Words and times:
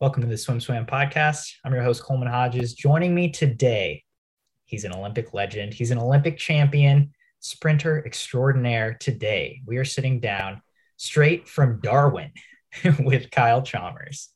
Welcome 0.00 0.22
to 0.22 0.28
the 0.28 0.36
SwimSwam 0.36 0.88
podcast. 0.88 1.54
I'm 1.64 1.74
your 1.74 1.82
host, 1.82 2.04
Coleman 2.04 2.28
Hodges. 2.28 2.72
Joining 2.72 3.16
me 3.16 3.30
today, 3.30 4.04
he's 4.64 4.84
an 4.84 4.92
Olympic 4.92 5.34
legend, 5.34 5.74
he's 5.74 5.90
an 5.90 5.98
Olympic 5.98 6.38
champion, 6.38 7.10
sprinter 7.40 8.04
extraordinaire. 8.06 8.94
Today, 8.94 9.60
we 9.66 9.76
are 9.76 9.84
sitting 9.84 10.20
down 10.20 10.62
straight 10.98 11.48
from 11.48 11.80
Darwin 11.80 12.30
with 13.00 13.32
Kyle 13.32 13.60
Chalmers. 13.60 14.28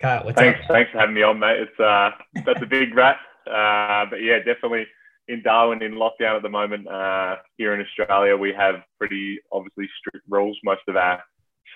Kyle, 0.00 0.24
what's 0.24 0.38
thanks, 0.38 0.60
up? 0.60 0.68
Thanks 0.68 0.92
for 0.92 1.00
having 1.00 1.16
me 1.16 1.24
on, 1.24 1.40
mate. 1.40 1.58
It's 1.58 1.80
uh, 1.80 2.10
that's 2.46 2.62
a 2.62 2.66
big 2.66 2.94
rat, 2.94 3.16
uh, 3.48 4.06
but 4.08 4.22
yeah, 4.22 4.38
definitely 4.38 4.86
in 5.26 5.42
Darwin 5.42 5.82
in 5.82 5.94
lockdown 5.94 6.36
at 6.36 6.42
the 6.42 6.48
moment. 6.48 6.86
Uh, 6.86 7.38
here 7.56 7.74
in 7.74 7.80
Australia, 7.80 8.36
we 8.36 8.52
have 8.52 8.84
pretty 9.00 9.40
obviously 9.50 9.88
strict 9.98 10.24
rules. 10.28 10.56
Most 10.62 10.82
of 10.86 10.94
our 10.94 11.20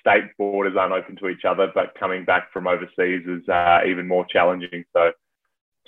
state 0.01 0.25
borders 0.39 0.77
aren't 0.79 0.93
open 0.93 1.17
to 1.17 1.29
each 1.29 1.45
other, 1.45 1.71
but 1.75 1.95
coming 1.99 2.25
back 2.25 2.53
from 2.53 2.67
overseas 2.67 3.27
is 3.27 3.49
uh, 3.49 3.81
even 3.87 4.07
more 4.07 4.27
challenging. 4.27 4.85
So, 4.93 5.13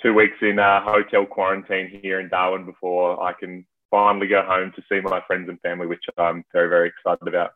two 0.01 0.13
weeks 0.13 0.37
in 0.41 0.59
uh, 0.59 0.81
hotel 0.83 1.25
quarantine 1.25 1.99
here 2.01 2.19
in 2.19 2.29
Darwin 2.29 2.65
before 2.65 3.21
I 3.21 3.33
can 3.33 3.65
finally 3.91 4.27
go 4.27 4.43
home 4.43 4.71
to 4.75 4.83
see 4.89 5.01
my 5.01 5.21
friends 5.27 5.49
and 5.49 5.59
family, 5.61 5.87
which 5.87 6.03
I'm 6.17 6.43
very, 6.53 6.69
very 6.69 6.89
excited 6.89 7.27
about. 7.27 7.51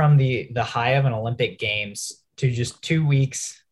From 0.00 0.16
the 0.16 0.48
the 0.54 0.64
high 0.64 0.92
of 0.92 1.04
an 1.04 1.12
Olympic 1.12 1.58
Games 1.58 2.24
to 2.38 2.50
just 2.50 2.80
two 2.80 3.06
weeks 3.06 3.62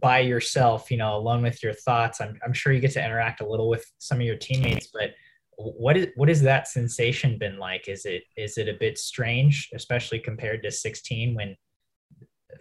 by 0.00 0.20
yourself, 0.20 0.90
you 0.90 0.96
know, 0.96 1.14
alone 1.14 1.42
with 1.42 1.62
your 1.62 1.74
thoughts. 1.74 2.22
I'm, 2.22 2.38
I'm 2.42 2.54
sure 2.54 2.72
you 2.72 2.80
get 2.80 2.92
to 2.92 3.04
interact 3.04 3.42
a 3.42 3.46
little 3.46 3.68
with 3.68 3.84
some 3.98 4.16
of 4.16 4.24
your 4.24 4.36
teammates, 4.36 4.88
but 4.94 5.10
what 5.58 5.98
is 5.98 6.06
what 6.16 6.30
is 6.30 6.40
that 6.40 6.68
sensation 6.68 7.36
been 7.36 7.58
like? 7.58 7.86
Is 7.86 8.06
it 8.06 8.22
is 8.34 8.56
it 8.56 8.66
a 8.66 8.78
bit 8.80 8.96
strange, 8.96 9.68
especially 9.74 10.20
compared 10.20 10.62
to 10.62 10.70
16 10.70 11.34
when 11.34 11.54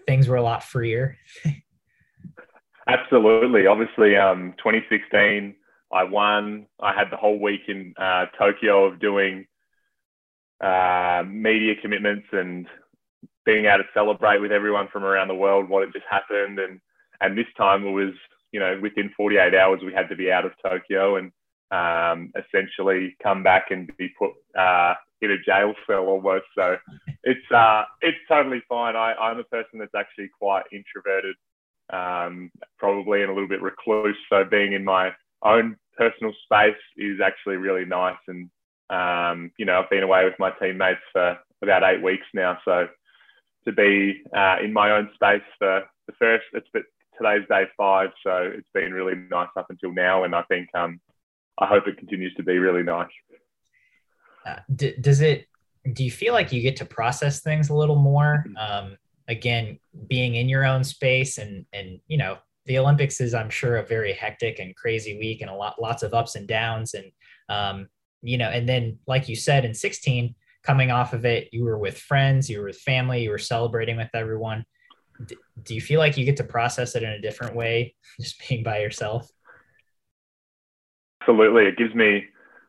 things 0.06 0.28
were 0.28 0.36
a 0.36 0.44
lot 0.44 0.62
freer? 0.62 1.16
Absolutely. 2.90 3.68
Obviously, 3.68 4.18
um, 4.18 4.54
2016, 4.58 5.56
I 5.94 6.04
won. 6.04 6.66
I 6.82 6.94
had 6.94 7.10
the 7.10 7.16
whole 7.16 7.40
week 7.40 7.62
in 7.70 7.94
uh, 7.98 8.26
Tokyo 8.38 8.84
of 8.84 9.00
doing 9.00 9.46
uh, 10.60 11.24
media 11.26 11.76
commitments 11.82 12.28
and 12.34 12.68
being 13.48 13.66
able 13.66 13.78
to 13.78 13.90
celebrate 13.94 14.42
with 14.42 14.52
everyone 14.52 14.90
from 14.92 15.06
around 15.06 15.30
the 15.30 15.34
world 15.34 15.70
what 15.70 15.86
had 15.86 15.94
just 15.94 16.06
happened. 16.12 16.60
And, 16.60 16.82
and 17.22 17.36
this 17.36 17.48
time 17.58 17.86
it 17.86 17.92
was, 17.92 18.14
you 18.52 18.60
know, 18.60 18.78
within 18.82 19.10
48 19.16 19.56
hours, 19.56 19.80
we 19.84 19.94
had 19.94 20.10
to 20.10 20.18
be 20.18 20.30
out 20.30 20.46
of 20.46 20.52
Tokyo 20.62 21.16
and 21.16 21.32
um, 21.72 22.32
essentially 22.36 23.16
come 23.24 23.44
back 23.44 23.68
and 23.72 23.90
be 23.98 24.10
put 24.20 24.32
uh, 24.60 24.96
in 25.22 25.32
a 25.32 25.42
jail 25.46 25.74
cell 25.88 26.08
almost. 26.08 26.44
So 26.56 26.76
it's, 27.24 27.52
uh, 27.56 27.84
it's 28.02 28.18
totally 28.28 28.62
fine. 28.68 28.98
I, 28.98 29.14
I'm 29.14 29.40
a 29.40 29.46
person 29.46 29.80
that's 29.80 29.96
actually 29.96 30.30
quite 30.38 30.64
introverted, 30.74 31.36
um, 31.92 32.52
probably 32.78 33.22
and 33.22 33.32
a 33.32 33.34
little 33.34 33.48
bit 33.48 33.62
recluse. 33.62 34.18
So 34.30 34.44
being 34.44 34.74
in 34.74 34.84
my 34.84 35.12
own 35.42 35.78
personal 35.98 36.34
space 36.44 36.76
is 36.98 37.22
actually 37.24 37.56
really 37.56 37.86
nice. 37.86 38.18
And, 38.28 38.50
um, 38.90 39.52
you 39.58 39.66
know, 39.66 39.80
I've 39.80 39.90
been 39.90 40.04
away 40.04 40.26
with 40.26 40.36
my 40.38 40.52
teammates 40.62 41.00
for 41.14 41.38
about 41.62 41.84
eight 41.84 42.04
weeks 42.04 42.26
now. 42.34 42.58
So 42.66 42.88
to 43.68 43.74
be 43.74 44.24
uh, 44.36 44.58
in 44.64 44.74
my 44.74 44.92
own 44.92 45.10
space 45.14 45.42
for 45.60 45.84
the 46.08 46.14
first. 46.18 46.46
It's 46.54 46.68
but 46.74 46.84
today's 47.18 47.48
day 47.50 47.66
five, 47.76 48.10
so 48.26 48.52
it's 48.54 48.70
been 48.74 48.94
really 48.94 49.16
nice 49.30 49.50
up 49.58 49.68
until 49.70 49.94
now, 49.94 50.24
and 50.24 50.34
I 50.34 50.44
think 50.44 50.70
um, 50.74 51.00
I 51.60 51.66
hope 51.66 51.88
it 51.88 51.98
continues 51.98 52.34
to 52.36 52.44
be 52.44 52.58
really 52.58 52.84
nice. 52.84 53.10
Uh, 54.46 54.56
d- 54.74 54.96
does 55.00 55.22
it? 55.22 55.48
Do 55.94 56.04
you 56.04 56.12
feel 56.12 56.34
like 56.34 56.52
you 56.52 56.62
get 56.62 56.78
to 56.78 56.86
process 56.86 57.42
things 57.42 57.70
a 57.70 57.76
little 57.76 57.96
more? 57.96 58.46
Mm-hmm. 58.48 58.58
Um, 58.58 58.98
again, 59.28 59.80
being 60.08 60.36
in 60.36 60.48
your 60.48 60.66
own 60.66 60.84
space, 60.84 61.38
and 61.38 61.66
and 61.74 62.00
you 62.08 62.18
know, 62.18 62.38
the 62.66 62.78
Olympics 62.78 63.20
is, 63.20 63.34
I'm 63.34 63.50
sure, 63.50 63.78
a 63.78 63.86
very 63.86 64.14
hectic 64.14 64.60
and 64.60 64.76
crazy 64.76 65.18
week, 65.18 65.42
and 65.42 65.50
a 65.50 65.56
lot 65.56 65.82
lots 65.82 66.04
of 66.04 66.14
ups 66.14 66.36
and 66.36 66.48
downs, 66.48 66.94
and 66.94 67.12
um, 67.50 67.90
you 68.22 68.38
know, 68.38 68.50
and 68.50 68.68
then 68.68 69.00
like 69.08 69.28
you 69.28 69.36
said 69.36 69.66
in 69.66 69.74
16 69.74 70.34
coming 70.68 70.92
off 70.92 71.14
of 71.14 71.24
it, 71.24 71.48
you 71.54 71.64
were 71.64 71.78
with 71.78 71.98
friends, 71.98 72.50
you 72.50 72.60
were 72.60 72.66
with 72.66 72.80
family, 72.80 73.24
you 73.24 73.30
were 73.30 73.38
celebrating 73.38 73.96
with 73.96 74.10
everyone. 74.14 74.66
D- 75.26 75.38
do 75.64 75.74
you 75.74 75.80
feel 75.80 76.00
like 76.00 76.18
you 76.18 76.26
get 76.26 76.38
to 76.38 76.44
process 76.44 76.94
it 76.96 77.04
in 77.04 77.10
a 77.10 77.22
different 77.22 77.56
way, 77.56 77.96
just 78.22 78.48
being 78.48 78.64
by 78.64 78.80
yourself? 78.80 79.30
Absolutely, 81.22 81.64
it 81.64 81.78
gives 81.78 81.96
me 81.96 82.26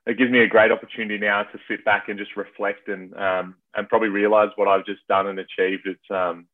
it 0.07 0.17
gives 0.17 0.31
me 0.31 0.41
a 0.41 0.49
great 0.49 0.73
opportunity 0.73 1.19
now 1.19 1.43
to 1.43 1.59
sit 1.69 1.85
back 1.85 2.09
and 2.09 2.19
just 2.19 2.35
reflect 2.35 2.89
and 2.89 3.15
um, 3.15 3.57
and 3.75 3.89
probably 3.89 4.09
realize 4.09 4.49
what 4.57 4.69
I've 4.69 4.87
just 4.87 5.07
done 5.09 5.27
and 5.27 5.39
achieved. 5.41 5.87
It's 5.87 6.11
um, 6.11 6.47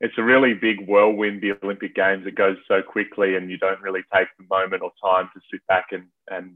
it's 0.00 0.18
a 0.18 0.22
really 0.22 0.54
big 0.54 0.88
whirlwind, 0.88 1.42
the 1.42 1.52
Olympic 1.62 1.94
Games. 1.94 2.26
It 2.26 2.34
goes 2.34 2.56
so 2.66 2.82
quickly, 2.82 3.36
and 3.36 3.50
you 3.50 3.58
don't 3.58 3.80
really 3.82 4.02
take 4.12 4.28
the 4.38 4.46
moment 4.50 4.82
or 4.82 4.90
time 5.04 5.28
to 5.34 5.40
sit 5.50 5.60
back 5.68 5.86
and 5.92 6.06
and 6.28 6.54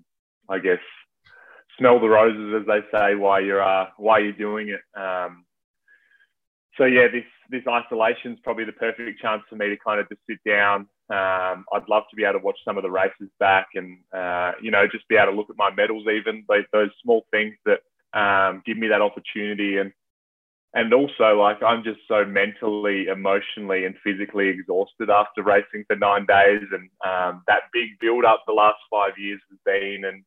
I 0.49 0.59
guess 0.59 0.81
smell 1.79 2.01
the 2.01 2.09
roses, 2.09 2.61
as 2.61 2.67
they 2.67 2.81
say, 2.97 3.15
while 3.15 3.41
you're 3.41 3.63
uh, 3.63 3.87
while 3.97 4.21
you're 4.21 4.33
doing 4.33 4.69
it. 4.69 5.01
Um, 5.01 5.45
so 6.77 6.85
yeah, 6.85 7.09
this 7.09 7.25
this 7.51 7.63
isolation 7.69 8.33
is 8.33 8.39
probably 8.43 8.65
the 8.65 8.73
perfect 8.73 9.21
chance 9.21 9.43
for 9.49 9.57
me 9.57 9.69
to 9.69 9.77
kind 9.77 10.01
of 10.01 10.09
just 10.09 10.21
sit 10.29 10.39
down. 10.47 10.89
Um, 11.09 11.65
I'd 11.73 11.89
love 11.89 12.03
to 12.11 12.17
be 12.17 12.25
able 12.25 12.41
to 12.41 12.45
watch 12.45 12.59
some 12.65 12.77
of 12.77 12.83
the 12.83 12.91
races 12.91 13.31
back, 13.39 13.69
and 13.75 13.99
uh, 14.13 14.53
you 14.61 14.71
know, 14.71 14.87
just 14.91 15.09
be 15.09 15.17
able 15.17 15.33
to 15.33 15.37
look 15.37 15.51
at 15.51 15.57
my 15.57 15.71
medals, 15.75 16.07
even 16.11 16.45
those, 16.49 16.91
small 17.03 17.27
things 17.31 17.55
that 17.65 17.81
um, 18.19 18.63
give 18.67 18.77
me 18.77 18.89
that 18.89 19.03
opportunity. 19.03 19.79
And 19.79 19.93
and 20.75 20.93
also, 20.93 21.41
like, 21.41 21.63
I'm 21.63 21.85
just 21.85 22.01
so 22.07 22.25
mentally, 22.25 23.07
emotionally, 23.07 23.87
and 23.87 23.95
physically 24.05 24.49
exhausted 24.49 25.09
after 25.09 25.43
racing 25.43 25.85
for 25.87 25.97
nine 25.97 26.27
days, 26.27 26.67
and 26.73 26.91
um, 27.07 27.43
that 27.47 27.63
big 27.73 27.99
build 28.01 28.25
up 28.25 28.43
the 28.47 28.53
last 28.53 28.79
five 28.91 29.13
years 29.17 29.41
has 29.49 29.59
been, 29.65 30.05
and 30.05 30.23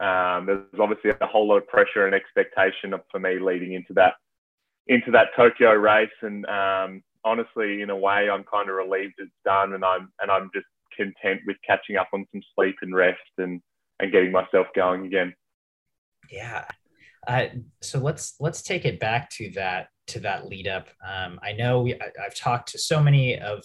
um, 0.00 0.46
there's 0.46 0.64
obviously 0.80 1.10
a 1.20 1.26
whole 1.26 1.46
lot 1.46 1.58
of 1.58 1.68
pressure 1.68 2.06
and 2.06 2.14
expectation 2.14 2.94
for 3.10 3.20
me 3.20 3.38
leading 3.38 3.74
into 3.74 3.92
that 3.94 4.14
into 4.86 5.10
that 5.10 5.28
Tokyo 5.36 5.72
race, 5.72 6.08
and 6.22 6.46
um, 6.46 7.02
honestly, 7.24 7.82
in 7.82 7.90
a 7.90 7.96
way, 7.96 8.28
I'm 8.30 8.44
kind 8.44 8.68
of 8.68 8.76
relieved 8.76 9.14
it's 9.18 9.30
done, 9.44 9.74
and 9.74 9.84
I'm 9.84 10.10
and 10.20 10.30
I'm 10.30 10.50
just 10.54 10.66
content 10.96 11.42
with 11.46 11.56
catching 11.66 11.96
up 11.96 12.08
on 12.12 12.26
some 12.32 12.42
sleep 12.54 12.76
and 12.82 12.94
rest 12.94 13.18
and 13.38 13.60
and 14.00 14.10
getting 14.10 14.32
myself 14.32 14.66
going 14.74 15.06
again. 15.06 15.34
Yeah. 16.30 16.64
Uh, 17.28 17.46
so 17.82 17.98
let's 17.98 18.36
let's 18.40 18.62
take 18.62 18.86
it 18.86 18.98
back 18.98 19.28
to 19.30 19.50
that 19.50 19.88
to 20.08 20.20
that 20.20 20.48
lead 20.48 20.66
up. 20.66 20.88
Um, 21.06 21.38
I 21.42 21.52
know 21.52 21.82
we, 21.82 21.94
I, 21.94 22.10
have 22.22 22.34
talked 22.34 22.72
to 22.72 22.78
so 22.78 23.02
many 23.02 23.38
of 23.38 23.62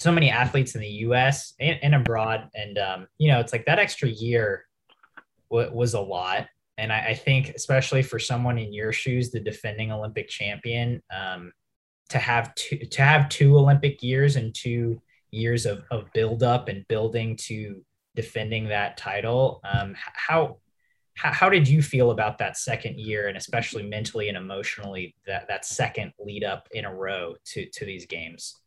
so 0.00 0.12
many 0.12 0.30
athletes 0.30 0.74
in 0.74 0.80
the 0.80 0.88
U.S. 0.88 1.54
and, 1.58 1.78
and 1.82 1.94
abroad, 1.94 2.48
and 2.54 2.78
um, 2.78 3.06
you 3.18 3.32
know, 3.32 3.40
it's 3.40 3.52
like 3.52 3.66
that 3.66 3.80
extra 3.80 4.08
year 4.08 4.65
was 5.50 5.94
a 5.94 6.00
lot. 6.00 6.46
And 6.78 6.92
I, 6.92 7.08
I, 7.08 7.14
think, 7.14 7.50
especially 7.50 8.02
for 8.02 8.18
someone 8.18 8.58
in 8.58 8.72
your 8.72 8.92
shoes, 8.92 9.30
the 9.30 9.40
defending 9.40 9.90
Olympic 9.90 10.28
champion, 10.28 11.02
um, 11.14 11.52
to 12.10 12.18
have 12.18 12.54
two 12.54 12.78
to 12.78 13.02
have 13.02 13.28
two 13.28 13.56
Olympic 13.56 14.02
years 14.02 14.36
and 14.36 14.54
two 14.54 15.00
years 15.30 15.66
of, 15.66 15.82
of 15.90 16.12
build 16.12 16.42
up 16.42 16.68
and 16.68 16.86
building 16.88 17.36
to 17.36 17.82
defending 18.14 18.68
that 18.68 18.96
title. 18.96 19.60
Um, 19.64 19.94
how, 19.96 20.58
how 21.14 21.32
how 21.32 21.48
did 21.48 21.66
you 21.66 21.82
feel 21.82 22.10
about 22.10 22.38
that 22.38 22.56
second 22.56 23.00
year, 23.00 23.28
and 23.28 23.36
especially 23.36 23.82
mentally 23.82 24.28
and 24.28 24.36
emotionally 24.36 25.14
that 25.26 25.48
that 25.48 25.64
second 25.64 26.12
lead 26.18 26.44
up 26.44 26.68
in 26.72 26.84
a 26.84 26.94
row 26.94 27.34
to 27.46 27.66
to 27.70 27.84
these 27.84 28.06
games? 28.06 28.60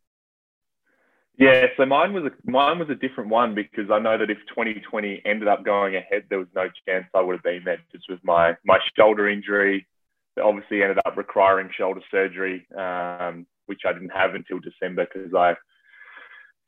Yeah, 1.40 1.68
so 1.78 1.86
mine 1.86 2.12
was 2.12 2.26
a 2.26 2.52
mine 2.52 2.80
was 2.80 2.90
a 2.90 2.96
different 2.96 3.30
one 3.30 3.56
because 3.56 3.90
I 3.90 3.98
know 3.98 4.18
that 4.18 4.30
if 4.30 4.40
2020 4.50 5.22
ended 5.26 5.48
up 5.48 5.64
going 5.64 5.96
ahead, 5.96 6.26
there 6.30 6.38
was 6.40 6.50
no 6.54 6.68
chance 6.86 7.06
I 7.16 7.22
would 7.22 7.38
have 7.38 7.44
been 7.44 7.62
there. 7.64 7.80
Just 7.94 8.10
with 8.10 8.20
my 8.24 8.58
my 8.66 8.78
shoulder 8.98 9.30
injury, 9.30 9.88
that 10.36 10.44
obviously 10.44 10.84
ended 10.84 11.00
up 11.06 11.16
requiring 11.16 11.70
shoulder 11.78 12.02
surgery, 12.12 12.68
um, 12.78 13.48
which 13.68 13.82
I 13.88 13.94
didn't 13.94 14.10
have 14.10 14.36
until 14.36 14.60
December 14.60 15.08
because 15.08 15.34
I 15.34 15.56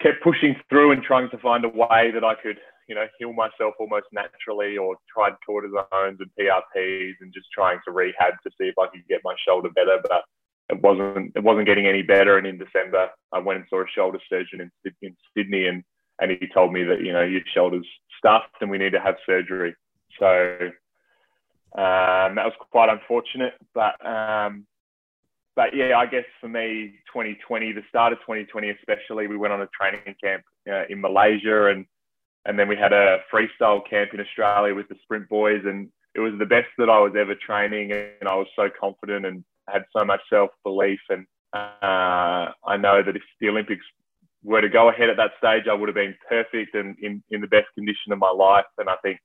kept 0.01 0.23
pushing 0.23 0.55
through 0.69 0.93
and 0.93 1.03
trying 1.03 1.29
to 1.31 1.37
find 1.39 1.65
a 1.65 1.69
way 1.69 2.11
that 2.13 2.23
I 2.23 2.35
could, 2.41 2.57
you 2.87 2.95
know, 2.95 3.07
heal 3.19 3.33
myself 3.33 3.73
almost 3.77 4.07
naturally, 4.13 4.77
or 4.77 4.95
tried 5.13 5.33
cortisones 5.47 6.17
and 6.19 6.29
PRPs 6.39 7.15
and 7.19 7.33
just 7.33 7.47
trying 7.53 7.79
to 7.83 7.91
rehab 7.91 8.35
to 8.43 8.49
see 8.51 8.69
if 8.69 8.79
I 8.79 8.87
could 8.87 9.05
get 9.09 9.19
my 9.25 9.35
shoulder 9.45 9.69
better, 9.69 9.99
but 10.01 10.23
it 10.71 10.81
wasn't 10.81 11.33
it 11.35 11.43
wasn't 11.43 11.67
getting 11.67 11.87
any 11.87 12.01
better. 12.01 12.37
And 12.37 12.47
in 12.47 12.57
December, 12.57 13.09
I 13.31 13.39
went 13.39 13.59
and 13.59 13.67
saw 13.69 13.81
a 13.81 13.87
shoulder 13.93 14.19
surgeon 14.29 14.61
in, 14.61 14.71
in 15.01 15.15
Sydney, 15.35 15.67
and 15.67 15.83
and 16.19 16.31
he 16.31 16.47
told 16.53 16.71
me 16.73 16.83
that 16.83 17.01
you 17.01 17.13
know 17.13 17.21
your 17.21 17.41
shoulder's 17.53 17.87
stuffed 18.17 18.61
and 18.61 18.69
we 18.69 18.77
need 18.77 18.93
to 18.93 19.01
have 19.01 19.15
surgery. 19.25 19.75
So 20.19 20.71
Um, 21.73 22.35
that 22.35 22.43
was 22.43 22.53
quite 22.69 22.89
unfortunate, 22.89 23.53
but 23.73 23.95
um, 24.05 24.67
but 25.55 25.73
yeah, 25.73 25.97
I 25.97 26.05
guess 26.05 26.25
for 26.41 26.49
me, 26.49 26.95
2020, 27.13 27.71
the 27.71 27.81
start 27.87 28.11
of 28.11 28.19
2020 28.19 28.71
especially, 28.71 29.27
we 29.27 29.37
went 29.37 29.53
on 29.53 29.61
a 29.61 29.67
training 29.67 30.15
camp 30.21 30.43
uh, 30.69 30.83
in 30.89 30.99
Malaysia, 30.99 31.67
and 31.67 31.85
and 32.45 32.59
then 32.59 32.67
we 32.67 32.75
had 32.75 32.91
a 32.91 33.19
freestyle 33.31 33.81
camp 33.89 34.13
in 34.13 34.19
Australia 34.19 34.75
with 34.75 34.89
the 34.89 34.95
sprint 35.03 35.29
boys, 35.29 35.61
and 35.63 35.89
it 36.13 36.19
was 36.19 36.33
the 36.39 36.45
best 36.45 36.67
that 36.77 36.89
I 36.89 36.99
was 36.99 37.13
ever 37.17 37.35
training, 37.35 37.93
and 37.93 38.27
I 38.27 38.35
was 38.35 38.47
so 38.53 38.67
confident 38.77 39.25
and 39.25 39.45
had 39.71 39.85
so 39.95 40.05
much 40.05 40.21
self 40.29 40.51
belief, 40.63 40.99
and 41.09 41.25
uh, 41.53 42.51
I 42.65 42.77
know 42.77 43.03
that 43.03 43.15
if 43.15 43.23
the 43.39 43.49
Olympics 43.49 43.85
were 44.43 44.61
to 44.61 44.69
go 44.69 44.89
ahead 44.89 45.09
at 45.09 45.17
that 45.17 45.31
stage, 45.37 45.67
I 45.69 45.73
would 45.73 45.89
have 45.89 45.95
been 45.95 46.15
perfect 46.27 46.75
and 46.75 46.95
in, 47.01 47.23
in 47.29 47.41
the 47.41 47.47
best 47.47 47.67
condition 47.75 48.11
of 48.11 48.19
my 48.19 48.31
life. 48.31 48.65
And 48.77 48.89
I 48.89 48.95
think 49.03 49.19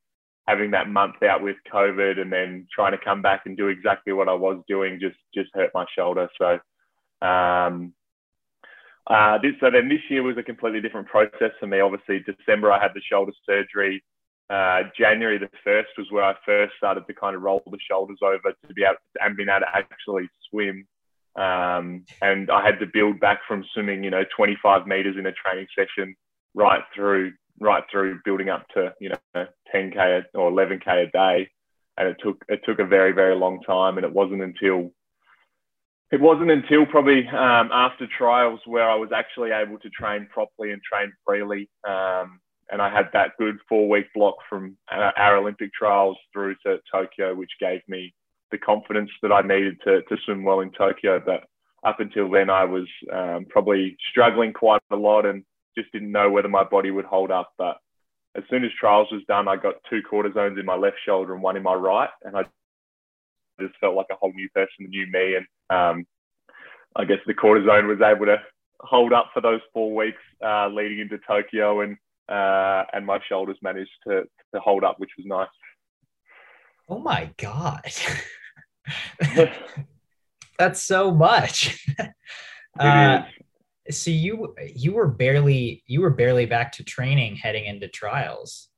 having 0.46 0.70
that 0.72 0.88
month 0.88 1.22
out 1.22 1.42
with 1.42 1.56
COVID 1.72 2.20
and 2.20 2.32
then 2.32 2.66
trying 2.72 2.92
to 2.92 3.04
come 3.04 3.22
back 3.22 3.42
and 3.46 3.56
do 3.56 3.68
exactly 3.68 4.12
what 4.12 4.28
I 4.28 4.34
was 4.34 4.62
doing 4.68 4.98
just 5.00 5.16
just 5.34 5.50
hurt 5.54 5.70
my 5.74 5.86
shoulder. 5.96 6.28
So 6.38 7.26
um, 7.26 7.92
uh, 9.06 9.38
this, 9.38 9.52
so 9.60 9.70
then 9.70 9.88
this 9.88 10.00
year 10.10 10.22
was 10.22 10.36
a 10.36 10.42
completely 10.42 10.80
different 10.80 11.06
process 11.06 11.52
for 11.58 11.66
me. 11.66 11.80
Obviously, 11.80 12.20
December 12.20 12.72
I 12.72 12.80
had 12.80 12.92
the 12.94 13.00
shoulder 13.00 13.32
surgery. 13.44 14.02
Uh, 14.48 14.82
January 14.96 15.38
the 15.38 15.50
first 15.64 15.88
was 15.98 16.06
where 16.10 16.24
I 16.24 16.34
first 16.44 16.74
started 16.76 17.06
to 17.06 17.14
kind 17.14 17.34
of 17.34 17.42
roll 17.42 17.62
the 17.66 17.78
shoulders 17.90 18.18
over 18.22 18.54
to 18.68 18.74
be 18.74 18.84
able 18.84 18.94
to, 18.94 19.24
and 19.24 19.36
being 19.36 19.48
able 19.48 19.60
to 19.60 19.76
actually 19.76 20.28
swim. 20.48 20.86
Um, 21.36 22.04
and 22.22 22.50
I 22.50 22.64
had 22.64 22.78
to 22.80 22.86
build 22.86 23.20
back 23.20 23.40
from 23.46 23.64
swimming, 23.74 24.04
you 24.04 24.10
know, 24.10 24.24
25 24.36 24.86
meters 24.86 25.16
in 25.18 25.26
a 25.26 25.32
training 25.32 25.66
session 25.76 26.14
right 26.54 26.82
through 26.94 27.32
right 27.60 27.84
through 27.90 28.20
building 28.24 28.48
up 28.48 28.66
to 28.74 28.92
you 29.00 29.10
know 29.10 29.46
10k 29.74 30.24
or 30.34 30.50
11k 30.50 31.08
a 31.08 31.10
day, 31.10 31.48
and 31.96 32.08
it 32.08 32.16
took 32.22 32.44
it 32.48 32.60
took 32.64 32.78
a 32.78 32.84
very 32.84 33.12
very 33.12 33.34
long 33.34 33.60
time, 33.62 33.98
and 33.98 34.04
it 34.04 34.12
wasn't 34.12 34.42
until 34.42 34.90
it 36.10 36.20
wasn't 36.20 36.50
until 36.50 36.86
probably 36.86 37.26
um, 37.28 37.70
after 37.72 38.06
trials 38.06 38.60
where 38.64 38.88
I 38.88 38.94
was 38.94 39.10
actually 39.14 39.50
able 39.50 39.78
to 39.78 39.90
train 39.90 40.28
properly 40.32 40.72
and 40.72 40.80
train 40.82 41.12
freely. 41.24 41.68
Um, 41.86 42.40
and 42.70 42.82
I 42.82 42.90
had 42.90 43.08
that 43.12 43.32
good 43.38 43.58
four 43.68 43.88
week 43.88 44.06
block 44.14 44.36
from 44.48 44.76
uh, 44.90 45.10
our 45.16 45.36
Olympic 45.36 45.72
trials 45.72 46.16
through 46.32 46.56
to 46.64 46.78
Tokyo, 46.90 47.34
which 47.34 47.50
gave 47.60 47.80
me 47.88 48.14
the 48.50 48.58
confidence 48.58 49.10
that 49.22 49.32
I 49.32 49.42
needed 49.42 49.78
to, 49.84 50.02
to 50.02 50.16
swim 50.24 50.44
well 50.44 50.60
in 50.60 50.70
Tokyo. 50.72 51.20
But 51.24 51.44
up 51.84 52.00
until 52.00 52.30
then, 52.30 52.50
I 52.50 52.64
was 52.64 52.86
um, 53.12 53.46
probably 53.48 53.96
struggling 54.10 54.52
quite 54.52 54.82
a 54.90 54.96
lot 54.96 55.26
and 55.26 55.44
just 55.76 55.92
didn't 55.92 56.12
know 56.12 56.30
whether 56.30 56.48
my 56.48 56.64
body 56.64 56.90
would 56.90 57.04
hold 57.04 57.30
up. 57.30 57.52
But 57.58 57.78
as 58.36 58.44
soon 58.50 58.64
as 58.64 58.70
trials 58.78 59.08
was 59.12 59.22
done, 59.28 59.48
I 59.48 59.56
got 59.56 59.74
two 59.88 60.00
cortisones 60.10 60.58
in 60.58 60.66
my 60.66 60.76
left 60.76 60.96
shoulder 61.04 61.34
and 61.34 61.42
one 61.42 61.56
in 61.56 61.62
my 61.62 61.74
right, 61.74 62.10
and 62.22 62.36
I 62.36 62.42
just 63.60 63.74
felt 63.80 63.94
like 63.94 64.06
a 64.10 64.16
whole 64.16 64.32
new 64.32 64.48
person, 64.50 64.86
a 64.86 64.88
new 64.88 65.06
me. 65.10 65.36
And 65.36 65.46
um, 65.70 66.06
I 66.94 67.04
guess 67.04 67.18
the 67.26 67.34
cortisone 67.34 67.88
was 67.88 68.00
able 68.00 68.26
to 68.26 68.36
hold 68.80 69.12
up 69.12 69.30
for 69.32 69.40
those 69.40 69.60
four 69.72 69.94
weeks 69.94 70.20
uh, 70.44 70.68
leading 70.68 70.98
into 70.98 71.18
Tokyo, 71.26 71.80
and 71.80 71.96
uh, 72.28 72.84
and 72.92 73.06
my 73.06 73.18
shoulders 73.28 73.56
managed 73.62 73.90
to 74.06 74.24
to 74.54 74.60
hold 74.60 74.84
up, 74.84 74.98
which 74.98 75.10
was 75.16 75.26
nice. 75.26 75.48
Oh 76.88 76.98
my 76.98 77.30
god, 77.36 77.92
that's 80.58 80.82
so 80.82 81.10
much. 81.10 81.86
uh, 82.78 83.22
so 83.90 84.10
you 84.10 84.54
you 84.74 84.92
were 84.92 85.08
barely 85.08 85.82
you 85.86 86.00
were 86.00 86.10
barely 86.10 86.46
back 86.46 86.72
to 86.72 86.84
training 86.84 87.36
heading 87.36 87.66
into 87.66 87.88
trials. 87.88 88.68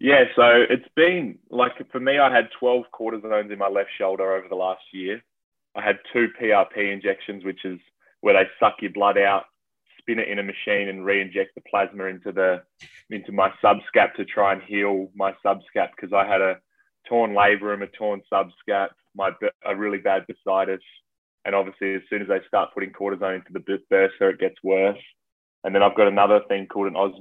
Yeah, 0.00 0.24
so 0.36 0.64
it's 0.70 0.88
been 0.94 1.38
like 1.50 1.72
for 1.90 1.98
me, 1.98 2.18
I 2.18 2.32
had 2.32 2.48
12 2.60 2.84
cortisones 2.94 3.52
in 3.52 3.58
my 3.58 3.68
left 3.68 3.90
shoulder 3.98 4.32
over 4.32 4.46
the 4.48 4.54
last 4.54 4.82
year. 4.92 5.20
I 5.76 5.82
had 5.82 5.98
two 6.12 6.28
PRP 6.40 6.92
injections, 6.92 7.44
which 7.44 7.64
is 7.64 7.78
where 8.20 8.34
they 8.34 8.48
suck 8.60 8.76
your 8.80 8.92
blood 8.92 9.18
out, 9.18 9.44
spin 10.08 10.18
it 10.18 10.28
in 10.28 10.38
a 10.38 10.42
machine, 10.42 10.88
and 10.88 11.04
re-inject 11.04 11.54
the 11.54 11.60
plasma 11.70 12.04
into 12.04 12.32
the 12.32 12.62
into 13.10 13.32
my 13.32 13.50
subscap 13.62 14.14
to 14.16 14.24
try 14.24 14.52
and 14.52 14.62
heal 14.62 15.10
my 15.14 15.32
subscap 15.44 15.90
because 15.96 16.12
I 16.12 16.26
had 16.26 16.40
a 16.40 16.56
torn 17.06 17.32
labrum, 17.32 17.82
a 17.82 17.86
torn 17.86 18.22
subscap, 18.32 18.88
my 19.14 19.30
a 19.66 19.76
really 19.76 19.98
bad 19.98 20.24
bursitis, 20.26 20.80
and 21.44 21.54
obviously, 21.54 21.94
as 21.94 22.02
soon 22.08 22.22
as 22.22 22.28
they 22.28 22.40
start 22.46 22.70
putting 22.74 22.90
cortisone 22.90 23.36
into 23.36 23.52
the 23.52 23.60
bursa, 23.90 24.10
it 24.20 24.40
gets 24.40 24.56
worse. 24.62 24.98
And 25.64 25.74
then 25.74 25.82
I've 25.82 25.96
got 25.96 26.08
another 26.08 26.40
thing 26.48 26.66
called 26.66 26.86
an 26.86 26.96
os 26.96 27.12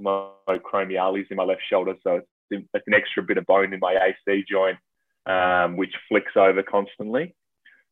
acromiale 0.47 1.23
in 1.29 1.37
my 1.37 1.43
left 1.43 1.61
shoulder. 1.69 1.95
So 2.03 2.21
it's, 2.51 2.65
it's 2.73 2.87
an 2.87 2.93
extra 2.93 3.23
bit 3.23 3.37
of 3.37 3.45
bone 3.45 3.73
in 3.73 3.79
my 3.79 3.97
AC 4.27 4.45
joint, 4.49 4.77
um, 5.25 5.75
which 5.75 5.93
flicks 6.07 6.33
over 6.35 6.61
constantly. 6.63 7.35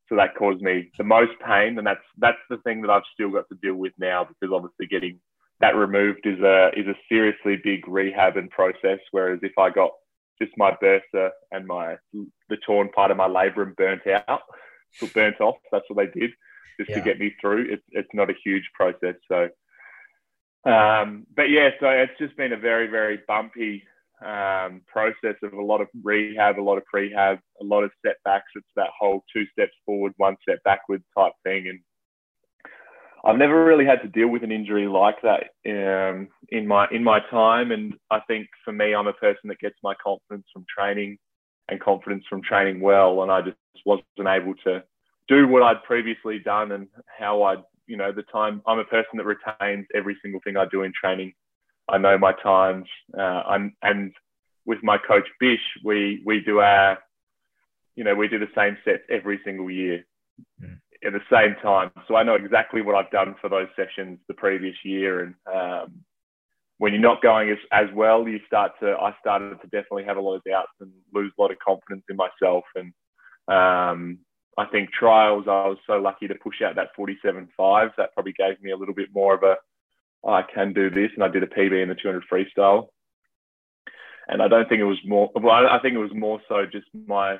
So 0.08 0.16
that 0.16 0.36
caused 0.38 0.62
me 0.62 0.92
the 0.98 1.04
most 1.04 1.34
pain. 1.46 1.78
And 1.78 1.88
that's, 1.88 2.06
that's 2.18 2.38
the 2.50 2.58
thing 2.58 2.82
that 2.82 2.92
I've 2.92 3.04
still 3.14 3.32
got 3.32 3.50
to 3.50 3.58
deal 3.62 3.76
with 3.76 3.94
now 3.98 4.26
because 4.26 4.54
obviously 4.54 4.88
getting 4.88 5.20
that 5.62 5.76
removed 5.76 6.26
is 6.26 6.40
a, 6.40 6.70
is 6.76 6.88
a 6.88 6.96
seriously 7.10 7.58
big 7.64 7.88
rehab 7.88 8.38
and 8.38 8.50
process. 8.50 9.00
Whereas 9.12 9.40
if 9.42 9.58
I 9.58 9.70
got 9.70 9.92
just 10.42 10.52
my 10.58 10.72
bursa 10.84 11.30
and 11.52 11.66
my, 11.66 11.96
the 12.14 12.58
torn 12.66 12.90
part 12.90 13.12
of 13.12 13.18
my 13.18 13.28
labrum 13.28 13.76
burnt 13.76 14.02
out, 14.28 14.42
so 14.94 15.08
burnt 15.08 15.42
off. 15.42 15.56
That's 15.72 15.86
what 15.90 15.98
they 15.98 16.20
did 16.20 16.32
just 16.80 16.90
yeah. 16.90 16.98
to 16.98 17.02
get 17.02 17.20
me 17.20 17.34
through. 17.40 17.68
It's 17.70 17.84
it's 17.92 18.10
not 18.14 18.30
a 18.30 18.36
huge 18.44 18.70
process. 18.74 19.16
So, 19.28 19.50
um, 20.70 21.26
but 21.36 21.50
yeah, 21.50 21.70
so 21.80 21.88
it's 21.88 22.18
just 22.20 22.38
been 22.38 22.54
a 22.54 22.58
very 22.58 22.88
very 22.88 23.20
bumpy 23.28 23.84
um, 24.24 24.82
process 24.88 25.36
of 25.44 25.54
a 25.54 25.62
lot 25.62 25.82
of 25.82 25.88
rehab, 26.04 26.60
a 26.60 26.62
lot 26.62 26.78
of 26.78 26.84
prehab, 26.94 27.40
a 27.62 27.64
lot 27.64 27.84
of 27.84 27.92
setbacks. 28.06 28.52
It's 28.56 28.66
that 28.76 28.90
whole 28.98 29.24
two 29.34 29.46
steps 29.52 29.74
forward, 29.86 30.14
one 30.18 30.38
step 30.42 30.60
backward 30.64 31.04
type 31.16 31.34
thing, 31.44 31.68
and 31.68 31.80
I've 33.26 33.38
never 33.38 33.66
really 33.66 33.86
had 33.86 34.04
to 34.04 34.08
deal 34.08 34.28
with 34.28 34.44
an 34.44 34.52
injury 34.52 34.88
like 34.88 35.16
that 35.24 35.46
um, 35.68 36.28
in 36.50 36.68
my 36.68 36.88
in 36.92 37.04
my 37.04 37.20
time. 37.32 37.72
And 37.72 37.96
I 38.12 38.20
think 38.28 38.48
for 38.64 38.72
me, 38.72 38.94
I'm 38.94 39.08
a 39.08 39.14
person 39.14 39.48
that 39.48 39.60
gets 39.60 39.76
my 39.84 39.96
confidence 39.96 40.46
from 40.54 40.66
training 40.70 41.18
and 41.68 41.82
confidence 41.82 42.24
from 42.30 42.44
training 42.44 42.82
well. 42.82 43.24
And 43.24 43.32
I 43.32 43.42
just 43.42 43.58
wasn't 43.84 44.06
able 44.28 44.54
to 44.66 44.84
do 45.28 45.48
what 45.48 45.64
I'd 45.64 45.84
previously 45.84 46.38
done 46.38 46.72
and 46.72 46.88
how 47.18 47.42
I'd, 47.44 47.64
you 47.88 47.98
know, 47.98 48.12
the 48.12 48.22
time. 48.24 48.62
I'm 48.68 48.78
a 48.78 48.86
person 48.86 49.18
that 49.18 49.26
retains 49.26 49.88
every 49.96 50.16
single 50.22 50.40
thing 50.44 50.56
I 50.56 50.66
do 50.72 50.84
in 50.84 50.94
training. 50.94 51.34
I 51.88 51.98
know 51.98 52.18
my 52.18 52.34
times. 52.44 52.88
Uh, 53.18 53.22
I'm, 53.22 53.76
and 53.82 54.14
with 54.66 54.80
my 54.84 54.98
coach 54.98 55.28
Bish, 55.40 55.60
we 55.84 56.22
we 56.26 56.42
do 56.42 56.60
our, 56.60 56.98
you 57.96 58.04
know, 58.04 58.16
we 58.16 58.28
do 58.28 58.40
the 58.40 58.48
same 58.56 58.78
sets 58.84 59.04
every 59.10 59.40
single 59.46 59.70
year 59.70 60.06
mm. 60.62 60.78
at 61.06 61.14
the 61.14 61.22
same 61.32 61.56
time. 61.62 61.92
So 62.08 62.16
I 62.16 62.24
know 62.24 62.36
exactly 62.36 62.82
what 62.82 62.96
I've 62.96 63.12
done 63.12 63.36
for 63.40 63.50
those 63.50 63.68
sessions 63.76 64.20
the 64.28 64.34
previous 64.34 64.76
year, 64.84 65.24
and 65.24 65.36
um, 65.54 66.04
when 66.78 66.94
you're 66.94 67.02
not 67.02 67.22
going 67.22 67.50
as, 67.50 67.58
as 67.72 67.88
well, 67.96 68.28
you 68.28 68.40
start 68.46 68.74
to, 68.82 68.94
I 68.94 69.16
started 69.20 69.62
to 69.62 69.68
definitely 69.68 70.04
have 70.06 70.18
a 70.18 70.22
lot 70.22 70.36
of 70.36 70.44
doubts 70.44 70.72
and 70.82 70.92
lose 71.14 71.32
a 71.38 71.42
lot 71.42 71.52
of 71.52 71.60
confidence 71.60 72.04
in 72.10 72.18
myself. 72.18 72.66
And 72.76 72.94
um, 73.48 74.20
I 74.58 74.66
think 74.66 74.92
trials, 74.92 75.46
I 75.48 75.68
was 75.68 75.78
so 75.88 75.94
lucky 75.94 76.28
to 76.28 76.36
push 76.36 76.62
out 76.62 76.76
that 76.76 76.90
47.5. 76.98 77.92
That 77.98 78.14
probably 78.14 78.34
gave 78.34 78.62
me 78.62 78.72
a 78.72 78.78
little 78.78 78.94
bit 78.94 79.10
more 79.14 79.36
of 79.36 79.44
a, 79.44 79.56
I 80.26 80.42
can 80.42 80.74
do 80.74 80.90
this. 80.90 81.12
And 81.16 81.24
I 81.24 81.28
did 81.28 81.44
a 81.44 81.48
PB 81.48 81.82
in 81.82 81.90
the 81.90 81.96
200 81.96 82.24
freestyle. 82.32 82.88
And 84.28 84.42
I 84.42 84.48
don't 84.48 84.68
think 84.68 84.82
it 84.82 84.86
was 84.86 85.00
more, 85.06 85.30
well, 85.36 85.68
I 85.68 85.80
think 85.80 85.94
it 85.94 86.00
was 86.00 86.14
more 86.14 86.42
so 86.50 86.66
just 86.66 86.88
my, 87.08 87.38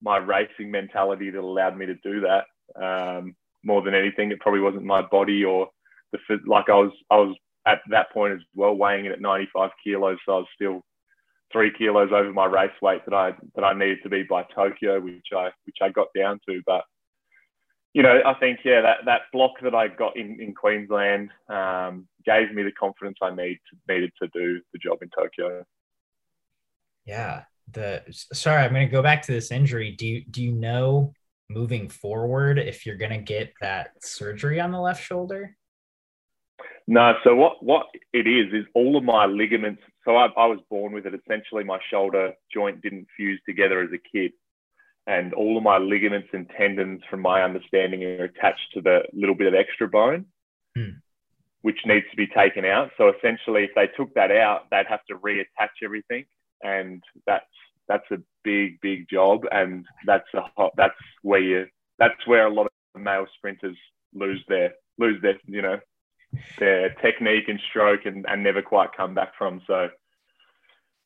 my 0.00 0.18
racing 0.18 0.70
mentality 0.70 1.30
that 1.30 1.40
allowed 1.40 1.76
me 1.76 1.86
to 1.86 1.94
do 1.96 2.20
that. 2.20 2.44
Um, 2.80 3.34
more 3.64 3.82
than 3.82 3.94
anything, 3.94 4.30
it 4.30 4.38
probably 4.38 4.60
wasn't 4.60 4.84
my 4.84 5.02
body 5.02 5.44
or 5.44 5.68
the, 6.12 6.18
like 6.46 6.68
I 6.68 6.74
was, 6.74 6.92
I 7.10 7.16
was 7.16 7.36
at 7.66 7.80
that 7.90 8.12
point 8.12 8.34
as 8.34 8.40
well, 8.54 8.74
weighing 8.74 9.06
in 9.06 9.12
at 9.12 9.20
95 9.20 9.70
kilos. 9.82 10.18
So 10.24 10.32
I 10.32 10.36
was 10.36 10.46
still 10.54 10.82
three 11.52 11.72
kilos 11.76 12.10
over 12.12 12.32
my 12.32 12.46
race 12.46 12.70
weight 12.82 13.04
that 13.06 13.14
I 13.14 13.32
that 13.54 13.64
I 13.64 13.72
needed 13.72 13.98
to 14.02 14.08
be 14.08 14.22
by 14.22 14.44
Tokyo, 14.54 15.00
which 15.00 15.28
I 15.34 15.50
which 15.64 15.78
I 15.82 15.88
got 15.88 16.08
down 16.16 16.40
to. 16.48 16.60
But 16.66 16.84
you 17.94 18.02
know, 18.02 18.20
I 18.24 18.34
think 18.34 18.60
yeah, 18.64 18.80
that 18.82 18.98
that 19.06 19.22
block 19.32 19.52
that 19.62 19.74
I 19.74 19.88
got 19.88 20.16
in 20.16 20.40
in 20.40 20.54
Queensland 20.54 21.30
um, 21.48 22.06
gave 22.24 22.52
me 22.52 22.62
the 22.62 22.72
confidence 22.72 23.18
I 23.22 23.34
need 23.34 23.58
to, 23.70 23.92
needed 23.92 24.12
to 24.22 24.28
do 24.28 24.60
the 24.72 24.78
job 24.78 24.98
in 25.02 25.08
Tokyo. 25.10 25.64
Yeah. 27.06 27.44
The 27.72 28.02
sorry, 28.32 28.62
I'm 28.62 28.72
going 28.72 28.86
to 28.86 28.92
go 28.92 29.02
back 29.02 29.22
to 29.22 29.32
this 29.32 29.50
injury. 29.50 29.90
Do 29.92 30.06
you 30.06 30.24
do 30.24 30.42
you 30.42 30.52
know 30.52 31.12
moving 31.50 31.88
forward 31.88 32.58
if 32.58 32.84
you're 32.84 32.96
going 32.96 33.10
to 33.10 33.18
get 33.18 33.52
that 33.60 33.90
surgery 34.02 34.60
on 34.60 34.70
the 34.70 34.80
left 34.80 35.02
shoulder? 35.02 35.56
No, 36.86 37.12
so 37.22 37.34
what, 37.34 37.62
what 37.62 37.86
it 38.14 38.26
is 38.26 38.52
is 38.52 38.64
all 38.74 38.96
of 38.96 39.04
my 39.04 39.26
ligaments. 39.26 39.82
So 40.06 40.16
I, 40.16 40.26
I 40.38 40.46
was 40.46 40.58
born 40.70 40.92
with 40.92 41.04
it. 41.04 41.12
Essentially, 41.14 41.62
my 41.62 41.78
shoulder 41.90 42.32
joint 42.52 42.80
didn't 42.80 43.06
fuse 43.14 43.40
together 43.46 43.82
as 43.82 43.90
a 43.92 43.98
kid, 43.98 44.32
and 45.08 45.32
all 45.32 45.56
of 45.56 45.62
my 45.62 45.78
ligaments 45.78 46.28
and 46.34 46.48
tendons, 46.56 47.00
from 47.10 47.20
my 47.20 47.42
understanding, 47.42 48.04
are 48.04 48.24
attached 48.24 48.72
to 48.74 48.82
the 48.82 49.00
little 49.14 49.34
bit 49.34 49.46
of 49.46 49.54
extra 49.54 49.88
bone, 49.88 50.26
hmm. 50.76 50.90
which 51.62 51.78
needs 51.86 52.04
to 52.10 52.16
be 52.16 52.26
taken 52.26 52.66
out. 52.66 52.90
So 52.98 53.08
essentially, 53.08 53.64
if 53.64 53.70
they 53.74 53.88
took 53.96 54.12
that 54.14 54.30
out, 54.30 54.66
they'd 54.70 54.86
have 54.86 55.04
to 55.08 55.16
reattach 55.16 55.82
everything, 55.82 56.26
and 56.62 57.02
that's 57.26 57.46
that's 57.88 58.10
a 58.12 58.18
big 58.44 58.80
big 58.82 59.08
job, 59.08 59.44
and 59.50 59.86
that's 60.04 60.28
a 60.34 60.42
hot, 60.56 60.72
that's 60.76 60.94
where 61.22 61.40
you 61.40 61.66
that's 61.98 62.26
where 62.26 62.46
a 62.46 62.52
lot 62.52 62.66
of 62.66 63.00
male 63.00 63.26
sprinters 63.36 63.76
lose 64.14 64.44
their 64.48 64.74
lose 64.98 65.20
their 65.22 65.38
you 65.46 65.62
know 65.62 65.78
their 66.58 66.90
technique 67.00 67.48
and 67.48 67.60
stroke 67.70 68.04
and, 68.04 68.26
and 68.28 68.42
never 68.42 68.60
quite 68.60 68.90
come 68.94 69.14
back 69.14 69.32
from. 69.38 69.62
So 69.66 69.88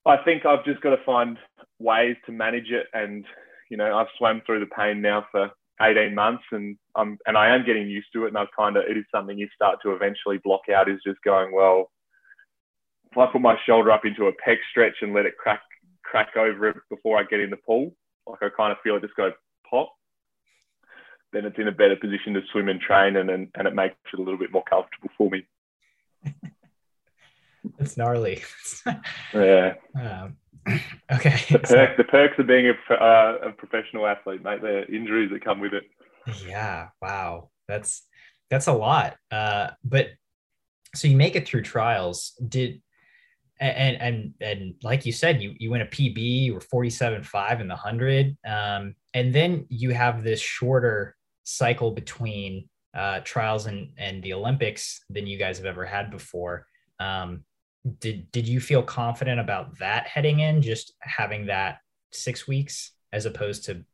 I 0.04 0.16
think 0.24 0.44
I've 0.44 0.64
just 0.64 0.80
got 0.80 0.96
to 0.96 1.04
find 1.04 1.38
ways 1.78 2.16
to 2.26 2.32
manage 2.32 2.70
it. 2.70 2.86
And, 2.92 3.24
you 3.72 3.78
know, 3.78 3.96
I've 3.96 4.08
swam 4.18 4.42
through 4.44 4.60
the 4.60 4.66
pain 4.66 5.00
now 5.00 5.24
for 5.32 5.50
18 5.80 6.14
months 6.14 6.42
and 6.52 6.76
I'm, 6.94 7.16
and 7.24 7.38
I 7.38 7.54
am 7.54 7.64
getting 7.64 7.88
used 7.88 8.08
to 8.12 8.26
it. 8.26 8.28
And 8.28 8.36
I've 8.36 8.54
kind 8.54 8.76
of, 8.76 8.84
it 8.86 8.98
is 8.98 9.04
something 9.10 9.38
you 9.38 9.48
start 9.54 9.78
to 9.82 9.94
eventually 9.94 10.38
block 10.44 10.68
out 10.68 10.90
is 10.90 11.00
just 11.06 11.22
going, 11.24 11.54
well, 11.54 11.90
if 13.10 13.16
I 13.16 13.32
put 13.32 13.40
my 13.40 13.56
shoulder 13.64 13.90
up 13.90 14.04
into 14.04 14.26
a 14.26 14.32
pec 14.32 14.58
stretch 14.70 14.96
and 15.00 15.14
let 15.14 15.24
it 15.24 15.38
crack, 15.38 15.62
crack 16.04 16.36
over 16.36 16.68
it 16.68 16.76
before 16.90 17.18
I 17.18 17.22
get 17.22 17.40
in 17.40 17.48
the 17.48 17.56
pool, 17.56 17.94
like 18.26 18.42
I 18.42 18.50
kind 18.54 18.72
of 18.72 18.78
feel 18.84 18.96
it 18.96 19.02
just 19.04 19.16
go 19.16 19.32
pop, 19.70 19.90
then 21.32 21.46
it's 21.46 21.58
in 21.58 21.68
a 21.68 21.72
better 21.72 21.96
position 21.96 22.34
to 22.34 22.42
swim 22.52 22.68
and 22.68 22.78
train 22.78 23.16
and, 23.16 23.30
and, 23.30 23.48
and 23.54 23.66
it 23.66 23.74
makes 23.74 23.94
it 24.12 24.20
a 24.20 24.22
little 24.22 24.38
bit 24.38 24.52
more 24.52 24.64
comfortable 24.68 25.08
for 25.16 25.30
me. 25.30 25.46
It's 27.78 27.96
gnarly. 27.96 28.42
yeah. 29.32 29.74
Um, 29.94 30.36
okay. 31.12 31.40
The, 31.50 31.58
perk, 31.58 31.96
the 31.96 32.04
perks 32.04 32.38
of 32.38 32.46
being 32.46 32.70
a, 32.70 32.94
uh, 32.94 33.38
a 33.48 33.52
professional 33.52 34.06
athlete, 34.06 34.42
mate. 34.42 34.60
The 34.60 34.86
injuries 34.86 35.30
that 35.32 35.44
come 35.44 35.60
with 35.60 35.74
it. 35.74 35.84
Yeah. 36.46 36.88
Wow. 37.00 37.50
That's 37.68 38.02
that's 38.50 38.66
a 38.66 38.72
lot. 38.72 39.16
Uh, 39.30 39.70
but 39.82 40.10
so 40.94 41.08
you 41.08 41.16
make 41.16 41.36
it 41.36 41.48
through 41.48 41.62
trials. 41.62 42.32
Did 42.46 42.82
and 43.60 43.96
and 44.00 44.34
and 44.40 44.74
like 44.82 45.06
you 45.06 45.12
said, 45.12 45.42
you 45.42 45.54
you 45.58 45.70
win 45.70 45.82
a 45.82 45.86
PB. 45.86 46.18
You 46.18 46.54
were 46.54 46.60
forty 46.60 46.90
seven 46.90 47.22
five 47.22 47.60
in 47.60 47.68
the 47.68 47.76
hundred. 47.76 48.36
Um, 48.46 48.94
and 49.14 49.34
then 49.34 49.66
you 49.68 49.90
have 49.90 50.22
this 50.22 50.40
shorter 50.40 51.16
cycle 51.44 51.92
between 51.92 52.68
uh, 52.94 53.20
trials 53.24 53.66
and 53.66 53.90
and 53.96 54.22
the 54.22 54.34
Olympics 54.34 55.04
than 55.08 55.26
you 55.26 55.38
guys 55.38 55.58
have 55.58 55.66
ever 55.66 55.86
had 55.86 56.10
before. 56.10 56.66
Um, 57.00 57.44
did 57.98 58.30
did 58.30 58.46
you 58.46 58.60
feel 58.60 58.82
confident 58.82 59.40
about 59.40 59.78
that 59.78 60.06
heading 60.06 60.40
in, 60.40 60.62
just 60.62 60.92
having 61.00 61.46
that 61.46 61.78
six 62.10 62.46
weeks 62.46 62.92
as 63.12 63.26
opposed 63.26 63.64
to 63.64 63.84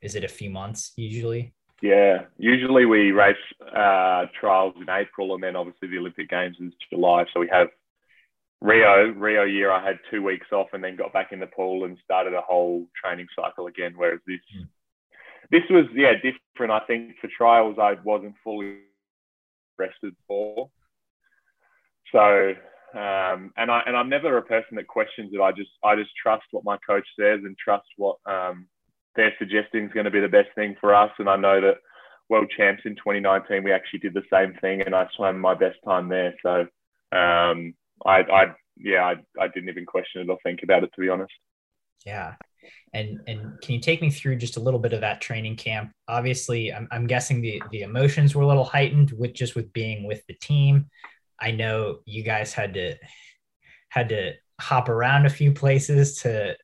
is 0.00 0.14
it 0.14 0.24
a 0.24 0.28
few 0.28 0.50
months 0.50 0.92
usually? 0.96 1.52
Yeah, 1.82 2.24
usually 2.38 2.86
we 2.86 3.10
race 3.10 3.36
uh, 3.60 4.26
trials 4.40 4.74
in 4.80 4.88
April, 4.88 5.34
and 5.34 5.42
then 5.42 5.56
obviously 5.56 5.88
the 5.88 5.98
Olympic 5.98 6.30
Games 6.30 6.56
is 6.60 6.72
July. 6.90 7.24
So 7.34 7.40
we 7.40 7.48
have 7.52 7.68
Rio 8.60 9.08
Rio 9.08 9.44
year. 9.44 9.70
I 9.70 9.84
had 9.84 9.98
two 10.10 10.22
weeks 10.22 10.46
off, 10.52 10.68
and 10.72 10.82
then 10.82 10.96
got 10.96 11.12
back 11.12 11.32
in 11.32 11.40
the 11.40 11.46
pool 11.46 11.84
and 11.84 11.98
started 12.04 12.34
a 12.34 12.40
whole 12.40 12.86
training 13.02 13.26
cycle 13.34 13.66
again. 13.66 13.94
Whereas 13.96 14.20
this 14.26 14.40
mm. 14.56 14.68
this 15.50 15.62
was 15.68 15.86
yeah 15.94 16.12
different. 16.14 16.72
I 16.72 16.80
think 16.86 17.16
for 17.20 17.28
trials 17.36 17.76
I 17.80 17.96
wasn't 18.04 18.34
fully 18.42 18.78
rested 19.78 20.14
for. 20.26 20.70
So 22.12 22.54
um, 22.94 23.52
and 23.56 23.70
I 23.70 23.82
and 23.86 23.96
I'm 23.96 24.08
never 24.08 24.36
a 24.38 24.42
person 24.42 24.76
that 24.76 24.86
questions 24.86 25.32
it. 25.32 25.40
I 25.40 25.52
just 25.52 25.70
I 25.84 25.96
just 25.96 26.10
trust 26.20 26.44
what 26.50 26.64
my 26.64 26.78
coach 26.86 27.06
says 27.18 27.40
and 27.44 27.56
trust 27.58 27.86
what 27.96 28.16
um, 28.26 28.66
they're 29.16 29.34
suggesting 29.38 29.86
is 29.86 29.92
going 29.92 30.04
to 30.04 30.10
be 30.10 30.20
the 30.20 30.28
best 30.28 30.48
thing 30.54 30.76
for 30.80 30.94
us. 30.94 31.10
And 31.18 31.28
I 31.28 31.36
know 31.36 31.60
that 31.60 31.78
world 32.28 32.50
champs 32.56 32.82
in 32.84 32.96
2019 32.96 33.62
we 33.62 33.72
actually 33.72 34.00
did 34.00 34.14
the 34.14 34.22
same 34.32 34.54
thing, 34.60 34.82
and 34.82 34.94
I 34.94 35.06
swam 35.16 35.38
my 35.40 35.54
best 35.54 35.78
time 35.84 36.08
there. 36.08 36.34
So 36.42 36.60
um, 37.16 37.74
I, 38.04 38.20
I 38.22 38.54
yeah 38.76 39.04
I, 39.04 39.42
I 39.42 39.48
didn't 39.48 39.68
even 39.68 39.86
question 39.86 40.22
it 40.22 40.30
or 40.30 40.38
think 40.42 40.60
about 40.62 40.84
it 40.84 40.90
to 40.94 41.00
be 41.00 41.08
honest. 41.08 41.32
Yeah. 42.04 42.34
And 42.94 43.20
and 43.26 43.60
can 43.60 43.74
you 43.74 43.80
take 43.80 44.00
me 44.00 44.10
through 44.10 44.36
just 44.36 44.56
a 44.56 44.60
little 44.60 44.80
bit 44.80 44.92
of 44.92 45.00
that 45.00 45.20
training 45.20 45.56
camp? 45.56 45.92
Obviously, 46.08 46.72
I'm, 46.72 46.88
I'm 46.90 47.06
guessing 47.06 47.40
the 47.40 47.62
the 47.70 47.82
emotions 47.82 48.34
were 48.34 48.42
a 48.42 48.46
little 48.46 48.64
heightened 48.64 49.12
with 49.12 49.34
just 49.34 49.54
with 49.54 49.72
being 49.72 50.06
with 50.06 50.24
the 50.26 50.34
team. 50.34 50.86
I 51.40 51.50
know 51.50 52.00
you 52.04 52.22
guys 52.22 52.52
had 52.52 52.74
to 52.74 52.96
had 53.88 54.08
to 54.10 54.32
hop 54.60 54.88
around 54.88 55.26
a 55.26 55.30
few 55.30 55.52
places 55.52 56.18
to 56.22 56.56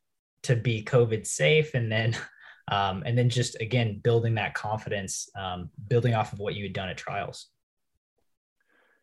to 0.43 0.55
be 0.55 0.83
COVID 0.83 1.25
safe, 1.25 1.73
and 1.73 1.91
then 1.91 2.15
um, 2.71 3.03
and 3.05 3.17
then 3.17 3.29
just 3.29 3.59
again 3.61 3.99
building 4.03 4.35
that 4.35 4.53
confidence, 4.53 5.29
um, 5.35 5.69
building 5.87 6.13
off 6.13 6.33
of 6.33 6.39
what 6.39 6.55
you 6.55 6.63
had 6.63 6.73
done 6.73 6.89
at 6.89 6.97
trials. 6.97 7.47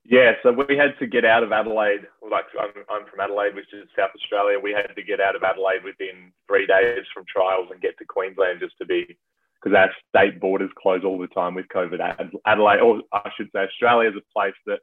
Yeah, 0.05 0.33
so 0.43 0.51
we 0.51 0.77
had 0.77 0.99
to 0.99 1.07
get 1.07 1.25
out 1.25 1.43
of 1.43 1.53
Adelaide. 1.53 2.07
Like 2.29 2.47
I'm, 2.59 2.85
I'm 2.89 3.07
from 3.07 3.21
Adelaide, 3.21 3.55
which 3.55 3.73
is 3.73 3.87
South 3.97 4.11
Australia. 4.17 4.59
We 4.59 4.73
had 4.73 4.95
to 4.97 5.03
get 5.03 5.21
out 5.21 5.37
of 5.37 5.43
Adelaide 5.43 5.85
within 5.85 6.33
three 6.49 6.67
days 6.67 7.05
from 7.13 7.25
trials 7.29 7.69
and 7.71 7.81
get 7.81 7.99
to 7.99 8.05
Queensland 8.07 8.61
just 8.61 8.77
to 8.79 8.87
be 8.87 9.19
because 9.63 9.77
our 9.77 9.91
state 10.09 10.41
borders 10.41 10.71
close 10.81 11.05
all 11.05 11.19
the 11.19 11.27
time 11.29 11.55
with 11.55 11.67
COVID. 11.69 12.01
Adelaide, 12.47 12.81
or 12.81 13.03
I 13.13 13.31
should 13.37 13.51
say, 13.55 13.61
Australia 13.61 14.11
is 14.11 14.17
a 14.17 14.33
place 14.33 14.55
that 14.67 14.81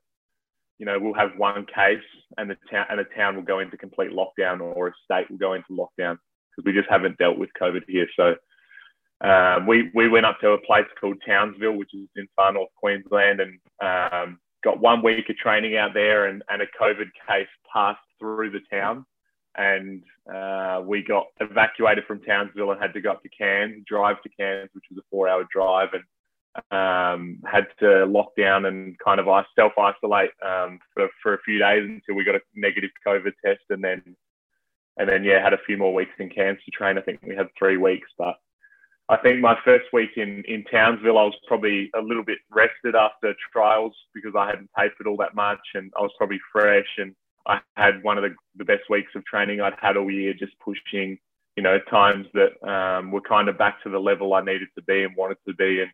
you 0.80 0.86
know, 0.86 0.98
we'll 1.00 1.14
have 1.14 1.32
one 1.38 1.66
case 1.66 2.04
and 2.38 2.50
the 2.50 2.58
town 2.70 2.86
and 2.90 3.00
a 3.00 3.06
town 3.16 3.36
will 3.36 3.44
go 3.44 3.60
into 3.60 3.78
complete 3.78 4.12
lockdown 4.12 4.62
or 4.62 4.90
a 4.90 4.94
state 5.04 5.30
will 5.30 5.38
go 5.38 5.54
into 5.54 5.70
lockdown 5.72 6.18
because 6.52 6.66
we 6.66 6.74
just 6.74 6.90
haven't 6.90 7.18
dealt 7.18 7.38
with 7.38 7.50
COVID 7.60 7.82
here. 7.88 8.08
So 8.16 8.36
um, 9.22 9.66
we 9.66 9.90
we 9.96 10.08
went 10.08 10.26
up 10.26 10.40
to 10.42 10.52
a 10.52 10.62
place 10.62 10.86
called 11.00 11.18
Townsville, 11.26 11.74
which 11.74 11.94
is 11.94 12.08
in 12.16 12.28
far 12.36 12.54
north 12.54 12.70
Queensland, 12.76 13.40
and 13.42 13.60
um, 13.82 14.40
got 14.64 14.80
one 14.80 15.02
week 15.02 15.30
of 15.30 15.38
training 15.38 15.76
out 15.76 15.94
there, 15.94 16.28
and, 16.28 16.44
and 16.50 16.62
a 16.62 16.68
COVID 16.80 17.10
case 17.28 17.48
passed 17.74 18.00
through 18.20 18.52
the 18.52 18.62
town, 18.72 19.06
and 19.56 20.04
uh, 20.32 20.82
we 20.86 21.04
got 21.04 21.26
evacuated 21.40 22.04
from 22.06 22.22
Townsville 22.22 22.72
and 22.72 22.82
had 22.82 22.94
to 22.94 23.02
go 23.02 23.12
up 23.12 23.24
to 23.24 23.30
Cairns, 23.30 23.84
drive 23.88 24.22
to 24.22 24.30
Cairns, 24.38 24.70
which 24.74 24.86
was 24.92 25.00
a 25.00 25.08
four-hour 25.10 25.48
drive, 25.52 25.90
and 25.94 26.04
um, 26.72 27.40
had 27.46 27.68
to 27.80 28.06
lock 28.06 28.36
down 28.38 28.66
and 28.66 28.98
kind 29.00 29.20
of 29.20 29.28
self 29.56 29.74
isolate 29.78 30.32
um, 30.46 30.80
for, 30.94 31.08
for 31.22 31.34
a 31.34 31.42
few 31.42 31.60
days 31.60 31.84
until 31.84 32.16
we 32.16 32.24
got 32.24 32.36
a 32.36 32.42
negative 32.56 32.92
COVID 33.06 33.34
test, 33.46 33.62
and 33.70 33.84
then 33.84 34.16
and 34.98 35.08
then 35.08 35.24
yeah, 35.24 35.42
had 35.44 35.54
a 35.54 35.64
few 35.66 35.78
more 35.78 35.94
weeks 35.94 36.14
in 36.20 36.30
Cairns 36.30 36.60
to 36.66 36.72
train. 36.72 36.98
I 36.98 37.02
think 37.02 37.20
we 37.24 37.36
had 37.36 37.48
three 37.58 37.78
weeks, 37.78 38.10
but 38.18 38.36
I 39.10 39.18
think 39.18 39.40
my 39.40 39.58
first 39.64 39.86
week 39.94 40.12
in 40.18 40.44
in 40.48 40.64
Townsville, 40.66 41.18
I 41.18 41.24
was 41.24 41.38
probably 41.48 41.90
a 41.96 42.02
little 42.02 42.24
bit 42.24 42.40
rested 42.52 42.96
after 42.96 43.34
trials 43.52 43.96
because 44.14 44.34
I 44.38 44.48
hadn't 44.48 44.70
tapered 44.78 45.08
all 45.08 45.18
that 45.18 45.36
much, 45.36 45.62
and 45.76 45.92
I 45.98 46.02
was 46.02 46.12
probably 46.18 46.40
fresh, 46.52 46.88
and 46.98 47.16
I 47.48 47.60
had 47.76 48.04
one 48.04 48.18
of 48.18 48.24
the, 48.24 48.36
the 48.58 48.66
best 48.66 48.90
weeks 48.90 49.12
of 49.16 49.24
training 49.26 49.62
I'd 49.62 49.74
had 49.80 49.98
all 49.98 50.12
year, 50.12 50.34
just 50.34 50.54
pushing. 50.60 51.18
You 51.56 51.64
know, 51.64 51.80
times 51.90 52.28
that 52.36 52.70
um, 52.70 53.10
were 53.10 53.22
kind 53.22 53.50
of 53.50 53.58
back 53.58 53.82
to 53.82 53.90
the 53.90 53.98
level 53.98 54.36
I 54.36 54.42
needed 54.42 54.68
to 54.76 54.84
be 54.84 55.04
and 55.04 55.16
wanted 55.16 55.38
to 55.48 55.56
be, 55.56 55.82
and 55.82 55.90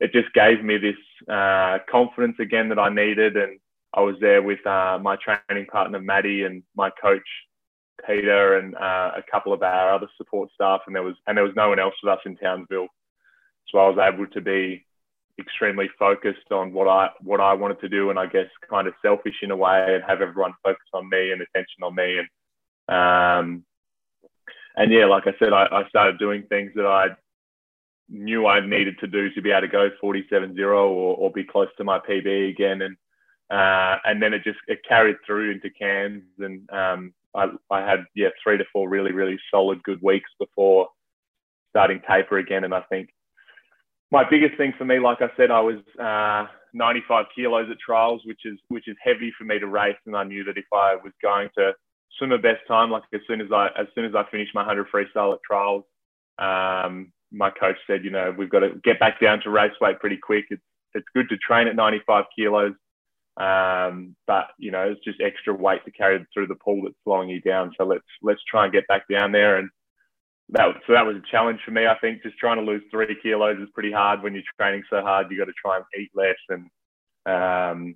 it 0.00 0.12
just 0.12 0.32
gave 0.32 0.62
me 0.62 0.78
this 0.78 0.96
uh, 1.28 1.78
confidence 1.90 2.36
again 2.38 2.68
that 2.68 2.78
I 2.78 2.88
needed. 2.88 3.36
And 3.36 3.58
I 3.94 4.00
was 4.00 4.16
there 4.20 4.42
with 4.42 4.64
uh, 4.66 4.98
my 5.00 5.16
training 5.16 5.66
partner, 5.66 6.00
Maddie, 6.00 6.44
and 6.44 6.62
my 6.76 6.90
coach, 7.02 7.26
Peter, 8.06 8.58
and 8.58 8.74
uh, 8.76 9.12
a 9.16 9.22
couple 9.30 9.52
of 9.52 9.62
our 9.62 9.92
other 9.92 10.08
support 10.16 10.50
staff. 10.54 10.82
And 10.86 10.94
there 10.94 11.02
was 11.02 11.16
and 11.26 11.36
there 11.36 11.44
was 11.44 11.56
no 11.56 11.68
one 11.68 11.78
else 11.78 11.94
with 12.02 12.12
us 12.12 12.20
in 12.24 12.36
Townsville, 12.36 12.88
so 13.68 13.78
I 13.78 13.88
was 13.88 13.98
able 13.98 14.26
to 14.28 14.40
be 14.40 14.84
extremely 15.40 15.88
focused 15.98 16.50
on 16.50 16.72
what 16.72 16.88
I 16.88 17.10
what 17.22 17.40
I 17.40 17.54
wanted 17.54 17.80
to 17.80 17.88
do, 17.88 18.10
and 18.10 18.18
I 18.18 18.26
guess 18.26 18.46
kind 18.70 18.86
of 18.86 18.94
selfish 19.02 19.36
in 19.42 19.50
a 19.50 19.56
way, 19.56 19.94
and 19.94 20.04
have 20.04 20.20
everyone 20.20 20.52
focus 20.62 20.86
on 20.92 21.08
me 21.08 21.32
and 21.32 21.42
attention 21.42 21.82
on 21.82 21.94
me. 21.94 22.18
And 22.18 22.28
um, 22.88 23.64
and 24.76 24.92
yeah, 24.92 25.06
like 25.06 25.26
I 25.26 25.34
said, 25.40 25.52
I, 25.52 25.66
I 25.72 25.88
started 25.88 26.18
doing 26.18 26.44
things 26.44 26.70
that 26.76 26.86
I 26.86 27.08
knew 28.08 28.46
I 28.46 28.64
needed 28.64 28.98
to 29.00 29.06
do 29.06 29.30
to 29.30 29.42
be 29.42 29.50
able 29.50 29.62
to 29.62 29.68
go 29.68 29.90
47-0 30.02 30.58
or, 30.58 30.82
or 31.16 31.30
be 31.30 31.44
close 31.44 31.68
to 31.76 31.84
my 31.84 31.98
PB 31.98 32.50
again. 32.50 32.82
And 32.82 32.96
uh, 33.50 33.96
and 34.04 34.22
then 34.22 34.34
it 34.34 34.44
just 34.44 34.58
it 34.66 34.80
carried 34.86 35.16
through 35.26 35.52
into 35.52 35.70
Cairns, 35.70 36.22
and 36.38 36.68
um, 36.70 37.14
I, 37.34 37.46
I 37.70 37.80
had 37.80 38.04
yeah 38.14 38.28
three 38.42 38.58
to 38.58 38.64
four 38.72 38.88
really 38.90 39.12
really 39.12 39.38
solid 39.50 39.82
good 39.84 40.00
weeks 40.02 40.28
before 40.38 40.88
starting 41.70 42.02
taper 42.06 42.38
again. 42.38 42.64
And 42.64 42.74
I 42.74 42.82
think 42.90 43.08
my 44.10 44.28
biggest 44.28 44.56
thing 44.58 44.74
for 44.76 44.84
me, 44.84 44.98
like 44.98 45.22
I 45.22 45.30
said, 45.36 45.50
I 45.50 45.60
was 45.60 45.78
uh, 45.98 46.50
95 46.74 47.26
kilos 47.34 47.70
at 47.70 47.78
trials, 47.78 48.20
which 48.26 48.40
is 48.44 48.58
which 48.68 48.86
is 48.86 48.96
heavy 49.02 49.32
for 49.38 49.44
me 49.44 49.58
to 49.58 49.66
race, 49.66 49.96
and 50.04 50.14
I 50.14 50.24
knew 50.24 50.44
that 50.44 50.58
if 50.58 50.66
I 50.74 50.96
was 50.96 51.12
going 51.22 51.48
to 51.56 51.72
swim 52.18 52.32
a 52.32 52.38
best 52.38 52.60
time, 52.68 52.90
like 52.90 53.04
as 53.14 53.20
soon 53.26 53.40
as 53.40 53.48
I 53.50 53.68
as 53.78 53.86
soon 53.94 54.04
as 54.04 54.14
I 54.14 54.24
finished 54.30 54.54
my 54.54 54.60
100 54.60 54.88
freestyle 54.92 55.32
at 55.32 55.40
trials, 55.42 55.84
um, 56.38 57.12
my 57.32 57.50
coach 57.50 57.76
said, 57.86 58.04
you 58.04 58.10
know, 58.10 58.34
we've 58.36 58.50
got 58.50 58.60
to 58.60 58.70
get 58.84 59.00
back 59.00 59.20
down 59.20 59.40
to 59.42 59.50
race 59.50 59.72
weight 59.80 60.00
pretty 60.00 60.16
quick. 60.16 60.46
It's 60.50 60.62
it's 60.94 61.06
good 61.14 61.28
to 61.28 61.36
train 61.36 61.68
at 61.68 61.76
95 61.76 62.24
kilos, 62.34 62.72
um, 63.36 64.16
but 64.26 64.46
you 64.58 64.70
know, 64.70 64.90
it's 64.90 65.04
just 65.04 65.20
extra 65.20 65.54
weight 65.54 65.84
to 65.84 65.90
carry 65.90 66.24
through 66.32 66.46
the 66.46 66.54
pool 66.54 66.82
that's 66.82 66.96
slowing 67.04 67.28
you 67.28 67.40
down. 67.40 67.72
So 67.76 67.84
let's 67.84 68.04
let's 68.22 68.40
try 68.50 68.64
and 68.64 68.72
get 68.72 68.86
back 68.88 69.02
down 69.08 69.32
there. 69.32 69.58
And 69.58 69.68
that 70.50 70.68
so 70.86 70.94
that 70.94 71.06
was 71.06 71.16
a 71.16 71.30
challenge 71.30 71.60
for 71.64 71.70
me. 71.72 71.86
I 71.86 71.98
think 71.98 72.22
just 72.22 72.38
trying 72.38 72.56
to 72.56 72.62
lose 72.62 72.82
three 72.90 73.16
kilos 73.22 73.58
is 73.60 73.68
pretty 73.74 73.92
hard 73.92 74.22
when 74.22 74.32
you're 74.32 74.42
training 74.58 74.82
so 74.88 75.02
hard. 75.02 75.30
You 75.30 75.38
got 75.38 75.44
to 75.44 75.52
try 75.62 75.76
and 75.76 75.84
eat 75.98 76.10
less 76.14 76.36
and 76.48 76.70
um, 77.26 77.94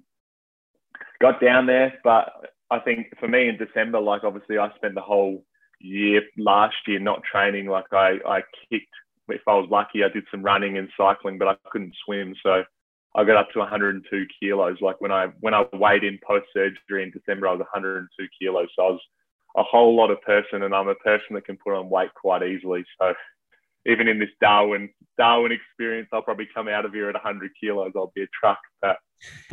got 1.21 1.41
down 1.41 1.67
there. 1.67 1.95
But 2.05 2.31
I 2.71 2.79
think 2.81 3.09
for 3.19 3.29
me 3.29 3.49
in 3.49 3.57
December, 3.57 4.01
like 4.01 4.25
obviously 4.25 4.59
I 4.59 4.69
spent 4.77 4.95
the 4.95 5.01
whole 5.01 5.45
year 5.81 6.23
last 6.39 6.77
year 6.87 6.99
not 6.99 7.23
training. 7.23 7.67
Like 7.67 7.93
I, 7.93 8.19
I 8.27 8.41
kicked, 8.71 8.95
if 9.29 9.43
I 9.47 9.55
was 9.55 9.69
lucky, 9.71 10.05
I 10.05 10.09
did 10.09 10.25
some 10.31 10.43
running 10.43 10.79
and 10.79 10.89
cycling, 10.97 11.39
but 11.39 11.49
I 11.49 11.57
couldn't 11.71 11.95
swim. 12.05 12.35
So 12.43 12.65
I 13.15 13.25
got 13.25 13.37
up 13.37 13.51
to 13.53 13.59
102 13.59 14.27
kilos. 14.41 14.79
Like 14.81 15.01
when 15.01 15.13
I 15.13 15.29
when 15.41 15.55
I 15.55 15.65
weighed 15.73 16.05
in 16.05 16.19
post 16.27 16.47
surgery 16.53 17.03
in 17.03 17.11
December, 17.11 17.49
I 17.49 17.53
was 17.53 17.61
102 17.61 18.27
kilos. 18.39 18.69
So 18.75 18.83
I 18.83 18.91
was 18.91 19.01
a 19.57 19.63
whole 19.63 19.95
lot 19.95 20.11
of 20.11 20.21
person, 20.23 20.63
and 20.63 20.75
I'm 20.75 20.89
a 20.89 20.95
person 20.97 21.35
that 21.35 21.45
can 21.45 21.59
put 21.59 21.75
on 21.75 21.91
weight 21.91 22.13
quite 22.15 22.43
easily. 22.43 22.85
So 23.01 23.15
even 23.87 24.09
in 24.09 24.19
this 24.19 24.31
Darwin 24.41 24.91
Darwin 25.19 25.53
experience, 25.53 26.09
I'll 26.13 26.23
probably 26.23 26.49
come 26.55 26.69
out 26.69 26.85
of 26.85 26.93
here 26.93 27.09
at 27.09 27.15
100 27.15 27.51
kilos. 27.61 27.93
I'll 27.95 28.13
be 28.15 28.23
a 28.23 28.29
truck, 28.39 28.61
but 28.81 28.97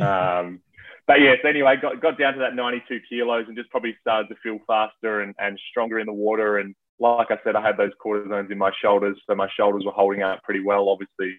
um, 0.04 0.60
but 1.06 1.20
yes. 1.20 1.38
Anyway, 1.46 1.76
got 1.80 2.00
got 2.00 2.18
down 2.18 2.34
to 2.34 2.38
that 2.40 2.54
92 2.54 3.00
kilos 3.08 3.46
and 3.48 3.56
just 3.56 3.70
probably 3.70 3.96
started 4.00 4.28
to 4.28 4.36
feel 4.42 4.58
faster 4.66 5.20
and, 5.20 5.34
and 5.38 5.58
stronger 5.70 5.98
in 5.98 6.06
the 6.06 6.12
water. 6.12 6.58
And 6.58 6.74
like 7.00 7.30
I 7.30 7.38
said, 7.42 7.56
I 7.56 7.66
had 7.66 7.76
those 7.76 7.92
cortisones 8.04 8.50
in 8.50 8.58
my 8.58 8.70
shoulders, 8.82 9.18
so 9.26 9.34
my 9.34 9.48
shoulders 9.56 9.84
were 9.84 9.92
holding 9.92 10.22
out 10.22 10.42
pretty 10.42 10.60
well. 10.60 10.88
Obviously, 10.88 11.36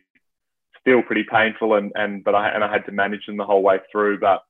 still 0.82 1.04
pretty 1.04 1.26
painful, 1.32 1.76
and 1.76 1.92
and 1.96 2.24
but 2.24 2.36
I 2.36 2.50
and 2.50 2.64
I 2.64 2.72
had 2.72 2.86
to 2.88 2.92
manage 2.92 3.26
them 3.26 3.38
the 3.38 3.46
whole 3.46 3.62
way 3.62 3.80
through. 3.92 4.20
But 4.20 4.42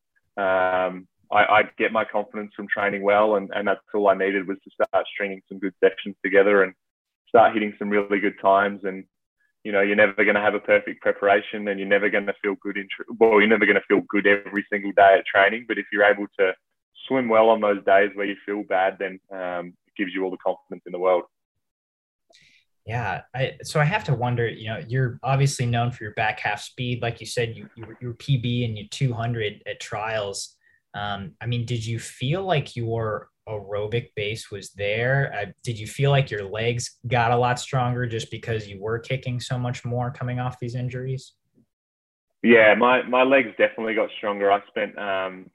um, 0.42 1.08
I, 1.32 1.44
I 1.44 1.64
get 1.78 1.92
my 1.92 2.06
confidence 2.06 2.52
from 2.56 2.68
training 2.68 3.04
well, 3.04 3.36
and, 3.36 3.50
and 3.54 3.68
that's 3.68 3.82
all 3.94 4.08
I 4.08 4.16
needed 4.16 4.48
was 4.48 4.58
to 4.64 4.72
start 4.72 5.06
stringing 5.14 5.42
some 5.50 5.60
good 5.60 5.74
sections 5.84 6.16
together 6.24 6.64
and 6.64 6.74
start 7.28 7.54
hitting 7.54 7.74
some 7.78 7.90
really 7.90 8.20
good 8.20 8.40
times. 8.42 8.82
And 8.84 9.04
you 9.64 9.72
know, 9.72 9.82
you're 9.82 9.96
never 9.96 10.24
going 10.24 10.36
to 10.36 10.42
have 10.42 10.56
a 10.56 10.60
perfect 10.60 11.02
preparation, 11.02 11.68
and 11.68 11.80
you're 11.80 11.90
never 11.90 12.10
going 12.10 12.26
to 12.26 12.34
feel 12.42 12.56
good 12.62 12.78
in 12.78 12.88
well, 13.20 13.40
you're 13.40 13.48
never 13.48 13.66
going 13.66 13.76
to 13.76 13.88
feel 13.88 14.02
good 14.10 14.28
every 14.28 14.66
single 14.72 14.92
day 14.94 15.18
at 15.20 15.26
training. 15.26 15.66
But 15.68 15.78
if 15.78 15.86
you're 15.92 16.06
able 16.06 16.28
to 16.40 16.54
swim 17.08 17.28
well 17.28 17.50
on 17.50 17.60
those 17.60 17.84
days 17.86 18.12
where 18.14 18.26
you 18.26 18.36
feel 18.46 18.64
bad, 18.64 18.98
then 19.00 19.20
um, 19.32 19.74
gives 19.98 20.14
you 20.14 20.24
all 20.24 20.32
the 20.32 20.38
confidence 20.38 20.84
in 20.86 20.92
the 20.92 21.00
world. 21.00 21.24
Yeah, 22.86 23.22
I, 23.36 23.54
so 23.64 23.80
I 23.80 23.84
have 23.84 24.04
to 24.06 24.16
wonder. 24.16 24.50
You 24.50 24.70
know, 24.70 24.82
you're 24.88 25.20
obviously 25.22 25.66
known 25.66 25.92
for 25.92 26.04
your 26.04 26.14
back 26.14 26.40
half 26.40 26.62
speed, 26.62 27.02
like 27.02 27.20
you 27.20 27.28
said. 27.28 27.56
You 27.56 27.70
you, 27.76 27.86
you 28.02 28.08
were 28.08 28.14
PB 28.16 28.66
and 28.66 28.78
you 28.78 28.88
200 28.90 29.62
at 29.68 29.80
trials. 29.80 30.56
Um, 30.94 31.34
I 31.40 31.46
mean, 31.46 31.66
did 31.66 31.86
you 31.86 32.00
feel 32.00 32.44
like 32.44 32.76
your 32.76 33.30
aerobic 33.48 34.10
base 34.16 34.52
was 34.52 34.72
there? 34.72 35.34
Uh, 35.34 35.52
did 35.64 35.78
you 35.78 35.88
feel 35.88 36.12
like 36.12 36.32
your 36.32 36.44
legs 36.44 36.98
got 37.08 37.32
a 37.32 37.38
lot 37.38 37.60
stronger 37.60 38.06
just 38.08 38.32
because 38.32 38.68
you 38.68 38.82
were 38.82 39.00
kicking 39.00 39.40
so 39.40 39.58
much 39.58 39.86
more 39.86 40.12
coming 40.12 40.40
off 40.40 40.60
these 40.60 40.76
injuries? 40.76 41.34
Yeah, 42.44 42.74
my, 42.76 43.04
my 43.04 43.24
legs 43.24 43.50
definitely 43.58 43.94
got 43.94 44.10
stronger. 44.18 44.52
I 44.52 44.62
spent 44.68 44.98
um, 44.98 45.50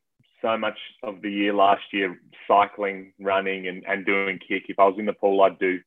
so 0.46 0.56
much 0.56 0.78
of 1.02 1.22
the 1.22 1.30
year 1.30 1.52
last 1.52 1.82
year 1.92 2.20
cycling, 2.46 3.12
running, 3.18 3.66
and, 3.66 3.82
and 3.88 4.06
doing 4.06 4.38
kick. 4.38 4.64
If 4.68 4.78
I 4.78 4.84
was 4.84 4.96
in 4.98 5.06
the 5.06 5.12
pool, 5.12 5.42
I'd 5.42 5.58
do 5.58 5.80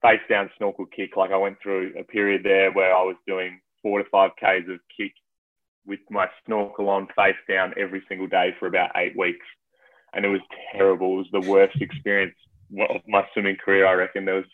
face 0.00 0.20
down 0.28 0.50
snorkel 0.56 0.86
kick. 0.86 1.16
Like 1.16 1.30
I 1.30 1.36
went 1.36 1.58
through 1.62 1.92
a 1.98 2.04
period 2.04 2.42
there 2.42 2.72
where 2.72 2.94
I 2.94 3.02
was 3.02 3.16
doing 3.26 3.60
four 3.82 3.98
to 3.98 4.08
five 4.10 4.30
Ks 4.36 4.68
of 4.68 4.80
kick 4.96 5.12
with 5.86 6.00
my 6.10 6.26
snorkel 6.46 6.88
on 6.88 7.06
face 7.16 7.36
down 7.48 7.74
every 7.78 8.02
single 8.08 8.28
day 8.28 8.54
for 8.58 8.66
about 8.66 8.90
eight 8.96 9.16
weeks. 9.16 9.46
And 10.14 10.24
it 10.24 10.28
was 10.28 10.40
terrible. 10.72 11.14
It 11.14 11.28
was 11.32 11.42
the 11.42 11.50
worst 11.50 11.80
experience 11.80 12.34
of 12.78 13.02
my 13.06 13.26
swimming 13.32 13.56
career, 13.62 13.86
I 13.86 13.92
reckon. 13.92 14.24
There 14.24 14.36
was 14.36 14.44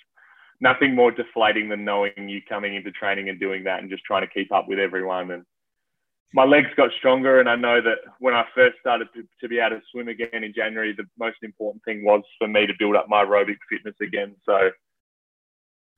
nothing 0.60 0.94
more 0.94 1.10
deflating 1.10 1.68
than 1.68 1.84
knowing 1.84 2.12
you 2.28 2.40
coming 2.48 2.74
into 2.74 2.90
training 2.90 3.28
and 3.28 3.38
doing 3.38 3.64
that 3.64 3.80
and 3.80 3.90
just 3.90 4.04
trying 4.04 4.26
to 4.26 4.32
keep 4.32 4.52
up 4.52 4.66
with 4.68 4.78
everyone. 4.78 5.30
And 5.30 5.44
my 6.32 6.44
legs 6.44 6.68
got 6.76 6.90
stronger. 6.98 7.40
And 7.40 7.48
I 7.48 7.56
know 7.56 7.80
that 7.80 7.98
when 8.18 8.34
I 8.34 8.44
first 8.54 8.76
started 8.80 9.08
to, 9.14 9.22
to 9.40 9.48
be 9.48 9.58
able 9.58 9.76
to 9.76 9.82
swim 9.90 10.08
again 10.08 10.44
in 10.44 10.52
January, 10.54 10.92
the 10.92 11.06
most 11.18 11.38
important 11.42 11.82
thing 11.84 12.04
was 12.04 12.22
for 12.38 12.48
me 12.48 12.66
to 12.66 12.74
build 12.78 12.96
up 12.96 13.08
my 13.08 13.24
aerobic 13.24 13.56
fitness 13.70 13.96
again. 14.00 14.34
So, 14.44 14.70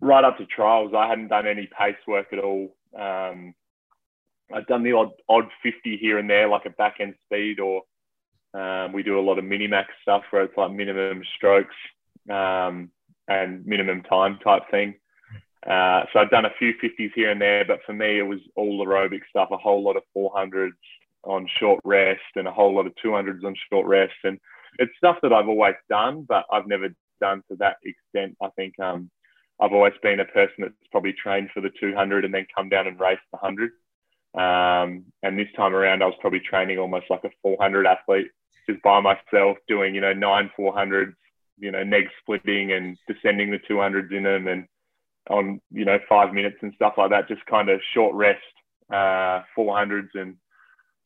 right 0.01 0.25
up 0.25 0.39
to 0.39 0.47
trials, 0.47 0.93
I 0.97 1.09
hadn't 1.09 1.29
done 1.29 1.47
any 1.47 1.69
pace 1.79 1.97
work 2.07 2.29
at 2.33 2.39
all. 2.39 2.77
Um, 2.99 3.55
I've 4.53 4.67
done 4.67 4.83
the 4.83 4.93
odd 4.93 5.11
odd 5.29 5.49
50 5.63 5.97
here 5.97 6.19
and 6.19 6.29
there, 6.29 6.49
like 6.49 6.67
a 6.67 6.71
back 6.71 6.97
end 7.01 7.15
speed, 7.25 7.61
or 7.61 7.83
um, 8.55 8.93
we 8.93 9.03
do 9.03 9.19
a 9.19 9.23
lot 9.23 9.39
of 9.39 9.45
mini 9.45 9.67
max 9.67 9.91
stuff 10.03 10.23
where 10.31 10.43
it's 10.43 10.57
like 10.57 10.73
minimum 10.73 11.23
strokes 11.37 11.75
um, 12.29 12.91
and 13.29 13.65
minimum 13.65 14.03
time 14.03 14.39
type 14.43 14.63
thing. 14.71 14.95
Uh, 15.67 16.05
so 16.13 16.21
I've 16.21 16.31
done 16.31 16.47
a 16.47 16.55
few 16.59 16.73
50s 16.83 17.13
here 17.15 17.31
and 17.31 17.41
there, 17.41 17.65
but 17.65 17.81
for 17.85 17.93
me, 17.93 18.19
it 18.19 18.27
was 18.27 18.41
all 18.57 18.85
aerobic 18.85 19.21
stuff, 19.29 19.51
a 19.51 19.57
whole 19.57 19.83
lot 19.83 19.97
of 19.97 20.03
400s 20.17 20.71
on 21.25 21.47
short 21.59 21.81
rest 21.85 22.21
and 22.37 22.49
a 22.49 22.53
whole 22.53 22.75
lot 22.75 22.87
of 22.87 22.95
200s 23.05 23.45
on 23.45 23.55
short 23.71 23.87
rest. 23.87 24.15
And 24.25 24.39
it's 24.79 24.93
stuff 24.97 25.17
that 25.23 25.33
I've 25.33 25.49
always 25.49 25.75
done, 25.89 26.25
but 26.27 26.45
I've 26.51 26.67
never 26.67 26.89
done 27.21 27.43
to 27.51 27.57
that 27.57 27.77
extent. 27.85 28.37
I 28.43 28.49
think 28.57 28.79
um, 28.81 29.11
I've 29.61 29.73
always 29.73 29.93
been 30.03 30.21
a 30.21 30.25
person 30.25 30.55
that's 30.61 30.75
probably 30.91 31.13
trained 31.13 31.51
for 31.53 31.61
the 31.61 31.71
200 31.79 32.25
and 32.25 32.33
then 32.33 32.47
come 32.55 32.71
down 32.71 32.87
and 32.87 32.99
race 32.99 33.19
the 33.31 33.39
100. 33.39 33.71
Um, 34.33 35.05
and 35.23 35.39
this 35.39 35.49
time 35.57 35.75
around, 35.75 36.03
I 36.03 36.07
was 36.07 36.15
probably 36.21 36.41
training 36.41 36.79
almost 36.79 37.07
like 37.11 37.25
a 37.25 37.31
400 37.43 37.87
athlete, 37.87 38.29
just 38.69 38.81
by 38.83 39.01
myself, 39.01 39.59
doing 39.69 39.95
you 39.95 40.01
know 40.01 40.13
nine 40.13 40.51
400s, 40.59 41.15
you 41.59 41.73
know 41.73 41.83
neg 41.83 42.05
splitting 42.21 42.73
and 42.73 42.97
descending 43.09 43.51
the 43.51 43.59
200s 43.69 44.13
in 44.13 44.23
them, 44.23 44.47
and 44.47 44.67
on 45.29 45.61
you 45.71 45.85
know 45.85 45.99
five 46.09 46.33
minutes 46.33 46.57
and 46.63 46.73
stuff 46.75 46.95
like 46.97 47.11
that. 47.11 47.29
Just 47.29 47.45
kind 47.47 47.69
of 47.69 47.81
short 47.95 48.15
rest 48.15 48.41
uh, 48.91 49.43
400s 49.57 50.09
and 50.15 50.37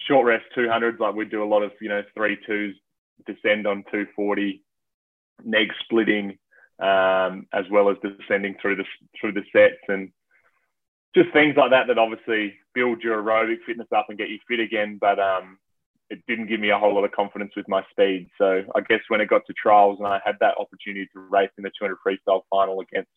short 0.07 0.27
rest 0.27 0.45
200s. 0.57 0.99
Like 0.99 1.15
we 1.15 1.25
do 1.25 1.43
a 1.43 1.47
lot 1.47 1.63
of 1.63 1.73
you 1.81 1.89
know 1.89 2.03
three 2.17 2.39
twos, 2.47 2.77
descend 3.27 3.67
on 3.67 3.85
240, 3.91 4.63
neg 5.45 5.69
splitting, 5.83 6.39
um, 6.81 7.47
as 7.53 7.65
well 7.71 7.91
as 7.91 7.97
descending 8.03 8.55
through 8.61 8.77
the 8.77 8.85
through 9.21 9.33
the 9.33 9.45
sets 9.53 9.83
and 9.89 10.11
just 11.15 11.33
things 11.33 11.55
like 11.57 11.71
that 11.71 11.87
that 11.87 11.99
obviously 11.99 12.55
build 12.75 13.03
your 13.03 13.23
aerobic 13.23 13.59
fitness 13.65 13.87
up 13.95 14.07
and 14.09 14.19
get 14.19 14.29
you 14.29 14.39
fit 14.49 14.59
again. 14.59 14.99
But 15.01 15.21
um, 15.21 15.59
it 16.11 16.21
didn't 16.27 16.49
give 16.49 16.61
me 16.61 16.71
a 16.71 16.79
whole 16.79 16.95
lot 16.95 17.05
of 17.05 17.13
confidence 17.13 17.53
with 17.57 17.69
my 17.69 17.83
speed. 17.91 18.29
So 18.37 18.63
I 18.75 18.81
guess 18.81 19.01
when 19.09 19.21
it 19.21 19.29
got 19.29 19.43
to 19.47 19.55
trials 19.55 19.99
and 19.99 20.09
I 20.09 20.21
had 20.25 20.37
that 20.41 20.55
opportunity 20.59 21.09
to 21.13 21.21
race 21.21 21.51
in 21.57 21.65
the 21.65 21.71
200 21.79 21.97
freestyle 22.05 22.43
final 22.51 22.81
against 22.81 23.11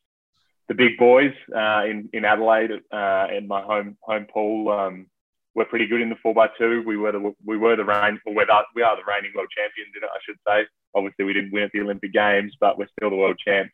the 0.67 0.73
big 0.73 0.97
boys 0.97 1.33
uh, 1.55 1.83
in 1.85 2.09
in 2.13 2.25
Adelaide 2.25 2.71
uh, 2.91 3.27
in 3.35 3.47
my 3.47 3.61
home 3.61 3.97
home 4.01 4.25
pool, 4.31 4.69
um, 4.69 5.07
we're 5.55 5.65
pretty 5.65 5.87
good 5.87 6.01
in 6.01 6.09
the 6.09 6.15
four 6.21 6.33
x 6.43 6.53
two. 6.57 6.83
We 6.85 6.97
were 6.97 7.11
the 7.11 7.33
we 7.45 7.57
were 7.57 7.75
the 7.75 7.85
reign 7.85 8.19
we 8.25 8.43
are 8.43 8.65
we 8.75 8.83
are 8.83 8.95
the 8.95 9.03
reigning 9.07 9.31
world 9.35 9.49
champions 9.55 9.93
in 9.95 10.03
it, 10.03 10.09
I 10.13 10.19
should 10.25 10.37
say. 10.47 10.67
Obviously, 10.95 11.25
we 11.25 11.33
didn't 11.33 11.51
win 11.51 11.63
at 11.63 11.71
the 11.73 11.81
Olympic 11.81 12.13
Games, 12.13 12.53
but 12.59 12.77
we're 12.77 12.87
still 12.97 13.09
the 13.09 13.15
world 13.15 13.39
champs. 13.43 13.73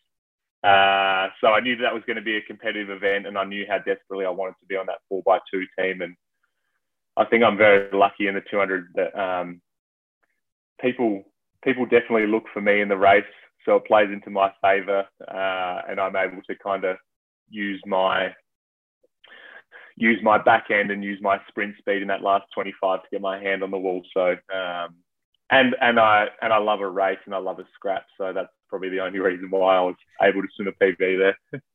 Uh, 0.64 1.28
so 1.42 1.48
I 1.48 1.60
knew 1.60 1.76
that 1.78 1.94
was 1.94 2.04
going 2.08 2.16
to 2.16 2.24
be 2.24 2.38
a 2.38 2.42
competitive 2.42 2.90
event, 2.90 3.28
and 3.28 3.38
I 3.38 3.44
knew 3.44 3.66
how 3.68 3.80
desperately 3.80 4.26
I 4.26 4.30
wanted 4.30 4.56
to 4.62 4.66
be 4.68 4.78
on 4.78 4.86
that 4.86 5.00
four 5.10 5.22
by 5.26 5.40
two 5.52 5.66
team. 5.78 6.02
And 6.02 6.16
I 7.18 7.26
think 7.26 7.44
I'm 7.44 7.58
very 7.58 7.90
lucky 7.92 8.28
in 8.28 8.36
the 8.36 8.42
200 8.50 8.88
that 8.96 9.20
um, 9.20 9.62
people 10.80 11.24
people 11.64 11.86
definitely 11.86 12.28
look 12.28 12.46
for 12.54 12.62
me 12.62 12.82
in 12.82 12.88
the 12.88 12.98
race, 12.98 13.24
so 13.66 13.76
it 13.78 13.86
plays 13.86 14.10
into 14.12 14.30
my 14.30 14.52
favour, 14.62 15.06
uh, 15.28 15.82
and 15.90 16.00
I'm 16.00 16.16
able 16.16 16.42
to 16.48 16.56
kind 16.64 16.84
of 16.84 16.98
use 17.50 17.82
my 17.86 18.34
use 19.96 20.20
my 20.24 20.42
back 20.42 20.72
end 20.72 20.90
and 20.90 21.04
use 21.04 21.20
my 21.22 21.38
sprint 21.48 21.76
speed 21.78 22.02
in 22.02 22.08
that 22.08 22.24
last 22.24 22.46
25 22.56 23.02
to 23.02 23.08
get 23.12 23.22
my 23.22 23.40
hand 23.40 23.62
on 23.64 23.70
the 23.70 23.78
wall. 23.78 24.02
So 24.14 24.32
um, 24.54 24.96
and 25.52 25.76
and 25.82 26.00
I 26.00 26.28
and 26.42 26.52
I 26.52 26.58
love 26.58 26.82
a 26.82 26.90
race 26.90 27.20
and 27.26 27.36
I 27.36 27.40
love 27.40 27.60
a 27.60 27.66
scrap, 27.76 28.06
so 28.18 28.34
that's 28.34 28.50
probably 28.70 28.90
the 28.90 29.00
only 29.00 29.20
reason 29.20 29.50
why 29.50 29.78
I 29.78 29.82
was 29.82 29.96
able 30.22 30.42
to 30.42 30.48
swim 30.56 30.68
a 30.68 30.84
PB 30.84 31.34
there. 31.52 31.62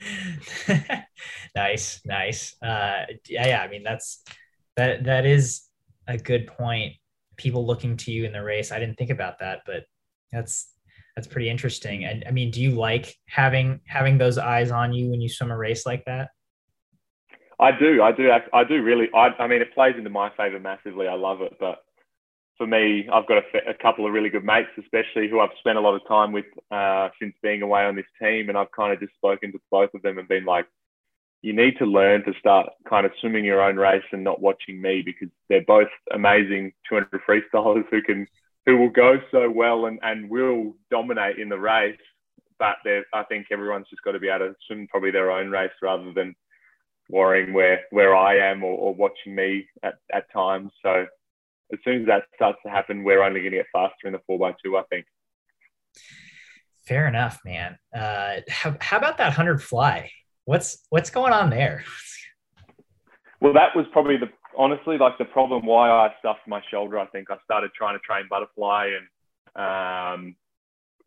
nice, 1.56 2.00
nice. 2.04 2.54
Uh, 2.62 3.04
yeah, 3.28 3.48
yeah. 3.48 3.62
I 3.62 3.68
mean, 3.68 3.82
that's 3.82 4.22
that 4.76 5.04
that 5.04 5.26
is 5.26 5.62
a 6.06 6.16
good 6.18 6.46
point. 6.46 6.94
People 7.36 7.66
looking 7.66 7.96
to 7.98 8.12
you 8.12 8.24
in 8.24 8.32
the 8.32 8.42
race. 8.42 8.72
I 8.72 8.78
didn't 8.78 8.96
think 8.96 9.10
about 9.10 9.38
that, 9.40 9.60
but 9.66 9.84
that's 10.32 10.68
that's 11.18 11.26
pretty 11.26 11.50
interesting. 11.50 12.04
And 12.04 12.22
I 12.28 12.30
mean, 12.30 12.52
do 12.52 12.62
you 12.62 12.70
like 12.70 13.12
having 13.26 13.80
having 13.88 14.18
those 14.18 14.38
eyes 14.38 14.70
on 14.70 14.92
you 14.92 15.10
when 15.10 15.20
you 15.20 15.28
swim 15.28 15.50
a 15.50 15.58
race 15.58 15.84
like 15.84 16.04
that? 16.04 16.28
I 17.58 17.72
do. 17.76 18.00
I 18.00 18.12
do. 18.12 18.30
I 18.52 18.62
do 18.62 18.84
really. 18.84 19.08
I, 19.12 19.30
I 19.40 19.48
mean, 19.48 19.60
it 19.60 19.74
plays 19.74 19.96
into 19.98 20.10
my 20.10 20.30
favor 20.36 20.60
massively. 20.60 21.08
I 21.08 21.14
love 21.14 21.42
it, 21.42 21.54
but 21.58 21.78
for 22.56 22.68
me, 22.68 23.08
I've 23.12 23.26
got 23.26 23.38
a, 23.38 23.70
a, 23.70 23.74
couple 23.74 24.06
of 24.06 24.12
really 24.12 24.28
good 24.30 24.44
mates, 24.44 24.68
especially 24.78 25.28
who 25.28 25.40
I've 25.40 25.50
spent 25.58 25.76
a 25.76 25.80
lot 25.80 25.96
of 25.96 26.06
time 26.06 26.30
with 26.30 26.44
uh, 26.70 27.08
since 27.20 27.34
being 27.42 27.62
away 27.62 27.82
on 27.84 27.96
this 27.96 28.06
team. 28.22 28.48
And 28.48 28.56
I've 28.56 28.70
kind 28.70 28.92
of 28.92 29.00
just 29.00 29.14
spoken 29.14 29.50
to 29.50 29.58
both 29.72 29.90
of 29.94 30.02
them 30.02 30.18
and 30.18 30.28
been 30.28 30.44
like, 30.44 30.66
you 31.42 31.52
need 31.52 31.78
to 31.78 31.84
learn 31.84 32.24
to 32.26 32.32
start 32.38 32.68
kind 32.88 33.06
of 33.06 33.12
swimming 33.20 33.44
your 33.44 33.60
own 33.60 33.74
race 33.74 34.04
and 34.12 34.22
not 34.22 34.40
watching 34.40 34.80
me 34.80 35.02
because 35.04 35.28
they're 35.48 35.64
both 35.66 35.88
amazing 36.14 36.72
200 36.88 37.20
freestylers 37.28 37.84
who 37.90 38.02
can, 38.02 38.28
who 38.68 38.76
will 38.76 38.90
go 38.90 39.14
so 39.30 39.50
well 39.50 39.86
and, 39.86 39.98
and 40.02 40.28
will 40.28 40.74
dominate 40.90 41.38
in 41.38 41.48
the 41.48 41.58
race. 41.58 41.96
But 42.58 42.76
I 43.14 43.22
think 43.22 43.46
everyone's 43.50 43.88
just 43.88 44.02
got 44.02 44.12
to 44.12 44.18
be 44.18 44.28
able 44.28 44.48
to 44.48 44.54
swim 44.66 44.86
probably 44.90 45.10
their 45.10 45.30
own 45.30 45.48
race 45.48 45.70
rather 45.80 46.12
than 46.12 46.34
worrying 47.08 47.54
where, 47.54 47.80
where 47.92 48.14
I 48.14 48.36
am 48.50 48.62
or, 48.62 48.76
or 48.76 48.94
watching 48.94 49.34
me 49.34 49.66
at, 49.82 49.94
at 50.12 50.30
times. 50.30 50.70
So 50.82 51.06
as 51.72 51.78
soon 51.82 52.02
as 52.02 52.06
that 52.08 52.24
starts 52.34 52.58
to 52.66 52.70
happen, 52.70 53.04
we're 53.04 53.22
only 53.22 53.40
going 53.40 53.52
to 53.52 53.58
get 53.58 53.66
faster 53.72 54.06
in 54.06 54.12
the 54.12 54.20
four 54.26 54.38
by 54.38 54.54
two. 54.62 54.76
I 54.76 54.82
think. 54.90 55.06
fair 56.84 57.06
enough, 57.06 57.40
man. 57.44 57.78
Uh, 57.94 58.40
how, 58.50 58.76
how 58.80 58.98
about 58.98 59.18
that 59.18 59.32
hundred 59.32 59.62
fly? 59.62 60.10
What's 60.46 60.78
what's 60.90 61.10
going 61.10 61.32
on 61.32 61.48
there? 61.50 61.84
Well, 63.40 63.52
that 63.52 63.76
was 63.76 63.86
probably 63.92 64.16
the 64.16 64.30
honestly 64.58 64.98
like 64.98 65.16
the 65.16 65.24
problem 65.24 65.64
why 65.64 65.88
I 65.88 66.12
stuffed 66.18 66.46
my 66.46 66.60
shoulder. 66.70 66.98
I 66.98 67.06
think 67.06 67.30
I 67.30 67.36
started 67.44 67.70
trying 67.74 67.94
to 67.94 68.00
train 68.00 68.24
butterfly 68.28 68.90
and 68.98 69.06
um, 69.56 70.36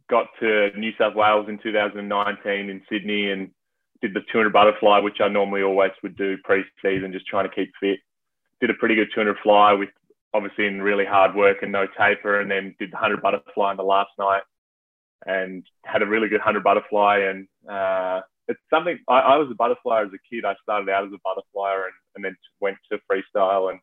got 0.10 0.28
to 0.40 0.72
New 0.78 0.92
South 0.98 1.16
Wales 1.16 1.48
in 1.50 1.60
2019 1.62 2.70
in 2.70 2.82
Sydney 2.90 3.30
and 3.30 3.52
did 4.02 4.14
the 4.14 4.22
200 4.32 4.52
butterfly, 4.52 5.00
which 5.00 5.22
I 5.22 5.28
normally 5.28 5.62
always 5.62 5.92
would 6.02 6.18
do 6.18 6.38
pre-season, 6.44 7.14
just 7.14 7.28
trying 7.28 7.48
to 7.48 7.54
keep 7.54 7.72
fit. 7.80 8.00
Did 8.60 8.72
a 8.72 8.74
pretty 8.76 8.96
good 8.96 9.10
200 9.14 9.38
fly 9.44 9.74
with 9.74 9.90
obviously 10.34 10.66
in 10.66 10.82
really 10.82 11.06
hard 11.06 11.36
work 11.36 11.58
and 11.62 11.72
no 11.72 11.86
taper, 11.98 12.40
and 12.40 12.50
then 12.50 12.74
did 12.80 12.92
the 12.92 12.96
100 12.96 13.22
butterfly 13.22 13.72
on 13.72 13.78
the 13.78 13.84
last 13.84 14.12
night 14.18 14.44
and 15.26 15.64
had 15.84 16.02
a 16.02 16.06
really 16.06 16.30
good 16.30 16.40
100 16.40 16.64
butterfly. 16.64 17.20
And 17.20 17.48
uh, 17.70 18.22
it's 18.52 18.60
something 18.70 19.00
I, 19.08 19.20
I, 19.20 19.38
was 19.38 19.50
a 19.52 19.56
butterfly 19.56 20.04
as 20.04 20.10
a 20.10 20.20
kid. 20.30 20.46
I 20.46 20.56
started 20.62 20.90
out 20.90 21.06
as 21.06 21.12
a 21.12 21.28
butterflyer 21.28 21.86
and, 21.86 21.94
and 22.16 22.26
then 22.26 22.36
went 22.60 22.78
to 22.92 23.00
freestyle. 23.10 23.72
And 23.72 23.80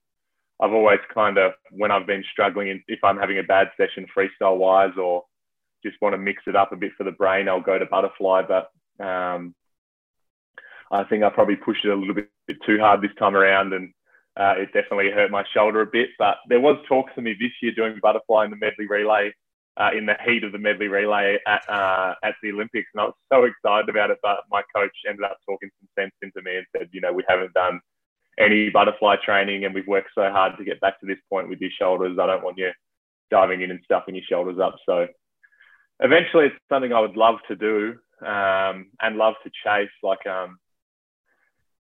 I've 0.60 0.72
always 0.72 1.00
kind 1.12 1.38
of, 1.38 1.52
when 1.70 1.90
I've 1.90 2.06
been 2.06 2.24
struggling, 2.30 2.82
if 2.86 3.02
I'm 3.02 3.18
having 3.18 3.38
a 3.38 3.42
bad 3.42 3.68
session 3.76 4.06
freestyle 4.16 4.58
wise 4.58 4.96
or 4.96 5.24
just 5.84 5.96
want 6.00 6.12
to 6.12 6.18
mix 6.18 6.42
it 6.46 6.56
up 6.56 6.72
a 6.72 6.76
bit 6.76 6.92
for 6.96 7.04
the 7.04 7.12
brain, 7.12 7.48
I'll 7.48 7.60
go 7.60 7.78
to 7.78 7.86
butterfly. 7.86 8.42
But 8.42 8.70
um, 9.04 9.54
I 10.90 11.04
think 11.04 11.24
I 11.24 11.30
probably 11.30 11.56
pushed 11.56 11.84
it 11.84 11.90
a 11.90 11.96
little 11.96 12.14
bit, 12.14 12.30
bit 12.46 12.58
too 12.66 12.78
hard 12.78 13.00
this 13.00 13.14
time 13.18 13.36
around, 13.36 13.72
and 13.72 13.92
uh, 14.36 14.54
it 14.58 14.66
definitely 14.72 15.10
hurt 15.10 15.30
my 15.30 15.44
shoulder 15.54 15.80
a 15.80 15.86
bit. 15.86 16.10
But 16.18 16.36
there 16.48 16.60
was 16.60 16.76
talks 16.88 17.14
to 17.14 17.22
me 17.22 17.34
this 17.38 17.52
year 17.62 17.72
doing 17.74 17.98
butterfly 18.02 18.44
in 18.44 18.50
the 18.50 18.56
medley 18.56 18.86
relay 18.86 19.32
uh, 19.78 19.90
in 19.96 20.06
the 20.06 20.16
heat 20.26 20.42
of 20.42 20.52
the 20.52 20.58
medley 20.58 20.88
relay 20.88 21.38
at 21.46 21.62
uh, 21.68 22.14
at 22.24 22.34
the 22.42 22.50
Olympics, 22.50 22.88
and 22.94 23.00
I 23.00 23.04
was 23.04 23.14
so 23.32 23.44
excited 23.44 23.88
about 23.88 24.10
it. 24.10 24.18
But 24.22 24.40
my 24.50 24.62
coach 24.74 24.92
ended 25.08 25.24
up 25.24 25.38
talking 25.46 25.70
some 25.80 25.88
sense 26.02 26.14
into 26.20 26.42
me 26.42 26.56
and 26.56 26.66
said, 26.76 26.88
you 26.92 27.00
know, 27.00 27.12
we 27.12 27.24
haven't 27.28 27.54
done 27.54 27.80
any 28.38 28.70
butterfly 28.70 29.16
training, 29.24 29.64
and 29.64 29.74
we've 29.74 29.86
worked 29.86 30.10
so 30.14 30.30
hard 30.30 30.58
to 30.58 30.64
get 30.64 30.80
back 30.80 30.98
to 31.00 31.06
this 31.06 31.18
point 31.30 31.48
with 31.48 31.60
your 31.60 31.70
shoulders. 31.78 32.18
I 32.20 32.26
don't 32.26 32.42
want 32.42 32.58
you 32.58 32.70
diving 33.30 33.62
in 33.62 33.70
and 33.70 33.80
stuffing 33.84 34.14
your 34.14 34.24
shoulders 34.28 34.58
up. 34.58 34.76
So 34.84 35.06
eventually, 36.00 36.46
it's 36.46 36.56
something 36.68 36.92
I 36.92 37.00
would 37.00 37.16
love 37.16 37.36
to 37.46 37.56
do 37.56 37.94
um, 38.26 38.90
and 39.00 39.16
love 39.16 39.34
to 39.44 39.50
chase. 39.64 39.90
Like, 40.02 40.26
um, 40.26 40.58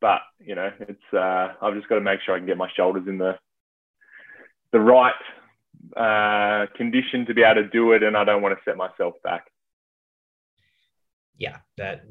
but 0.01 0.21
you 0.39 0.55
know, 0.55 0.71
it's 0.79 1.13
uh, 1.13 1.53
I've 1.61 1.75
just 1.75 1.89
got 1.89 1.95
to 1.95 2.01
make 2.01 2.21
sure 2.25 2.33
I 2.33 2.39
can 2.39 2.47
get 2.47 2.57
my 2.57 2.71
shoulders 2.75 3.07
in 3.07 3.19
the 3.19 3.37
the 4.71 4.79
right 4.79 5.13
uh, 5.95 6.65
condition 6.75 7.25
to 7.25 7.33
be 7.33 7.43
able 7.43 7.63
to 7.63 7.69
do 7.69 7.91
it, 7.93 8.03
and 8.03 8.15
I 8.17 8.23
don't 8.23 8.41
want 8.41 8.57
to 8.57 8.63
set 8.63 8.77
myself 8.77 9.15
back. 9.23 9.45
Yeah, 11.37 11.57
that 11.77 12.05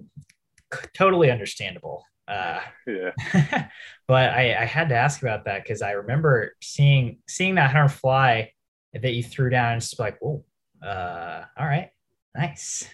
totally 0.94 1.30
understandable. 1.30 2.04
Uh, 2.28 2.60
yeah, 2.86 3.10
but 4.08 4.30
I, 4.30 4.62
I 4.62 4.64
had 4.64 4.88
to 4.90 4.94
ask 4.94 5.22
about 5.22 5.44
that 5.46 5.62
because 5.62 5.82
I 5.82 5.92
remember 5.92 6.54
seeing 6.62 7.18
seeing 7.28 7.56
that 7.56 7.70
hunter 7.70 7.88
fly 7.88 8.52
that 8.92 9.12
you 9.12 9.22
threw 9.22 9.50
down, 9.50 9.72
and 9.72 9.80
just 9.80 9.98
like, 9.98 10.18
oh, 10.22 10.44
uh, 10.84 11.44
all 11.58 11.66
right, 11.66 11.90
nice. 12.36 12.88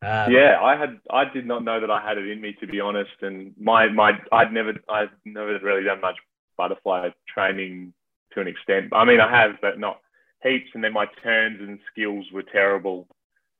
Um, 0.00 0.32
yeah, 0.32 0.60
I 0.62 0.76
had 0.76 0.98
I 1.10 1.24
did 1.32 1.46
not 1.46 1.64
know 1.64 1.80
that 1.80 1.90
I 1.90 2.00
had 2.00 2.18
it 2.18 2.28
in 2.28 2.40
me 2.40 2.56
to 2.60 2.66
be 2.66 2.80
honest, 2.80 3.10
and 3.20 3.52
my 3.58 3.88
my 3.88 4.12
I'd 4.30 4.52
never 4.52 4.74
I've 4.88 5.10
never 5.24 5.58
really 5.58 5.84
done 5.84 6.00
much 6.00 6.16
butterfly 6.56 7.10
training 7.32 7.92
to 8.34 8.40
an 8.40 8.48
extent. 8.48 8.88
I 8.92 9.04
mean, 9.04 9.20
I 9.20 9.30
have, 9.30 9.56
but 9.60 9.78
not 9.78 10.00
heaps. 10.42 10.70
And 10.74 10.82
then 10.82 10.92
my 10.92 11.06
turns 11.22 11.60
and 11.60 11.78
skills 11.90 12.26
were 12.32 12.42
terrible 12.42 13.08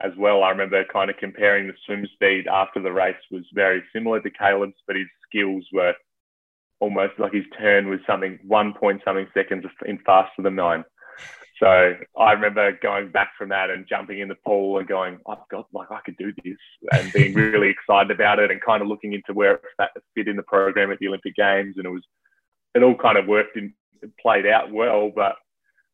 as 0.00 0.12
well. 0.16 0.42
I 0.42 0.50
remember 0.50 0.85
kind 0.85 1.11
of 1.11 1.16
comparing 1.16 1.66
the 1.66 1.74
swim 1.85 2.07
speed 2.14 2.46
after 2.46 2.81
the 2.81 2.92
race 2.92 3.16
was 3.31 3.44
very 3.52 3.83
similar 3.92 4.20
to 4.20 4.31
Caeleb's, 4.31 4.81
but 4.87 4.96
his 4.96 5.09
skills 5.28 5.64
were 5.72 5.94
almost 6.81 7.18
like 7.18 7.33
his 7.33 7.44
turn 7.59 7.88
was 7.88 7.98
something 8.07 8.38
one 8.46 8.72
point 8.72 9.02
something 9.04 9.26
seconds 9.35 9.64
in 9.87 9.98
faster 10.07 10.42
than 10.42 10.54
mine. 10.54 10.85
So 11.61 11.94
I 12.16 12.33
remember 12.33 12.78
going 12.81 13.11
back 13.11 13.33
from 13.37 13.48
that 13.48 13.70
and 13.70 13.85
jumping 13.88 14.20
in 14.20 14.28
the 14.28 14.37
pool 14.46 14.78
and 14.78 14.87
going, 14.87 15.18
I've 15.26 15.38
got 15.50 15.66
like 15.72 15.90
I 15.90 15.98
could 16.04 16.16
do 16.16 16.33
this, 16.44 16.57
and 16.92 17.12
being 17.12 17.35
really 17.35 17.68
excited 17.88 18.12
about 18.12 18.38
it, 18.38 18.52
and 18.52 18.61
kind 18.62 18.81
of 18.81 18.87
looking 18.87 19.12
into 19.12 19.33
where 19.33 19.54
it 19.54 19.90
fit 20.14 20.28
in 20.28 20.37
the 20.37 20.44
program 20.44 20.92
at 20.92 21.00
the 21.00 21.09
Olympic 21.09 21.35
Games, 21.35 21.74
and 21.76 21.87
it 21.87 21.90
was 21.90 22.04
it 22.74 22.83
all 22.85 22.94
kind 22.94 23.18
of 23.18 23.26
worked 23.26 23.57
in 23.57 23.74
played 24.20 24.46
out 24.46 24.72
well, 24.72 25.11
but 25.14 25.37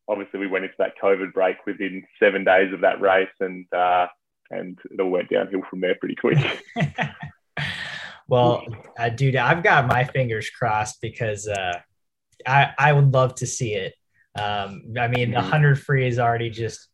obviously 0.09 0.40
we 0.40 0.47
went 0.47 0.64
into 0.64 0.77
that 0.79 0.95
COVID 1.03 1.33
break 1.33 1.57
within 1.67 2.05
seven 2.21 2.45
days 2.45 2.73
of 2.73 2.81
that 2.83 3.01
race, 3.01 3.29
and 3.40 3.67
uh, 3.73 4.07
and 4.51 4.79
it 4.90 5.01
all 5.01 5.11
went 5.11 5.31
downhill 5.31 5.62
from 5.69 5.81
there 5.81 5.97
pretty 5.97 6.14
quick. 6.14 6.38
well, 8.29 8.64
uh, 8.99 9.09
dude, 9.09 9.37
I've 9.37 9.62
got 9.62 9.87
my 9.87 10.05
fingers 10.05 10.51
crossed 10.51 11.01
because 11.01 11.49
uh, 11.49 11.81
I 12.47 12.71
I 12.79 12.93
would 12.93 13.12
love 13.12 13.35
to 13.37 13.47
see 13.47 13.75
it. 13.75 13.95
Um, 14.37 14.95
I 14.99 15.09
mean, 15.09 15.31
the 15.31 15.38
mm-hmm. 15.38 15.49
hundred 15.49 15.81
free 15.81 16.07
is 16.07 16.19
already 16.19 16.51
just 16.51 16.88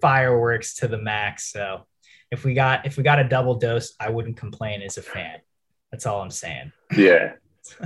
fireworks 0.00 0.76
to 0.76 0.88
the 0.88 0.98
max. 0.98 1.52
So 1.52 1.86
if 2.30 2.44
we 2.44 2.54
got 2.54 2.86
if 2.86 2.96
we 2.96 3.02
got 3.02 3.18
a 3.18 3.28
double 3.28 3.56
dose, 3.56 3.94
I 4.00 4.10
wouldn't 4.10 4.36
complain 4.36 4.82
as 4.82 4.98
a 4.98 5.02
fan. 5.02 5.38
That's 5.90 6.06
all 6.06 6.20
I'm 6.20 6.30
saying. 6.30 6.72
Yeah, 6.96 7.32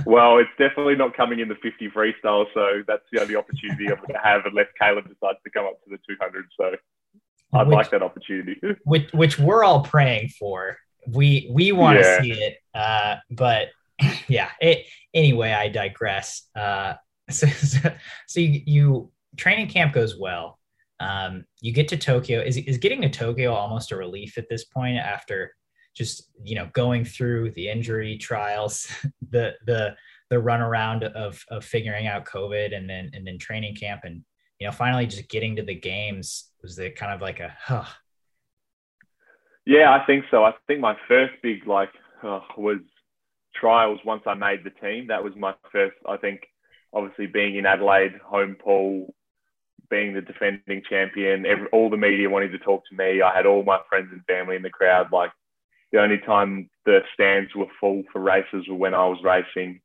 well, 0.05 0.37
it's 0.37 0.49
definitely 0.57 0.95
not 0.95 1.15
coming 1.15 1.39
in 1.39 1.47
the 1.47 1.55
50 1.55 1.89
freestyle, 1.89 2.45
so 2.53 2.83
that's 2.87 3.03
the 3.11 3.21
only 3.21 3.35
opportunity 3.35 3.89
I'm 3.89 3.97
going 3.97 4.13
to 4.13 4.19
have 4.23 4.41
unless 4.45 4.67
Caeleb 4.81 5.03
decides 5.03 5.39
to 5.43 5.49
come 5.53 5.65
up 5.65 5.83
to 5.83 5.89
the 5.89 5.97
200. 6.07 6.45
So 6.59 6.75
I'd 7.53 7.67
which, 7.67 7.75
like 7.75 7.91
that 7.91 8.03
opportunity. 8.03 8.59
which, 8.83 9.11
which 9.13 9.39
we're 9.39 9.63
all 9.63 9.83
praying 9.83 10.29
for. 10.29 10.77
We 11.07 11.49
we 11.51 11.73
want 11.73 11.99
to 11.99 12.05
yeah. 12.05 12.21
see 12.21 12.31
it, 12.31 12.57
uh, 12.73 13.15
but 13.29 13.69
yeah. 14.27 14.49
It, 14.61 14.85
anyway, 15.13 15.51
I 15.51 15.67
digress. 15.67 16.43
Uh, 16.55 16.93
so, 17.29 17.47
so, 17.47 17.93
so 18.27 18.39
you, 18.39 18.61
you 18.65 19.11
training 19.37 19.67
camp 19.67 19.93
goes 19.93 20.17
well. 20.17 20.59
Um, 20.99 21.45
you 21.61 21.73
get 21.73 21.89
to 21.89 21.97
Tokyo. 21.97 22.41
Is 22.41 22.57
is 22.57 22.77
getting 22.77 23.01
to 23.01 23.09
Tokyo 23.09 23.53
almost 23.53 23.91
a 23.91 23.97
relief 23.97 24.37
at 24.37 24.47
this 24.49 24.63
point 24.63 24.97
after 24.97 25.53
just 25.93 26.29
you 26.43 26.55
know 26.55 26.69
going 26.73 27.05
through 27.05 27.51
the 27.51 27.69
injury 27.69 28.17
trials, 28.17 28.87
the 29.29 29.53
the 29.65 29.95
the 30.29 30.39
run 30.39 30.61
around 30.61 31.03
of 31.03 31.43
of 31.49 31.63
figuring 31.63 32.07
out 32.07 32.25
COVID 32.25 32.75
and 32.75 32.89
then 32.89 33.11
and 33.13 33.25
then 33.25 33.37
training 33.37 33.75
camp 33.75 34.01
and 34.03 34.23
you 34.59 34.67
know 34.67 34.71
finally 34.71 35.05
just 35.05 35.29
getting 35.29 35.55
to 35.55 35.63
the 35.63 35.75
games 35.75 36.49
was 36.61 36.75
the 36.75 36.89
kind 36.89 37.13
of 37.13 37.21
like 37.21 37.39
a 37.39 37.55
huh. 37.59 37.85
Yeah, 39.65 39.93
I 39.93 40.05
think 40.05 40.25
so. 40.29 40.43
I 40.43 40.53
think 40.67 40.81
my 40.81 40.97
first 41.07 41.33
big 41.41 41.65
like 41.67 41.91
uh, 42.21 42.41
was 42.57 42.79
trials 43.55 43.99
once 44.05 44.23
I 44.25 44.33
made 44.33 44.63
the 44.63 44.71
team. 44.71 45.07
That 45.07 45.23
was 45.23 45.33
my 45.37 45.53
first. 45.71 45.95
I 46.07 46.17
think 46.17 46.41
obviously 46.93 47.27
being 47.27 47.55
in 47.55 47.65
Adelaide, 47.65 48.13
home 48.25 48.55
pool, 48.55 49.13
being 49.89 50.13
the 50.13 50.21
defending 50.21 50.81
champion, 50.89 51.45
every, 51.45 51.67
all 51.67 51.89
the 51.89 51.97
media 51.97 52.29
wanting 52.29 52.51
to 52.51 52.59
talk 52.59 52.83
to 52.89 52.95
me. 52.95 53.21
I 53.21 53.33
had 53.33 53.45
all 53.45 53.63
my 53.63 53.79
friends 53.89 54.09
and 54.11 54.23
family 54.25 54.55
in 54.55 54.63
the 54.63 54.69
crowd. 54.69 55.11
Like 55.11 55.31
the 55.93 56.01
only 56.01 56.17
time 56.17 56.69
the 56.85 56.99
stands 57.13 57.55
were 57.55 57.67
full 57.79 58.03
for 58.11 58.19
races 58.19 58.67
were 58.67 58.75
when 58.75 58.93
I 58.93 59.05
was 59.05 59.23
racing 59.23 59.79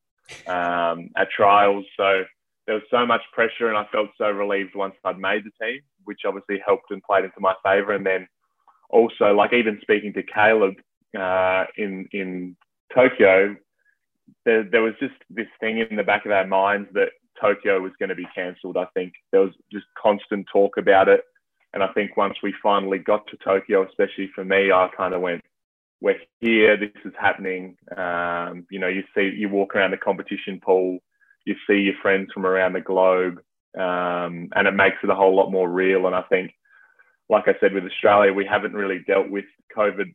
um, 0.49 1.11
at 1.17 1.31
trials. 1.31 1.85
So 1.97 2.25
there 2.67 2.75
was 2.75 2.85
so 2.91 3.07
much 3.07 3.21
pressure, 3.33 3.69
and 3.69 3.77
I 3.77 3.87
felt 3.93 4.09
so 4.19 4.29
relieved 4.31 4.75
once 4.75 4.95
I'd 5.05 5.19
made 5.19 5.45
the 5.45 5.65
team, 5.65 5.81
which 6.05 6.23
obviously 6.27 6.61
helped 6.67 6.91
and 6.91 7.03
played 7.03 7.25
into 7.25 7.41
my 7.41 7.55
favour. 7.63 7.93
And 7.93 8.05
then 8.05 8.27
also, 8.89 9.35
like 9.35 9.53
even 9.53 9.79
speaking 9.83 10.13
to 10.15 10.23
Caeleb 10.23 10.77
uh, 11.17 11.67
in 11.77 12.09
in 12.13 12.57
Tokyo, 12.95 13.55
there, 14.45 14.65
there 14.65 14.83
was 14.83 14.95
just 14.99 15.15
this 15.31 15.47
thing 15.61 15.79
in 15.79 15.97
the 15.97 16.03
back 16.03 16.25
of 16.25 16.33
our 16.33 16.47
minds 16.47 16.89
that 16.95 17.11
Tokyo 17.41 17.81
was 17.81 17.93
going 17.99 18.09
to 18.09 18.15
be 18.15 18.27
cancelled. 18.35 18.77
I 18.77 18.87
think 18.95 19.13
there 19.31 19.43
was 19.43 19.53
just 19.71 19.87
constant 20.01 20.47
talk 20.53 20.77
about 20.79 21.09
it. 21.09 21.23
And 21.75 21.83
I 21.83 21.89
think 21.89 22.17
once 22.17 22.37
we 22.43 22.55
finally 22.63 22.99
got 22.99 23.27
to 23.27 23.37
Tokyo, 23.37 23.87
especially 23.87 24.31
for 24.35 24.45
me, 24.45 24.73
I 24.73 24.89
kind 24.97 25.13
of 25.13 25.21
went, 25.21 25.45
we're 26.01 26.17
here, 26.41 26.77
this 26.77 26.91
is 27.05 27.13
happening. 27.19 27.77
Um, 27.97 28.67
you 28.71 28.79
know, 28.79 28.89
you 28.89 29.03
see, 29.15 29.33
you 29.37 29.49
walk 29.49 29.75
around 29.75 29.91
the 29.91 29.97
competition 29.97 30.61
pool, 30.65 30.99
you 31.45 31.57
see 31.67 31.79
your 31.79 31.95
friends 32.03 32.31
from 32.33 32.47
around 32.47 32.75
the 32.75 32.81
globe, 32.81 33.39
um, 33.77 34.49
and 34.55 34.67
it 34.67 34.75
makes 34.75 34.99
it 35.03 35.11
a 35.11 35.15
whole 35.15 35.35
lot 35.35 35.51
more 35.51 35.69
real. 35.69 36.07
And 36.07 36.15
I 36.15 36.23
think, 36.23 36.53
like 37.29 37.49
I 37.49 37.55
said, 37.61 37.73
with 37.73 37.85
Australia, 37.85 38.33
we 38.33 38.47
haven't 38.47 38.75
really 38.75 39.01
dealt 39.07 39.29
with 39.29 39.45
COVID 39.77 40.15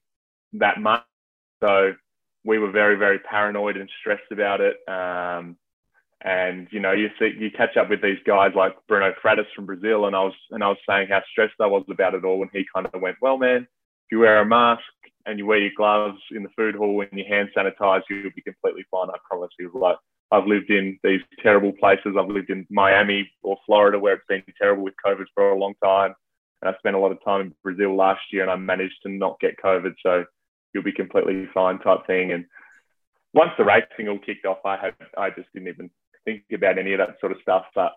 that 0.53 0.79
much. 0.79 1.03
So 1.61 1.93
we 2.45 2.59
were 2.59 2.71
very, 2.71 2.95
very 2.95 3.19
paranoid 3.19 3.77
and 3.77 3.89
stressed 3.99 4.31
about 4.31 4.61
it. 4.61 4.77
Um, 4.87 5.57
and 6.23 6.67
you 6.71 6.79
know, 6.79 6.93
you 6.93 7.09
see, 7.19 7.33
you 7.37 7.51
catch 7.51 7.75
up 7.75 7.89
with 7.89 8.01
these 8.01 8.19
guys 8.25 8.51
like 8.55 8.73
Bruno 8.87 9.13
Fratus 9.23 9.45
from 9.53 9.65
Brazil, 9.65 10.05
and 10.05 10.15
I 10.15 10.23
was 10.23 10.33
and 10.51 10.63
I 10.63 10.69
was 10.69 10.77
saying 10.87 11.07
how 11.09 11.21
stressed 11.29 11.55
I 11.59 11.67
was 11.67 11.83
about 11.89 12.13
it 12.13 12.23
all, 12.23 12.41
and 12.41 12.49
he 12.53 12.65
kind 12.73 12.87
of 12.91 13.01
went, 13.01 13.17
"Well, 13.21 13.37
man, 13.37 13.63
if 13.63 14.11
you 14.11 14.19
wear 14.19 14.39
a 14.39 14.45
mask, 14.45 14.83
and 15.25 15.39
you 15.39 15.45
wear 15.45 15.59
your 15.59 15.71
gloves 15.75 16.19
in 16.31 16.43
the 16.43 16.49
food 16.55 16.75
hall 16.75 17.01
and 17.01 17.17
your 17.17 17.27
hand 17.27 17.49
sanitize, 17.55 18.01
you'll 18.09 18.31
be 18.36 18.41
completely 18.41 18.86
fine. 18.91 19.09
I 19.09 19.17
promise 19.29 19.51
you. 19.57 19.71
Like 19.73 19.97
I've 20.31 20.47
lived 20.47 20.69
in 20.69 20.99
these 21.03 21.21
terrible 21.41 21.71
places. 21.73 22.15
I've 22.19 22.27
lived 22.29 22.49
in 22.49 22.65
Miami 22.69 23.29
or 23.41 23.57
Florida 23.65 23.99
where 23.99 24.15
it's 24.15 24.25
been 24.27 24.43
terrible 24.59 24.83
with 24.83 24.95
COVID 25.05 25.25
for 25.33 25.51
a 25.51 25.57
long 25.57 25.73
time. 25.83 26.13
And 26.62 26.73
I 26.73 26.77
spent 26.77 26.95
a 26.95 26.99
lot 26.99 27.12
of 27.12 27.23
time 27.23 27.41
in 27.41 27.55
Brazil 27.62 27.95
last 27.95 28.21
year, 28.31 28.41
and 28.41 28.51
I 28.51 28.55
managed 28.55 28.95
to 29.03 29.09
not 29.09 29.39
get 29.41 29.62
COVID, 29.62 29.95
so 30.01 30.23
you'll 30.73 30.83
be 30.83 30.93
completely 30.93 31.47
fine 31.53 31.77
type 31.79 32.07
thing. 32.07 32.31
And 32.31 32.45
once 33.33 33.51
the 33.57 33.65
racing 33.65 34.07
all 34.07 34.17
kicked 34.19 34.45
off, 34.45 34.59
I 34.65 34.77
had 34.77 34.93
I 35.17 35.29
just 35.29 35.49
didn't 35.53 35.67
even 35.67 35.89
think 36.25 36.43
about 36.53 36.77
any 36.77 36.93
of 36.93 36.99
that 36.99 37.19
sort 37.19 37.33
of 37.33 37.39
stuff. 37.41 37.65
But 37.75 37.91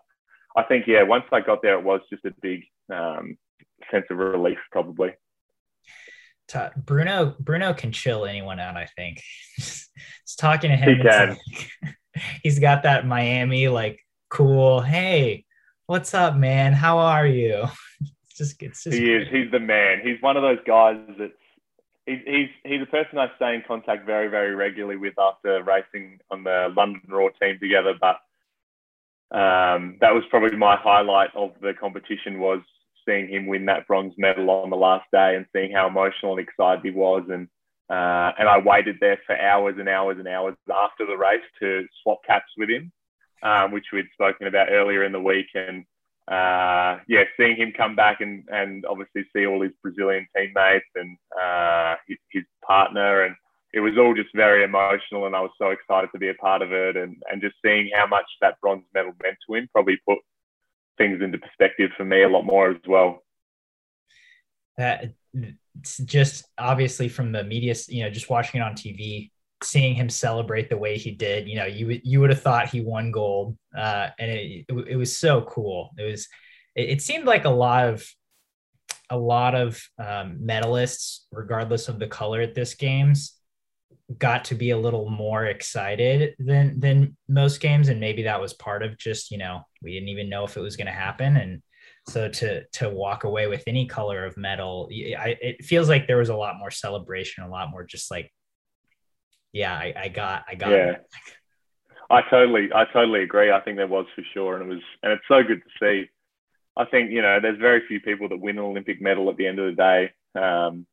I 0.55 0.63
think 0.63 0.85
yeah, 0.85 1.03
once 1.03 1.23
I 1.31 1.39
got 1.39 1.61
there, 1.61 1.79
it 1.79 1.83
was 1.83 2.01
just 2.09 2.25
a 2.25 2.33
big 2.41 2.63
um, 2.93 3.37
sense 3.89 4.05
of 4.09 4.17
relief, 4.17 4.59
probably. 4.71 5.13
Bruno 6.77 7.35
Bruno 7.39 7.73
can 7.73 7.91
chill 7.91 8.25
anyone 8.25 8.59
out. 8.59 8.77
I 8.77 8.85
think. 8.95 9.21
Just 9.57 10.39
talking 10.39 10.69
to 10.69 10.75
him, 10.75 10.97
he 10.97 11.03
can. 11.03 11.29
Like, 11.29 11.95
he's 12.43 12.59
got 12.59 12.83
that 12.83 13.07
Miami 13.07 13.67
like 13.67 13.99
cool. 14.29 14.81
Hey, 14.81 15.45
what's 15.85 16.13
up, 16.13 16.35
man? 16.35 16.73
How 16.73 16.97
are 16.99 17.25
you? 17.25 17.65
It's 18.01 18.37
just 18.37 18.61
it's 18.61 18.83
just. 18.83 18.97
He 18.97 19.13
is. 19.13 19.27
He's 19.31 19.51
the 19.51 19.59
man. 19.59 20.01
He's 20.03 20.21
one 20.21 20.37
of 20.37 20.43
those 20.43 20.59
guys 20.65 20.97
that's. 21.17 21.33
He's, 22.05 22.19
he's, 22.25 22.49
he's 22.63 22.81
a 22.81 22.85
person 22.85 23.19
I 23.19 23.29
stay 23.35 23.53
in 23.53 23.63
contact 23.67 24.05
very, 24.05 24.29
very 24.29 24.55
regularly 24.55 24.95
with 24.95 25.19
after 25.19 25.61
racing 25.61 26.19
on 26.31 26.45
the 26.45 26.73
London 26.73 27.01
Roar 27.09 27.31
team 27.31 27.59
together. 27.59 27.95
But 27.99 28.15
um, 29.37 29.97
that 29.99 30.13
was 30.13 30.23
probably 30.29 30.55
my 30.55 30.77
highlight 30.77 31.35
of 31.35 31.51
the 31.61 31.73
competition 31.73 32.39
was 32.39 32.61
seeing 33.07 33.27
him 33.29 33.47
win 33.47 33.65
that 33.65 33.87
bronze 33.87 34.13
medal 34.17 34.49
on 34.49 34.69
the 34.69 34.75
last 34.75 35.05
day 35.11 35.35
and 35.35 35.45
seeing 35.53 35.71
how 35.71 35.87
emotional 35.87 36.37
and 36.37 36.47
excited 36.47 36.83
he 36.83 36.91
was. 36.91 37.23
And 37.29 37.47
uh, 37.89 38.33
and 38.37 38.49
I 38.49 38.57
waited 38.59 38.97
there 38.99 39.19
for 39.25 39.39
hours 39.39 39.75
and 39.79 39.87
hours 39.87 40.17
and 40.19 40.27
hours 40.27 40.55
after 40.69 41.05
the 41.05 41.15
race 41.15 41.43
to 41.61 41.85
swap 42.03 42.19
caps 42.27 42.51
with 42.57 42.69
him, 42.69 42.91
um, 43.43 43.71
which 43.71 43.85
we'd 43.93 44.09
spoken 44.11 44.47
about 44.47 44.69
earlier 44.69 45.05
in 45.05 45.13
the 45.13 45.21
week. 45.21 45.47
And 45.55 45.85
uh, 46.27 46.99
yeah, 47.07 47.23
seeing 47.37 47.55
him 47.55 47.71
come 47.71 47.95
back 47.95 48.19
and, 48.19 48.43
and 48.49 48.85
obviously 48.85 49.23
see 49.33 49.45
all 49.45 49.61
his 49.61 49.71
Brazilian 49.81 50.27
teammates 50.35 50.85
and 50.95 51.17
uh, 51.41 51.95
his, 52.07 52.17
his 52.31 52.43
partner 52.65 53.23
and 53.23 53.35
it 53.73 53.79
was 53.79 53.97
all 53.97 54.13
just 54.13 54.33
very 54.35 54.63
emotional 54.63 55.25
and 55.25 55.35
I 55.35 55.41
was 55.41 55.51
so 55.57 55.69
excited 55.69 56.09
to 56.11 56.19
be 56.19 56.29
a 56.29 56.33
part 56.33 56.61
of 56.61 56.73
it 56.73 56.97
and, 56.97 57.15
and 57.31 57.41
just 57.41 57.55
seeing 57.63 57.89
how 57.93 58.07
much 58.07 58.25
that 58.41 58.59
bronze 58.59 58.83
medal 58.93 59.13
meant 59.21 59.37
to 59.47 59.55
him 59.55 59.69
probably 59.71 59.97
put 60.07 60.17
things 60.97 61.21
into 61.21 61.37
perspective 61.37 61.91
for 61.95 62.05
me 62.05 62.23
a 62.23 62.29
lot 62.29 62.45
more 62.45 62.71
as 62.71 62.77
well. 62.87 63.23
That 64.77 65.13
just 66.03 66.45
obviously 66.57 67.09
from 67.09 67.31
the 67.31 67.43
media, 67.43 67.75
you 67.87 68.03
know, 68.03 68.09
just 68.09 68.29
watching 68.29 68.61
it 68.61 68.63
on 68.63 68.73
TV, 68.73 69.31
seeing 69.63 69.95
him 69.95 70.09
celebrate 70.09 70.69
the 70.69 70.77
way 70.77 70.97
he 70.97 71.11
did, 71.11 71.47
you 71.47 71.55
know, 71.55 71.65
you 71.65 71.99
you 72.03 72.19
would 72.19 72.29
have 72.29 72.41
thought 72.41 72.69
he 72.69 72.81
won 72.81 73.11
gold, 73.11 73.57
uh, 73.75 74.09
and 74.19 74.31
it, 74.31 74.65
it, 74.67 74.87
it 74.89 74.95
was 74.95 75.17
so 75.17 75.41
cool. 75.41 75.91
It 75.97 76.09
was, 76.09 76.27
it, 76.75 76.89
it, 76.89 77.01
seemed 77.01 77.25
like 77.25 77.45
a 77.45 77.49
lot 77.49 77.87
of 77.87 78.05
a 79.09 79.17
lot 79.17 79.55
of 79.55 79.81
um, 79.97 80.39
medalists, 80.43 81.21
regardless 81.31 81.87
of 81.87 81.97
the 81.97 82.07
color 82.07 82.41
at 82.41 82.53
this 82.53 82.75
games, 82.75 83.37
got 84.17 84.45
to 84.45 84.55
be 84.55 84.69
a 84.69 84.77
little 84.77 85.09
more 85.09 85.45
excited 85.45 86.35
than 86.39 86.79
than 86.79 87.17
most 87.27 87.59
games 87.59 87.89
and 87.89 87.99
maybe 87.99 88.23
that 88.23 88.39
was 88.39 88.53
part 88.53 88.81
of 88.81 88.97
just 88.97 89.31
you 89.31 89.37
know 89.37 89.61
we 89.81 89.93
didn't 89.93 90.09
even 90.09 90.29
know 90.29 90.43
if 90.43 90.57
it 90.57 90.61
was 90.61 90.77
going 90.77 90.87
to 90.87 90.93
happen. 90.93 91.37
And 91.37 91.61
so 92.07 92.29
to 92.29 92.63
to 92.73 92.89
walk 92.89 93.23
away 93.23 93.47
with 93.47 93.63
any 93.67 93.85
color 93.85 94.25
of 94.25 94.37
medal 94.37 94.89
I, 94.91 95.37
it 95.41 95.65
feels 95.65 95.89
like 95.89 96.07
there 96.07 96.17
was 96.17 96.29
a 96.29 96.35
lot 96.35 96.55
more 96.57 96.71
celebration 96.71 97.43
a 97.43 97.49
lot 97.49 97.69
more 97.69 97.83
just 97.83 98.09
like 98.09 98.31
yeah 99.51 99.73
i, 99.73 99.93
I 99.95 100.07
got 100.07 100.43
i 100.47 100.55
got 100.55 100.71
yeah. 100.71 100.95
I 102.09 102.21
totally 102.29 102.69
i 102.73 102.85
totally 102.85 103.23
agree. 103.23 103.51
I 103.51 103.59
think 103.61 103.77
there 103.77 103.87
was 103.87 104.05
for 104.15 104.23
sure. 104.33 104.55
And 104.55 104.71
it 104.71 104.75
was 104.75 104.83
and 105.03 105.11
it's 105.11 105.27
so 105.27 105.43
good 105.43 105.61
to 105.61 105.69
see. 105.79 106.09
I 106.77 106.85
think 106.85 107.11
you 107.11 107.21
know 107.21 107.39
there's 107.41 107.59
very 107.59 107.81
few 107.87 107.99
people 107.99 108.29
that 108.29 108.39
win 108.39 108.57
an 108.57 108.63
olympic 108.63 109.01
medal 109.01 109.29
at 109.29 109.37
the 109.37 109.47
end 109.47 109.59
of 109.59 109.75
the 109.75 109.81
day. 109.81 110.11
Um, 110.39 110.85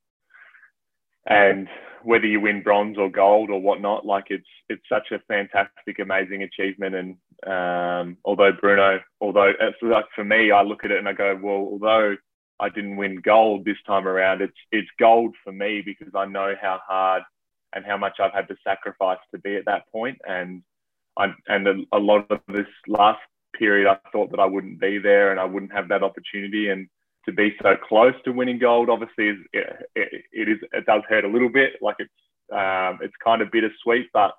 and 1.27 1.69
whether 2.05 2.27
you 2.27 2.41
win 2.41 2.63
bronze 2.63 2.99
or 2.99 3.11
gold 3.11 3.51
or 3.51 3.61
whatnot, 3.61 4.07
like 4.07 4.27
it's 4.29 4.47
it's 4.69 4.85
such 4.89 5.11
a 5.11 5.19
fantastic, 5.29 5.99
amazing 5.99 6.43
achievement. 6.43 6.95
And 6.95 7.17
um, 7.47 8.17
although 8.25 8.53
Bruno, 8.53 9.01
although 9.21 9.53
it's 9.59 9.77
like 9.83 10.07
for 10.15 10.25
me, 10.25 10.51
I 10.51 10.63
look 10.63 10.85
at 10.85 10.91
it 10.91 10.99
and 10.99 11.09
I 11.09 11.13
go, 11.13 11.39
well, 11.41 11.55
although 11.55 12.17
I 12.61 12.69
didn't 12.69 12.97
win 12.97 13.17
gold 13.17 13.65
this 13.65 13.77
time 13.87 14.07
around, 14.07 14.43
it's 14.43 14.57
it's 14.71 14.89
gold 14.99 15.35
for 15.43 15.53
me 15.53 15.83
because 15.85 16.15
I 16.15 16.27
know 16.27 16.55
how 16.61 16.81
hard 16.87 17.23
and 17.75 17.85
how 17.85 17.97
much 17.97 18.21
I've 18.21 18.33
had 18.33 18.49
to 18.49 18.57
sacrifice 18.63 19.19
to 19.33 19.39
be 19.41 19.57
at 19.57 19.65
that 19.67 19.91
point. 19.91 20.19
And 20.27 20.63
I 21.19 21.33
and 21.49 21.67
a, 21.67 21.75
a 21.93 21.99
lot 21.99 22.31
of 22.31 22.41
this 22.49 22.67
last 22.87 23.21
period, 23.59 23.89
I 23.89 23.99
thought 24.11 24.31
that 24.31 24.41
I 24.41 24.47
wouldn't 24.47 24.81
be 24.81 24.99
there 24.99 25.31
and 25.31 25.41
I 25.41 25.45
wouldn't 25.45 25.73
have 25.73 25.89
that 25.89 26.03
opportunity. 26.03 26.69
And 26.69 26.89
to 27.27 27.33
be 27.33 27.55
so 27.63 27.77
close 27.77 28.15
to 28.25 28.33
winning 28.33 28.59
gold 28.59 28.91
obviously 28.91 29.29
is 29.29 29.39
it, 29.53 29.87
it 30.33 30.49
is 30.49 30.59
it 30.73 30.87
does 30.87 31.03
hurt 31.09 31.25
a 31.25 31.29
little 31.29 31.49
bit. 31.49 31.75
Like 31.81 31.97
it's 31.99 32.11
um, 32.53 32.99
it's 33.03 33.15
kind 33.23 33.43
of 33.43 33.51
bittersweet 33.51 34.09
but 34.13 34.33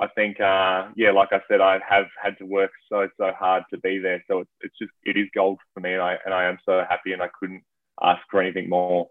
I 0.00 0.08
think 0.08 0.40
uh, 0.40 0.88
yeah 0.96 1.12
like 1.12 1.32
I 1.32 1.40
said 1.48 1.60
I 1.60 1.78
have 1.88 2.06
had 2.22 2.36
to 2.38 2.44
work 2.44 2.70
so 2.90 3.08
so 3.18 3.32
hard 3.38 3.64
to 3.70 3.78
be 3.78 3.98
there. 3.98 4.22
So 4.28 4.40
it's, 4.40 4.50
it's 4.60 4.78
just 4.78 4.92
it 5.04 5.16
is 5.16 5.28
gold 5.34 5.58
for 5.72 5.80
me 5.80 5.92
and 5.92 6.02
I 6.02 6.18
and 6.24 6.34
I 6.34 6.44
am 6.44 6.58
so 6.64 6.84
happy 6.88 7.12
and 7.12 7.22
I 7.22 7.28
couldn't 7.38 7.62
ask 8.02 8.20
for 8.30 8.40
anything 8.40 8.68
more. 8.68 9.08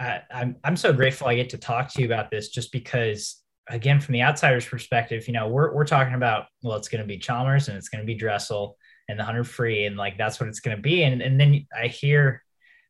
Uh, 0.00 0.18
I'm 0.32 0.56
I'm 0.64 0.76
so 0.76 0.92
grateful 0.92 1.28
I 1.28 1.36
get 1.36 1.50
to 1.50 1.58
talk 1.58 1.92
to 1.92 2.00
you 2.00 2.06
about 2.06 2.30
this 2.30 2.48
just 2.48 2.72
because 2.72 3.40
again 3.68 4.00
from 4.00 4.12
the 4.12 4.22
outsider's 4.22 4.66
perspective 4.66 5.26
you 5.26 5.32
know 5.32 5.48
we're, 5.48 5.72
we're 5.72 5.86
talking 5.86 6.14
about 6.14 6.46
well 6.62 6.76
it's 6.76 6.88
going 6.88 7.00
to 7.00 7.06
be 7.06 7.16
Chalmers 7.16 7.68
and 7.68 7.78
it's 7.78 7.88
going 7.88 8.02
to 8.02 8.06
be 8.06 8.14
Dressel 8.14 8.76
and 9.08 9.18
the 9.18 9.24
100 9.24 9.44
free 9.44 9.84
and 9.84 9.96
like 9.96 10.16
that's 10.16 10.40
what 10.40 10.48
it's 10.48 10.60
going 10.60 10.76
to 10.76 10.82
be. 10.82 11.02
And, 11.02 11.20
and 11.22 11.38
then 11.40 11.66
i 11.76 11.86
hear 11.86 12.42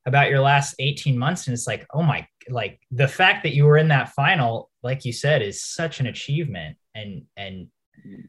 about 0.07 0.31
your 0.31 0.41
last 0.41 0.75
18 0.79 1.19
months 1.19 1.47
and 1.47 1.55
it's 1.55 1.67
like 1.67 1.87
oh 1.93 2.03
my 2.03 2.27
like 2.49 2.81
the 2.91 3.09
fact 3.09 3.43
that 3.43 3.55
you 3.55 3.65
were 3.65 3.79
in 3.79 3.89
that 3.89 4.11
final 4.11 4.71
like 4.83 5.05
you 5.05 5.13
said 5.13 5.43
is 5.43 5.63
such 5.63 6.01
an 6.01 6.07
achievement 6.07 6.77
and 6.95 7.23
and 7.37 7.69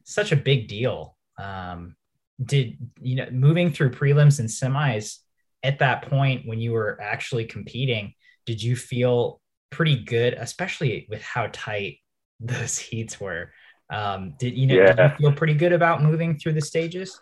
such 0.04 0.32
a 0.32 0.38
big 0.38 0.68
deal. 0.68 1.18
Um 1.38 1.96
did 2.44 2.78
you 3.02 3.16
know 3.16 3.28
moving 3.32 3.72
through 3.72 3.92
prelims 3.92 4.40
and 4.40 4.50
semis 4.50 5.20
at 5.64 5.80
that 5.80 6.04
point 6.04 6.46
when 6.46 6.60
you 6.60 6.72
were 6.74 7.00
actually 7.02 7.46
competing 7.46 8.14
did 8.46 8.62
you 8.62 8.76
feel 8.76 9.40
pretty 9.70 9.96
good 10.04 10.34
especially 10.34 11.08
with 11.10 11.22
how 11.22 11.48
tight 11.52 12.00
those 12.40 12.78
heats 12.78 13.20
were? 13.20 13.52
Um 13.90 14.36
did 14.40 14.58
you 14.58 14.68
know 14.68 14.76
yeah. 14.76 14.94
did 14.94 15.12
you 15.12 15.18
feel 15.18 15.34
pretty 15.34 15.54
good 15.56 15.74
about 15.74 16.04
moving 16.04 16.38
through 16.38 16.54
the 16.54 16.62
stages 16.62 17.20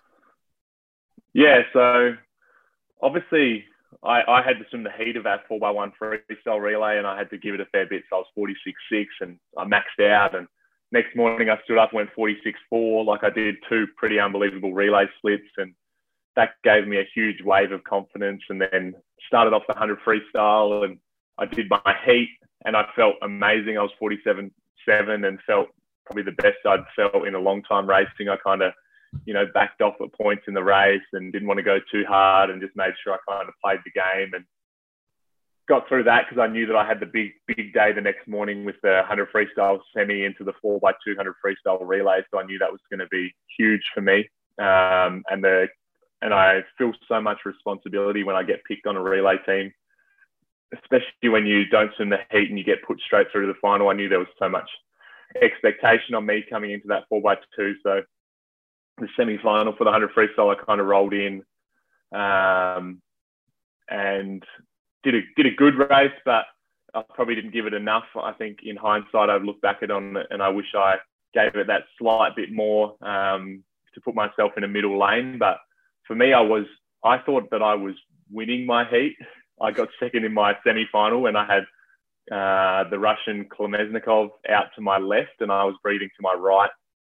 yeah, 1.33 1.61
so 1.73 2.15
obviously 3.01 3.65
I, 4.03 4.21
I 4.27 4.41
had 4.41 4.59
to 4.59 4.65
swim 4.69 4.83
the 4.83 4.91
heat 4.91 5.15
of 5.17 5.23
that 5.23 5.47
4x1 5.49 5.91
freestyle 6.01 6.61
relay 6.61 6.97
and 6.97 7.07
I 7.07 7.17
had 7.17 7.29
to 7.31 7.37
give 7.37 7.53
it 7.53 7.61
a 7.61 7.65
fair 7.65 7.85
bit. 7.85 8.03
So 8.09 8.17
I 8.17 8.19
was 8.19 8.51
46.6 8.91 9.05
and 9.21 9.37
I 9.57 9.65
maxed 9.65 10.03
out. 10.05 10.35
And 10.35 10.47
next 10.91 11.15
morning 11.15 11.49
I 11.49 11.59
stood 11.63 11.77
up 11.77 11.91
and 11.93 11.97
went 11.97 12.15
46.4. 12.17 13.05
Like 13.05 13.23
I 13.23 13.29
did 13.29 13.55
two 13.69 13.87
pretty 13.97 14.19
unbelievable 14.19 14.73
relay 14.73 15.05
splits. 15.17 15.49
And 15.57 15.73
that 16.35 16.51
gave 16.63 16.87
me 16.87 16.97
a 16.97 17.09
huge 17.13 17.41
wave 17.43 17.71
of 17.71 17.83
confidence. 17.83 18.41
And 18.49 18.61
then 18.61 18.93
started 19.27 19.53
off 19.53 19.67
the 19.67 19.73
100 19.73 19.99
freestyle 19.99 20.85
and 20.85 20.97
I 21.37 21.45
did 21.45 21.69
my 21.69 21.95
heat 22.05 22.29
and 22.65 22.75
I 22.75 22.85
felt 22.95 23.15
amazing. 23.21 23.77
I 23.77 23.81
was 23.81 23.91
47.7 24.01 25.27
and 25.27 25.39
felt 25.47 25.67
probably 26.05 26.23
the 26.23 26.41
best 26.41 26.57
I'd 26.65 26.83
felt 26.95 27.27
in 27.27 27.35
a 27.35 27.39
long 27.39 27.63
time 27.63 27.89
racing. 27.89 28.29
I 28.29 28.35
kind 28.37 28.61
of 28.61 28.73
you 29.25 29.33
know, 29.33 29.45
backed 29.53 29.81
off 29.81 29.95
at 30.01 30.13
points 30.13 30.43
in 30.47 30.53
the 30.53 30.63
race 30.63 31.01
and 31.13 31.31
didn't 31.31 31.47
want 31.47 31.57
to 31.57 31.63
go 31.63 31.79
too 31.91 32.03
hard 32.07 32.49
and 32.49 32.61
just 32.61 32.75
made 32.75 32.93
sure 33.03 33.13
I 33.13 33.17
kind 33.29 33.47
of 33.47 33.55
played 33.63 33.79
the 33.85 33.91
game 33.91 34.33
and 34.33 34.45
got 35.67 35.87
through 35.87 36.03
that 36.03 36.25
because 36.27 36.41
I 36.41 36.51
knew 36.51 36.65
that 36.67 36.75
I 36.75 36.85
had 36.85 36.99
the 36.99 37.05
big, 37.05 37.31
big 37.47 37.73
day 37.73 37.91
the 37.93 38.01
next 38.01 38.27
morning 38.27 38.65
with 38.65 38.75
the 38.83 39.03
100 39.07 39.29
freestyle 39.31 39.79
semi 39.95 40.25
into 40.25 40.43
the 40.43 40.53
4 40.61 40.79
by 40.79 40.91
200 41.05 41.35
freestyle 41.45 41.79
relay. 41.81 42.21
So 42.31 42.39
I 42.39 42.45
knew 42.45 42.59
that 42.59 42.71
was 42.71 42.81
going 42.89 42.99
to 42.99 43.07
be 43.07 43.33
huge 43.57 43.83
for 43.93 44.01
me. 44.01 44.29
Um, 44.59 45.23
and 45.29 45.43
the 45.43 45.67
and 46.21 46.33
I 46.33 46.61
feel 46.77 46.93
so 47.07 47.19
much 47.19 47.39
responsibility 47.45 48.23
when 48.23 48.37
I 48.37 48.43
get 48.43 48.63
picked 48.63 48.87
on 48.87 48.95
a 48.95 49.01
relay 49.01 49.35
team, 49.45 49.73
especially 50.73 51.27
when 51.29 51.45
you 51.45 51.65
don't 51.65 51.91
swim 51.95 52.09
the 52.09 52.19
heat 52.31 52.49
and 52.49 52.57
you 52.57 52.63
get 52.63 52.83
put 52.83 53.01
straight 53.01 53.27
through 53.29 53.45
to 53.45 53.51
the 53.51 53.59
final. 53.61 53.89
I 53.89 53.93
knew 53.93 54.07
there 54.07 54.19
was 54.19 54.27
so 54.39 54.47
much 54.47 54.69
expectation 55.41 56.15
on 56.15 56.25
me 56.25 56.45
coming 56.49 56.71
into 56.71 56.87
that 56.87 57.03
4x2. 57.11 57.73
So 57.83 58.01
the 58.99 59.07
semi 59.17 59.37
final 59.41 59.73
for 59.73 59.83
the 59.83 59.91
100 59.91 60.11
freestyle, 60.13 60.55
I 60.55 60.63
kind 60.63 60.79
of 60.79 60.87
rolled 60.87 61.13
in 61.13 61.43
um, 62.13 63.01
and 63.89 64.43
did 65.03 65.15
a, 65.15 65.21
did 65.35 65.47
a 65.47 65.55
good 65.55 65.75
race, 65.75 66.13
but 66.25 66.45
I 66.93 67.03
probably 67.13 67.35
didn't 67.35 67.53
give 67.53 67.65
it 67.65 67.73
enough. 67.73 68.05
I 68.15 68.33
think 68.33 68.59
in 68.63 68.75
hindsight, 68.75 69.29
I've 69.29 69.43
looked 69.43 69.61
back 69.61 69.79
at 69.81 69.91
on 69.91 70.17
it 70.17 70.27
and 70.29 70.41
I 70.43 70.49
wish 70.49 70.67
I 70.75 70.95
gave 71.33 71.55
it 71.55 71.67
that 71.67 71.83
slight 71.97 72.35
bit 72.35 72.51
more 72.51 72.95
um, 73.01 73.63
to 73.93 74.01
put 74.01 74.15
myself 74.15 74.51
in 74.57 74.63
a 74.63 74.67
middle 74.67 74.99
lane. 74.99 75.37
But 75.39 75.57
for 76.07 76.15
me, 76.15 76.33
I 76.33 76.41
was 76.41 76.65
I 77.03 77.17
thought 77.17 77.49
that 77.51 77.61
I 77.61 77.75
was 77.75 77.95
winning 78.31 78.65
my 78.65 78.87
heat. 78.89 79.15
I 79.61 79.71
got 79.71 79.89
second 79.99 80.25
in 80.25 80.33
my 80.33 80.55
semi 80.65 80.85
final 80.91 81.25
and 81.25 81.37
I 81.37 81.45
had 81.45 81.63
uh, 82.31 82.89
the 82.89 82.99
Russian 82.99 83.45
Kolesnikov 83.45 84.29
out 84.49 84.67
to 84.75 84.81
my 84.81 84.97
left 84.97 85.41
and 85.41 85.51
I 85.51 85.63
was 85.65 85.75
breathing 85.81 86.09
to 86.15 86.21
my 86.21 86.33
right 86.33 86.69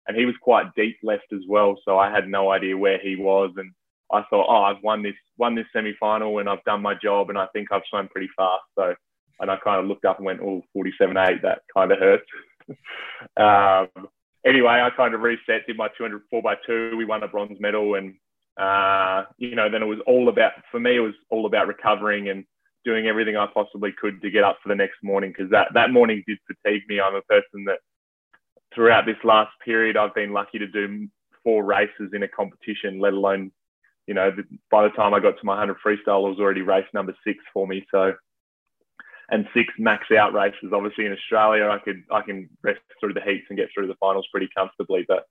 and 0.07 0.17
he 0.17 0.25
was 0.25 0.35
quite 0.41 0.73
deep 0.75 0.97
left 1.03 1.31
as 1.33 1.41
well. 1.47 1.75
So 1.85 1.97
I 1.97 2.11
had 2.11 2.27
no 2.27 2.51
idea 2.51 2.77
where 2.77 2.99
he 2.99 3.15
was, 3.15 3.51
and 3.57 3.71
I 4.11 4.23
thought, 4.29 4.47
oh, 4.49 4.63
I've 4.63 4.83
won 4.83 5.03
this 5.03 5.15
won 5.37 5.55
this 5.55 5.65
semi 5.71 5.93
final 5.99 6.39
and 6.39 6.49
I've 6.49 6.63
done 6.63 6.81
my 6.81 6.95
job 6.95 7.29
and 7.29 7.37
I 7.37 7.47
think 7.53 7.71
I've 7.71 7.83
swum 7.89 8.07
pretty 8.09 8.29
fast. 8.35 8.63
So, 8.77 8.93
and 9.39 9.51
I 9.51 9.57
kind 9.57 9.79
of 9.79 9.85
looked 9.85 10.05
up 10.05 10.17
and 10.17 10.25
went, 10.25 10.41
oh, 10.41 10.63
47.8, 10.75 11.41
that 11.43 11.61
kind 11.73 11.91
of 11.91 11.99
hurts. 11.99 12.25
um, 13.37 14.07
anyway, 14.45 14.81
I 14.81 14.89
kind 14.95 15.13
of 15.13 15.21
reset, 15.21 15.65
did 15.67 15.77
my 15.77 15.87
200 15.97 16.21
4 16.29 16.41
by 16.41 16.55
2 16.65 16.97
We 16.97 17.05
won 17.05 17.23
a 17.23 17.27
bronze 17.27 17.57
medal. 17.59 17.95
And, 17.95 18.15
uh, 18.59 19.25
you 19.37 19.55
know, 19.55 19.69
then 19.69 19.83
it 19.83 19.87
was 19.87 19.99
all 20.07 20.27
about, 20.27 20.53
for 20.71 20.79
me, 20.79 20.97
it 20.97 21.01
was 21.01 21.13
all 21.29 21.45
about 21.45 21.67
recovering 21.67 22.29
and 22.29 22.43
doing 22.83 23.07
everything 23.07 23.37
I 23.37 23.47
possibly 23.53 23.93
could 23.99 24.21
to 24.21 24.31
get 24.31 24.43
up 24.43 24.57
for 24.61 24.69
the 24.69 24.75
next 24.75 24.97
morning 25.03 25.31
because 25.35 25.51
that, 25.51 25.67
that 25.73 25.91
morning 25.91 26.23
did 26.27 26.39
fatigue 26.47 26.83
me. 26.89 26.99
I'm 26.99 27.15
a 27.15 27.21
person 27.21 27.63
that 27.65 27.79
throughout 28.73 29.05
this 29.05 29.17
last 29.23 29.51
period, 29.63 29.97
I've 29.97 30.15
been 30.15 30.33
lucky 30.33 30.59
to 30.59 30.67
do 30.67 31.07
four 31.43 31.63
races 31.63 32.11
in 32.13 32.23
a 32.23 32.27
competition, 32.27 32.99
let 32.99 33.13
alone, 33.13 33.51
you 34.07 34.13
know, 34.13 34.31
by 34.71 34.83
the 34.83 34.89
time 34.89 35.13
I 35.13 35.19
got 35.19 35.37
to 35.37 35.45
my 35.45 35.57
100 35.57 35.77
freestyle, 35.85 36.25
it 36.25 36.29
was 36.29 36.39
already 36.39 36.61
race 36.61 36.87
number 36.93 37.15
six 37.25 37.39
for 37.53 37.67
me. 37.67 37.85
So, 37.91 38.13
and 39.31 39.45
six 39.53 39.71
max 39.77 40.07
out 40.11 40.33
races. 40.33 40.71
Obviously, 40.73 41.05
in 41.05 41.13
Australia, 41.13 41.69
I 41.69 41.77
could 41.79 42.03
I 42.11 42.21
can 42.21 42.49
rest 42.63 42.79
through 42.99 43.13
the 43.13 43.21
heats 43.21 43.45
and 43.49 43.57
get 43.57 43.69
through 43.73 43.87
the 43.87 43.95
finals 43.99 44.27
pretty 44.31 44.49
comfortably. 44.55 45.05
But 45.07 45.25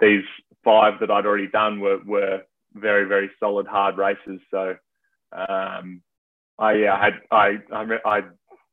these 0.00 0.24
five 0.64 1.00
that 1.00 1.10
I'd 1.10 1.26
already 1.26 1.48
done 1.48 1.80
were 1.80 1.98
were 2.04 2.42
very 2.74 3.06
very 3.06 3.30
solid 3.40 3.66
hard 3.66 3.96
races. 3.96 4.40
So, 4.50 4.76
um, 5.32 6.02
I 6.58 6.74
yeah, 6.74 6.94
I 6.94 7.04
had 7.04 7.14
I 7.30 7.56
I, 7.72 7.84
I 8.04 8.20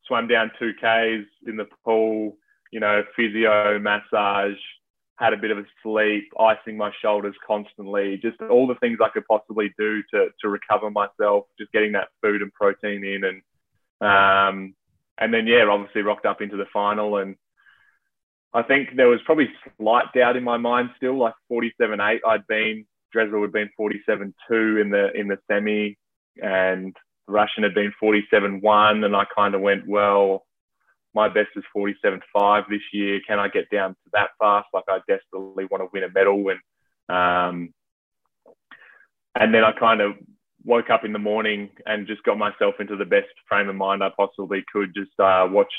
swam 0.08 0.28
down 0.28 0.52
two 0.60 0.74
k's 0.80 1.26
in 1.48 1.56
the 1.58 1.67
pool. 1.86 2.38
You 2.73 2.79
know, 2.79 3.03
physio, 3.15 3.77
massage, 3.77 4.57
had 5.17 5.33
a 5.33 5.38
bit 5.38 5.51
of 5.51 5.59
a 5.59 5.65
sleep, 5.83 6.31
icing 6.39 6.75
my 6.75 6.91
shoulders 7.01 7.36
constantly, 7.45 8.17
just 8.17 8.41
all 8.49 8.65
the 8.65 8.75
things 8.75 8.97
I 8.99 9.09
could 9.09 9.27
possibly 9.27 9.71
do 9.77 10.01
to, 10.12 10.29
to 10.41 10.49
recover 10.49 10.89
myself, 10.89 11.45
just 11.59 11.71
getting 11.71 11.91
that 11.91 12.07
food 12.21 12.41
and 12.41 12.51
protein 12.51 13.05
in. 13.05 13.23
And, 13.23 13.41
um, 14.01 14.75
and 15.19 15.31
then, 15.31 15.45
yeah, 15.45 15.65
obviously 15.69 16.01
rocked 16.01 16.25
up 16.25 16.41
into 16.41 16.57
the 16.57 16.65
final. 16.73 17.17
And 17.17 17.36
I 18.55 18.63
think 18.63 18.95
there 18.95 19.07
was 19.07 19.19
probably 19.23 19.49
slight 19.79 20.05
doubt 20.15 20.36
in 20.36 20.43
my 20.43 20.57
mind 20.57 20.89
still, 20.97 21.19
like 21.19 21.36
47 21.49 22.01
8, 22.01 22.21
I'd 22.27 22.47
been, 22.47 22.86
Dressel 23.12 23.43
had 23.43 23.51
been 23.51 23.69
47 23.77 24.33
2 24.49 24.79
in 24.79 24.89
the, 24.89 25.12
in 25.13 25.27
the 25.27 25.38
semi 25.47 25.95
and 26.41 26.95
Russian 27.27 27.62
had 27.62 27.75
been 27.75 27.93
47 27.99 28.62
1. 28.62 29.03
And 29.03 29.15
I 29.15 29.25
kind 29.36 29.53
of 29.53 29.62
went, 29.62 29.88
well, 29.88 30.43
my 31.13 31.28
best 31.28 31.49
is 31.56 31.63
47.5 31.76 32.69
this 32.69 32.82
year. 32.91 33.19
Can 33.28 33.39
I 33.39 33.47
get 33.47 33.69
down 33.69 33.91
to 33.91 34.10
that 34.13 34.30
fast? 34.39 34.67
Like 34.73 34.86
I 34.88 34.99
desperately 35.08 35.65
want 35.65 35.84
to 35.84 35.89
win 35.93 36.04
a 36.04 36.10
medal. 36.10 36.43
And, 36.49 37.15
um, 37.15 37.73
and 39.36 39.54
then 39.54 39.63
I 39.63 39.71
kind 39.71 40.02
of 40.02 40.13
woke 40.65 40.89
up 40.89 41.04
in 41.04 41.13
the 41.13 41.19
morning 41.19 41.69
and 41.86 42.08
just 42.08 42.23
got 42.23 42.38
myself 42.38 42.76
into 42.80 42.95
the 42.95 43.06
best 43.06 43.28
frame 43.47 43.69
of 43.69 43.76
mind 43.76 44.04
I 44.04 44.10
possibly 44.17 44.63
could. 44.71 44.93
Just 44.95 45.17
uh, 45.19 45.47
watched 45.49 45.73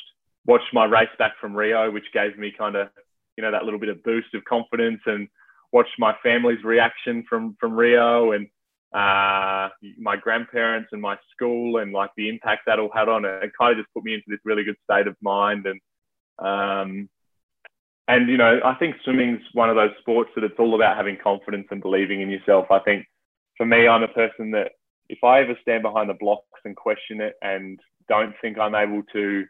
watched 0.46 0.72
my 0.72 0.84
race 0.84 1.08
back 1.18 1.32
from 1.40 1.54
Rio, 1.54 1.90
which 1.90 2.12
gave 2.12 2.38
me 2.38 2.52
kind 2.56 2.76
of 2.76 2.88
you 3.36 3.42
know 3.42 3.50
that 3.50 3.64
little 3.64 3.80
bit 3.80 3.88
of 3.88 4.02
boost 4.02 4.34
of 4.34 4.44
confidence, 4.44 5.00
and 5.06 5.28
watched 5.72 5.98
my 5.98 6.14
family's 6.22 6.62
reaction 6.64 7.24
from 7.28 7.56
from 7.60 7.72
Rio, 7.72 8.32
and 8.32 8.48
uh, 8.94 9.68
my 9.98 10.16
grandparents 10.16 10.90
and 10.92 11.02
my 11.02 11.18
school 11.32 11.78
and 11.78 11.92
like 11.92 12.10
the 12.16 12.28
impact 12.28 12.62
that 12.66 12.78
all 12.78 12.92
had 12.94 13.08
on 13.08 13.24
it. 13.24 13.42
It 13.42 13.50
kind 13.58 13.72
of 13.72 13.84
just 13.84 13.92
put 13.92 14.04
me 14.04 14.14
into 14.14 14.26
this 14.28 14.38
really 14.44 14.62
good 14.62 14.76
state 14.88 15.08
of 15.08 15.16
mind. 15.20 15.66
And, 15.66 15.80
um, 16.38 17.08
and, 18.06 18.28
you 18.28 18.36
know, 18.36 18.60
I 18.64 18.74
think 18.74 18.96
swimming's 19.02 19.42
one 19.52 19.68
of 19.68 19.74
those 19.74 19.90
sports 19.98 20.30
that 20.36 20.44
it's 20.44 20.58
all 20.60 20.76
about 20.76 20.96
having 20.96 21.16
confidence 21.20 21.66
and 21.70 21.82
believing 21.82 22.20
in 22.20 22.30
yourself. 22.30 22.66
I 22.70 22.78
think 22.78 23.04
for 23.56 23.66
me, 23.66 23.88
I'm 23.88 24.04
a 24.04 24.08
person 24.08 24.52
that 24.52 24.72
if 25.08 25.24
I 25.24 25.40
ever 25.40 25.58
stand 25.62 25.82
behind 25.82 26.08
the 26.08 26.14
blocks 26.14 26.60
and 26.64 26.76
question 26.76 27.20
it 27.20 27.34
and 27.42 27.80
don't 28.08 28.34
think 28.40 28.58
I'm 28.58 28.76
able 28.76 29.02
to 29.12 29.44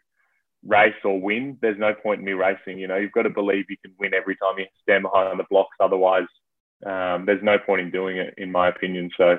race 0.66 0.94
or 1.04 1.20
win, 1.20 1.59
there's 1.61 1.78
no 1.78 1.92
point 1.92 2.20
in 2.20 2.24
me 2.24 2.33
racing. 2.33 2.78
You 2.78 2.88
know, 2.88 2.96
you've 2.96 3.12
got 3.12 3.22
to 3.22 3.30
believe 3.30 3.66
you 3.68 3.76
can 3.85 3.94
win 3.98 4.14
every 4.14 4.37
time 4.37 4.59
you 4.59 4.66
stand 4.83 5.02
behind 5.02 5.38
the 5.38 5.44
blocks. 5.50 5.76
Otherwise, 5.80 6.26
um, 6.84 7.24
there's 7.26 7.42
no 7.42 7.58
point 7.58 7.80
in 7.80 7.90
doing 7.90 8.16
it, 8.18 8.34
in 8.37 8.52
my 8.52 8.68
opinion. 8.68 9.10
So 9.16 9.38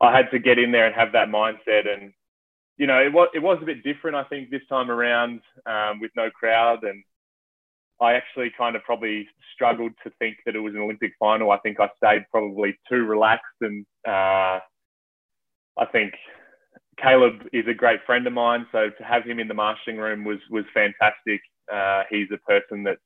I 0.00 0.16
had 0.16 0.30
to 0.30 0.38
get 0.38 0.58
in 0.58 0.72
there 0.72 0.86
and 0.86 0.94
have 0.94 1.12
that 1.12 1.28
mindset. 1.28 1.86
And, 1.92 2.12
you 2.76 2.86
know, 2.86 2.98
it 2.98 3.12
was, 3.12 3.28
it 3.34 3.42
was 3.42 3.58
a 3.62 3.66
bit 3.66 3.84
different, 3.84 4.16
I 4.16 4.24
think, 4.24 4.50
this 4.50 4.66
time 4.68 4.90
around 4.90 5.40
um, 5.66 6.00
with 6.00 6.10
no 6.16 6.30
crowd. 6.30 6.82
And 6.82 7.04
I 8.00 8.14
actually 8.14 8.50
kind 8.56 8.76
of 8.76 8.82
probably 8.82 9.28
struggled 9.54 9.92
to 10.02 10.10
think 10.18 10.38
that 10.46 10.56
it 10.56 10.60
was 10.60 10.74
an 10.74 10.80
Olympic 10.80 11.12
final. 11.18 11.50
I 11.50 11.58
think 11.58 11.78
I 11.78 11.88
stayed 11.96 12.24
probably 12.30 12.78
too 12.88 13.04
relaxed. 13.04 13.44
And 13.60 13.84
uh, 14.08 14.58
I 15.78 15.86
think 15.92 16.14
Caeleb 16.98 17.46
is 17.52 17.66
a 17.68 17.74
great 17.74 18.00
friend 18.06 18.26
of 18.26 18.32
mine. 18.32 18.66
So 18.72 18.88
to 18.88 19.04
have 19.04 19.24
him 19.24 19.38
in 19.38 19.48
the 19.48 19.54
marshalling 19.54 19.98
room 19.98 20.24
was, 20.24 20.38
was 20.50 20.64
fantastic. 20.72 21.40
Uh, 21.72 22.02
he's 22.10 22.28
a 22.32 22.38
person 22.38 22.82
that's 22.82 23.00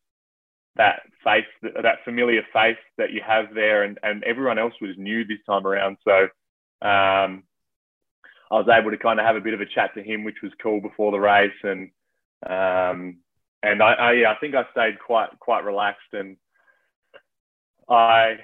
that 0.76 1.02
face, 1.22 1.44
that 1.62 2.04
familiar 2.04 2.42
face 2.52 2.76
that 2.98 3.12
you 3.12 3.20
have 3.26 3.54
there, 3.54 3.84
and, 3.84 3.98
and 4.02 4.24
everyone 4.24 4.58
else 4.58 4.74
was 4.80 4.96
new 4.96 5.24
this 5.24 5.38
time 5.46 5.66
around. 5.66 5.96
So 6.04 6.24
um, 6.86 7.44
I 8.50 8.58
was 8.58 8.68
able 8.68 8.90
to 8.90 8.98
kind 8.98 9.18
of 9.18 9.26
have 9.26 9.36
a 9.36 9.40
bit 9.40 9.54
of 9.54 9.60
a 9.60 9.66
chat 9.66 9.94
to 9.94 10.02
him, 10.02 10.24
which 10.24 10.42
was 10.42 10.52
cool 10.62 10.80
before 10.80 11.12
the 11.12 11.20
race, 11.20 11.52
and 11.62 11.90
um, 12.46 13.18
and 13.62 13.82
I, 13.82 13.92
I, 13.94 14.12
yeah, 14.12 14.32
I 14.32 14.36
think 14.38 14.54
I 14.54 14.64
stayed 14.72 14.98
quite 15.04 15.30
quite 15.40 15.64
relaxed, 15.64 16.12
and 16.12 16.36
I 17.88 18.36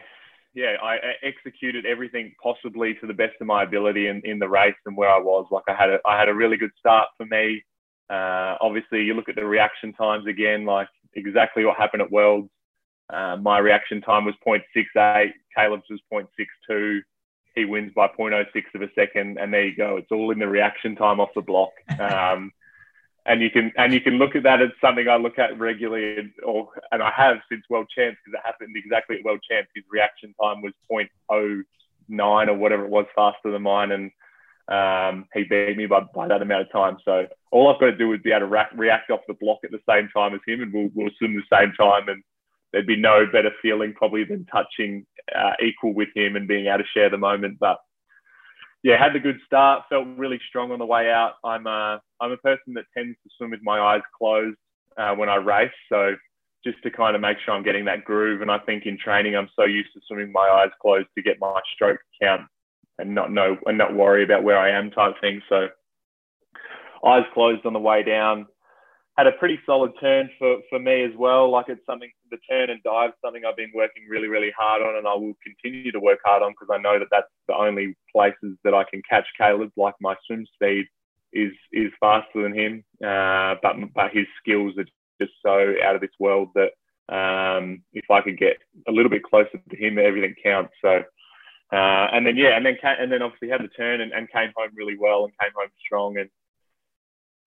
yeah 0.54 0.76
I 0.82 0.98
executed 1.22 1.86
everything 1.86 2.34
possibly 2.42 2.94
to 2.94 3.06
the 3.06 3.14
best 3.14 3.34
of 3.40 3.46
my 3.46 3.62
ability 3.62 4.06
in, 4.06 4.22
in 4.24 4.38
the 4.38 4.48
race 4.48 4.74
and 4.86 4.96
where 4.96 5.10
I 5.10 5.18
was. 5.18 5.46
Like 5.50 5.64
I 5.68 5.74
had 5.74 5.90
a 5.90 5.98
I 6.06 6.18
had 6.18 6.28
a 6.28 6.34
really 6.34 6.56
good 6.56 6.72
start 6.78 7.08
for 7.16 7.26
me. 7.26 7.62
Uh, 8.10 8.56
obviously, 8.60 9.02
you 9.04 9.14
look 9.14 9.28
at 9.28 9.36
the 9.36 9.44
reaction 9.44 9.92
times 9.92 10.26
again, 10.26 10.64
like 10.64 10.88
exactly 11.14 11.64
what 11.64 11.76
happened 11.76 12.02
at 12.02 12.10
Worlds. 12.10 12.50
Uh, 13.08 13.36
my 13.36 13.58
reaction 13.58 14.00
time 14.00 14.24
was 14.24 14.34
0.68. 14.46 15.32
Caeleb's 15.56 15.84
was 15.90 16.00
0.62. 16.12 17.00
He 17.54 17.64
wins 17.64 17.92
by 17.94 18.08
0.06 18.08 18.46
of 18.74 18.82
a 18.82 18.88
second, 18.94 19.38
and 19.38 19.52
there 19.52 19.66
you 19.66 19.76
go. 19.76 19.96
It's 19.96 20.10
all 20.12 20.30
in 20.30 20.38
the 20.38 20.48
reaction 20.48 20.96
time 20.96 21.20
off 21.20 21.30
the 21.34 21.42
block. 21.42 21.70
Um, 22.00 22.52
and 23.26 23.42
you 23.42 23.50
can 23.50 23.70
and 23.76 23.92
you 23.92 24.00
can 24.00 24.14
look 24.14 24.34
at 24.34 24.44
that 24.44 24.62
as 24.62 24.70
something 24.80 25.06
I 25.06 25.16
look 25.16 25.38
at 25.38 25.58
regularly, 25.58 26.18
and, 26.18 26.32
or 26.42 26.70
and 26.90 27.02
I 27.02 27.12
have 27.14 27.36
since 27.50 27.62
World 27.68 27.86
Champs 27.94 28.18
because 28.24 28.38
it 28.38 28.46
happened 28.46 28.74
exactly 28.76 29.18
at 29.18 29.24
World 29.24 29.40
Champs. 29.48 29.70
His 29.74 29.84
reaction 29.90 30.34
time 30.40 30.62
was 30.62 30.72
0.09 30.90 32.48
or 32.48 32.54
whatever 32.54 32.84
it 32.86 32.90
was 32.90 33.04
faster 33.14 33.50
than 33.50 33.62
mine, 33.62 33.92
and 33.92 34.10
um, 34.68 35.26
he 35.34 35.44
beat 35.44 35.76
me 35.76 35.86
by, 35.86 36.00
by 36.14 36.28
that 36.28 36.42
amount 36.42 36.62
of 36.62 36.72
time. 36.72 36.96
So 37.04 37.26
all 37.50 37.72
I've 37.72 37.80
got 37.80 37.86
to 37.86 37.96
do 37.96 38.12
is 38.12 38.20
be 38.22 38.30
able 38.30 38.40
to 38.40 38.46
ra- 38.46 38.66
react 38.74 39.10
off 39.10 39.20
the 39.26 39.34
block 39.34 39.58
at 39.64 39.70
the 39.70 39.80
same 39.88 40.08
time 40.14 40.34
as 40.34 40.40
him, 40.46 40.62
and 40.62 40.72
we'll, 40.72 40.90
we'll 40.94 41.10
swim 41.18 41.34
the 41.34 41.56
same 41.56 41.72
time. 41.72 42.08
And 42.08 42.22
there'd 42.72 42.86
be 42.86 42.96
no 42.96 43.26
better 43.32 43.50
feeling 43.60 43.92
probably 43.94 44.24
than 44.24 44.46
touching 44.46 45.06
uh, 45.34 45.52
equal 45.62 45.92
with 45.92 46.08
him 46.14 46.36
and 46.36 46.46
being 46.46 46.66
able 46.66 46.78
to 46.78 46.84
share 46.94 47.10
the 47.10 47.18
moment. 47.18 47.58
But 47.58 47.78
yeah, 48.82 48.96
had 48.96 49.12
the 49.12 49.20
good 49.20 49.40
start. 49.44 49.84
Felt 49.88 50.06
really 50.16 50.40
strong 50.48 50.70
on 50.70 50.78
the 50.78 50.86
way 50.86 51.10
out. 51.10 51.34
I'm 51.44 51.66
a, 51.66 52.00
I'm 52.20 52.32
a 52.32 52.36
person 52.36 52.74
that 52.74 52.84
tends 52.96 53.16
to 53.24 53.30
swim 53.36 53.50
with 53.50 53.60
my 53.62 53.80
eyes 53.80 54.02
closed 54.16 54.56
uh, 54.96 55.14
when 55.14 55.28
I 55.28 55.36
race. 55.36 55.70
So 55.88 56.14
just 56.64 56.82
to 56.84 56.90
kind 56.90 57.16
of 57.16 57.22
make 57.22 57.38
sure 57.44 57.54
I'm 57.54 57.64
getting 57.64 57.86
that 57.86 58.04
groove. 58.04 58.42
And 58.42 58.50
I 58.50 58.58
think 58.58 58.86
in 58.86 58.98
training, 58.98 59.34
I'm 59.34 59.48
so 59.56 59.64
used 59.64 59.92
to 59.94 60.00
swimming 60.06 60.30
my 60.30 60.48
eyes 60.48 60.70
closed 60.80 61.08
to 61.16 61.22
get 61.22 61.38
my 61.40 61.60
stroke 61.74 61.98
count 62.22 62.42
and 63.00 63.14
not 63.14 63.32
know 63.32 63.56
and 63.66 63.78
not 63.78 63.94
worry 63.94 64.24
about 64.24 64.44
where 64.44 64.58
I 64.58 64.70
am 64.70 64.90
type 64.90 65.14
thing. 65.20 65.40
So 65.48 65.68
eyes 67.06 67.24
closed 67.34 67.64
on 67.66 67.72
the 67.72 67.78
way 67.78 68.02
down. 68.02 68.46
Had 69.16 69.26
a 69.26 69.32
pretty 69.32 69.58
solid 69.66 69.92
turn 70.00 70.30
for, 70.38 70.58
for 70.70 70.78
me 70.78 71.04
as 71.04 71.10
well. 71.18 71.50
Like 71.50 71.66
it's 71.68 71.84
something, 71.84 72.10
the 72.30 72.38
turn 72.48 72.70
and 72.70 72.82
dive, 72.82 73.10
something 73.22 73.42
I've 73.44 73.56
been 73.56 73.72
working 73.74 74.04
really, 74.08 74.28
really 74.28 74.52
hard 74.56 74.82
on, 74.82 74.96
and 74.96 75.06
I 75.06 75.14
will 75.14 75.34
continue 75.44 75.92
to 75.92 76.00
work 76.00 76.20
hard 76.24 76.42
on 76.42 76.52
because 76.52 76.72
I 76.72 76.80
know 76.80 76.98
that 76.98 77.08
that's 77.10 77.26
the 77.48 77.54
only 77.54 77.96
places 78.12 78.56
that 78.64 78.72
I 78.72 78.84
can 78.84 79.02
catch 79.08 79.26
Caeleb. 79.38 79.72
Like 79.76 79.94
my 80.00 80.14
swim 80.26 80.46
speed 80.54 80.86
is 81.32 81.52
is 81.72 81.92
faster 82.00 82.42
than 82.42 82.54
him, 82.54 82.84
uh, 83.04 83.56
but 83.62 83.76
but 83.94 84.12
his 84.12 84.26
skills 84.40 84.74
are 84.78 84.86
just 85.20 85.32
so 85.44 85.74
out 85.84 85.94
of 85.94 86.00
this 86.00 86.10
world 86.18 86.48
that 86.54 86.70
um, 87.14 87.82
if 87.92 88.10
I 88.10 88.20
could 88.22 88.38
get 88.38 88.56
a 88.88 88.92
little 88.92 89.10
bit 89.10 89.22
closer 89.22 89.60
to 89.70 89.76
him, 89.76 89.98
everything 89.98 90.34
counts. 90.42 90.72
So 90.80 91.02
uh, 91.72 92.06
and 92.12 92.26
then 92.26 92.36
yeah, 92.36 92.56
and 92.56 92.66
then 92.66 92.76
came, 92.80 92.96
and 92.98 93.12
then 93.12 93.22
obviously 93.22 93.48
had 93.48 93.62
the 93.62 93.68
turn 93.68 94.00
and, 94.00 94.12
and 94.12 94.30
came 94.30 94.50
home 94.56 94.70
really 94.74 94.96
well 94.98 95.24
and 95.24 95.32
came 95.40 95.52
home 95.54 95.70
strong 95.86 96.18
and 96.18 96.28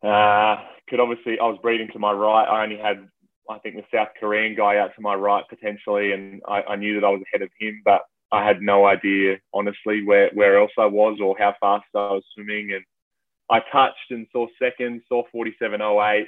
uh, 0.04 0.58
could 0.90 1.00
obviously 1.00 1.40
I 1.40 1.46
was 1.46 1.60
breathing 1.62 1.90
to 1.94 2.00
my 2.00 2.12
right. 2.12 2.46
I 2.46 2.64
only 2.64 2.78
had 2.78 3.08
I 3.50 3.60
think 3.60 3.76
the 3.76 3.84
South 3.94 4.10
Korean 4.20 4.56
guy 4.56 4.78
out 4.78 4.92
to 4.96 5.02
my 5.02 5.16
right 5.16 5.44
potentially, 5.50 6.12
and 6.12 6.42
I, 6.48 6.62
I 6.62 6.76
knew 6.76 7.00
that 7.00 7.06
I 7.06 7.10
was 7.10 7.22
ahead 7.28 7.42
of 7.42 7.50
him, 7.60 7.82
but 7.84 8.02
I 8.32 8.46
had 8.46 8.62
no 8.62 8.86
idea 8.86 9.38
honestly 9.54 10.04
where 10.04 10.30
where 10.34 10.60
else 10.60 10.72
I 10.78 10.86
was 10.86 11.20
or 11.22 11.36
how 11.38 11.54
fast 11.60 11.86
I 11.96 12.12
was 12.12 12.24
swimming. 12.34 12.72
And 12.74 12.84
I 13.50 13.60
touched 13.72 14.12
and 14.12 14.28
saw 14.32 14.48
second, 14.62 15.02
saw 15.08 15.24
47.08, 15.34 16.26